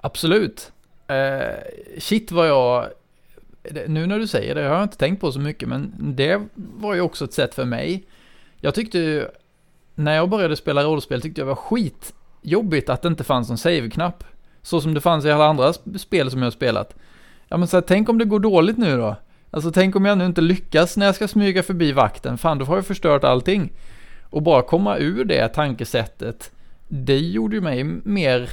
Absolut. 0.00 0.72
Uh, 1.10 1.98
shit 1.98 2.32
vad 2.32 2.48
jag, 2.48 2.86
nu 3.86 4.06
när 4.06 4.18
du 4.18 4.26
säger 4.26 4.54
det, 4.54 4.60
jag 4.60 4.74
har 4.74 4.82
inte 4.82 4.96
tänkt 4.96 5.20
på 5.20 5.32
så 5.32 5.40
mycket, 5.40 5.68
men 5.68 5.94
det 5.98 6.42
var 6.54 6.94
ju 6.94 7.00
också 7.00 7.24
ett 7.24 7.32
sätt 7.32 7.54
för 7.54 7.64
mig. 7.64 8.06
Jag 8.60 8.74
tyckte 8.74 8.98
ju, 8.98 9.26
när 9.94 10.14
jag 10.14 10.28
började 10.28 10.56
spela 10.56 10.82
rollspel 10.82 11.22
tyckte 11.22 11.40
jag 11.40 11.48
det 11.48 11.54
var 11.54 11.56
skitjobbigt 11.56 12.88
att 12.88 13.02
det 13.02 13.08
inte 13.08 13.24
fanns 13.24 13.48
någon 13.48 13.58
save-knapp. 13.58 14.24
Så 14.62 14.80
som 14.80 14.94
det 14.94 15.00
fanns 15.00 15.24
i 15.24 15.30
alla 15.30 15.46
andra 15.46 15.72
spel 15.98 16.30
som 16.30 16.40
jag 16.40 16.46
har 16.46 16.50
spelat. 16.50 16.96
Ja 17.48 17.56
men 17.56 17.68
så 17.68 17.76
här, 17.76 17.82
tänk 17.82 18.08
om 18.08 18.18
det 18.18 18.24
går 18.24 18.40
dåligt 18.40 18.78
nu 18.78 18.96
då? 18.96 19.16
Alltså 19.50 19.70
tänk 19.70 19.96
om 19.96 20.04
jag 20.04 20.18
nu 20.18 20.26
inte 20.26 20.40
lyckas 20.40 20.96
när 20.96 21.06
jag 21.06 21.14
ska 21.14 21.28
smyga 21.28 21.62
förbi 21.62 21.92
vakten, 21.92 22.38
fan 22.38 22.58
då 22.58 22.64
har 22.64 22.76
jag 22.76 22.86
förstört 22.86 23.24
allting. 23.24 23.72
Och 24.30 24.42
bara 24.42 24.62
komma 24.62 24.98
ur 24.98 25.24
det 25.24 25.48
tankesättet, 25.48 26.52
det 26.88 27.18
gjorde 27.18 27.56
ju 27.56 27.60
mig 27.60 27.84
mer 27.84 28.50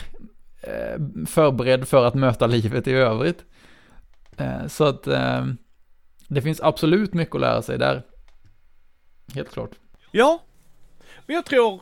eh, 0.62 1.26
förberedd 1.28 1.88
för 1.88 2.06
att 2.06 2.16
möta 2.16 2.48
livet 2.48 2.88
i 2.88 2.92
övrigt. 2.92 3.46
Eh, 4.38 4.68
så 4.68 4.84
att 4.84 5.08
eh, 5.08 5.46
det 6.28 6.42
finns 6.42 6.62
absolut 6.62 7.14
mycket 7.14 7.36
att 7.36 7.42
lära 7.42 7.62
sig 7.62 7.78
där. 7.78 8.04
Helt 9.34 9.52
klart. 9.52 9.72
Ja, 10.12 10.40
men 11.26 11.36
jag 11.36 11.46
tror 11.46 11.82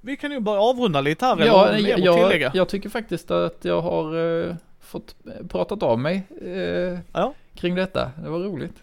vi 0.00 0.16
kan 0.16 0.32
ju 0.32 0.40
bara 0.40 0.60
avrunda 0.60 1.00
lite 1.00 1.26
här 1.26 1.46
ja, 1.46 1.68
eller 1.68 1.98
jag. 1.98 2.54
Jag 2.54 2.68
tycker 2.68 2.88
faktiskt 2.88 3.30
att 3.30 3.64
jag 3.64 3.80
har 3.80 4.14
uh, 4.14 4.54
fått 4.80 5.14
pratat 5.48 5.82
av 5.82 5.98
mig 5.98 6.22
uh, 6.42 6.98
ja. 7.12 7.34
kring 7.54 7.74
detta. 7.74 8.10
Det 8.22 8.28
var 8.28 8.38
roligt. 8.38 8.82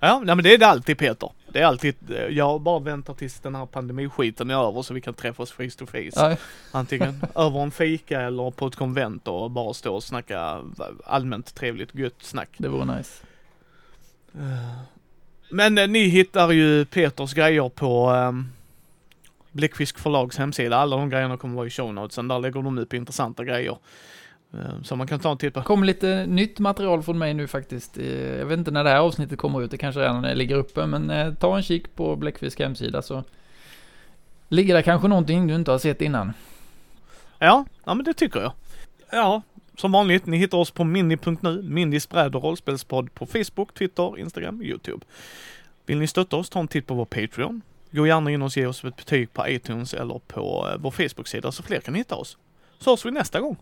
Ja, 0.00 0.22
nej 0.24 0.36
men 0.36 0.42
det 0.42 0.54
är 0.54 0.58
det 0.58 0.66
alltid 0.66 0.98
Peter. 0.98 1.30
Det 1.52 1.60
är 1.60 1.64
alltid, 1.64 1.94
jag 2.30 2.60
bara 2.60 2.78
väntar 2.78 3.14
tills 3.14 3.40
den 3.40 3.54
här 3.54 3.66
pandemiskiten 3.66 4.50
är 4.50 4.68
över 4.68 4.82
så 4.82 4.94
vi 4.94 5.00
kan 5.00 5.14
träffas 5.14 5.52
face 5.52 5.70
to 5.78 5.86
face. 5.86 6.36
Antingen 6.72 7.22
över 7.34 7.60
en 7.60 7.70
fika 7.70 8.20
eller 8.20 8.50
på 8.50 8.66
ett 8.66 8.76
konvent 8.76 9.28
och 9.28 9.50
bara 9.50 9.74
stå 9.74 9.94
och 9.94 10.04
snacka 10.04 10.62
allmänt 11.04 11.54
trevligt 11.54 11.94
gött 11.94 12.22
snack. 12.22 12.50
Det 12.56 12.68
vore 12.68 12.96
nice. 12.96 13.24
Men 15.50 15.78
eh, 15.78 15.88
ni 15.88 16.08
hittar 16.08 16.50
ju 16.50 16.84
Peters 16.84 17.34
grejer 17.34 17.68
på 17.68 18.10
um, 18.10 18.52
Bläckfisk 19.52 19.98
förlags 19.98 20.38
hemsida. 20.38 20.76
Alla 20.76 20.96
de 20.96 21.10
grejerna 21.10 21.36
kommer 21.36 21.56
vara 21.56 21.66
i 21.66 21.70
show 21.70 21.94
notesen. 21.94 22.28
Där 22.28 22.38
lägger 22.38 22.62
de 22.62 22.78
upp 22.78 22.94
intressanta 22.94 23.44
grejer. 23.44 23.78
Eh, 24.54 24.82
så 24.82 24.96
man 24.96 25.06
kan 25.06 25.20
ta 25.20 25.30
en 25.30 25.38
titt 25.38 25.54
på. 25.54 25.62
kom 25.62 25.84
lite 25.84 26.26
nytt 26.26 26.58
material 26.58 27.02
från 27.02 27.18
mig 27.18 27.34
nu 27.34 27.46
faktiskt. 27.46 27.98
Eh, 27.98 28.36
jag 28.38 28.46
vet 28.46 28.58
inte 28.58 28.70
när 28.70 28.84
det 28.84 28.90
här 28.90 28.98
avsnittet 28.98 29.38
kommer 29.38 29.62
ut, 29.62 29.70
det 29.70 29.78
kanske 29.78 30.00
redan 30.00 30.22
ligger 30.22 30.56
uppe, 30.56 30.86
men 30.86 31.10
eh, 31.10 31.34
ta 31.34 31.56
en 31.56 31.62
kik 31.62 31.94
på 31.94 32.16
Bläckfisk 32.16 32.60
hemsida 32.60 33.02
så 33.02 33.24
ligger 34.48 34.74
det 34.74 34.82
kanske 34.82 35.08
någonting 35.08 35.46
du 35.46 35.54
inte 35.54 35.70
har 35.70 35.78
sett 35.78 36.02
innan. 36.02 36.32
Ja, 37.38 37.64
ja 37.84 37.94
men 37.94 38.04
det 38.04 38.14
tycker 38.14 38.40
jag. 38.40 38.52
Ja, 39.10 39.42
som 39.76 39.92
vanligt, 39.92 40.26
ni 40.26 40.36
hittar 40.36 40.58
oss 40.58 40.70
på 40.70 40.84
mini.nu, 40.84 41.62
Mindys 41.62 42.08
bräd 42.08 42.36
och 42.36 42.42
rollspelspodd 42.42 43.14
på 43.14 43.26
Facebook, 43.26 43.74
Twitter, 43.74 44.18
Instagram, 44.18 44.62
YouTube. 44.62 45.06
Vill 45.86 45.98
ni 45.98 46.06
stötta 46.06 46.36
oss, 46.36 46.50
ta 46.50 46.60
en 46.60 46.68
titt 46.68 46.86
på 46.86 46.94
vår 46.94 47.04
Patreon. 47.04 47.62
Gå 47.90 48.06
gärna 48.06 48.30
in 48.30 48.42
och 48.42 48.56
ge 48.56 48.66
oss 48.66 48.84
ett 48.84 48.96
betyg 48.96 49.32
på 49.32 49.48
iTunes 49.48 49.94
eller 49.94 50.20
på 50.26 50.68
vår 50.78 50.90
Facebook-sida 50.90 51.52
så 51.52 51.62
fler 51.62 51.80
kan 51.80 51.94
hitta 51.94 52.14
oss. 52.14 52.38
Så 52.78 52.90
hörs 52.90 53.06
vi 53.06 53.10
nästa 53.10 53.40
gång. 53.40 53.56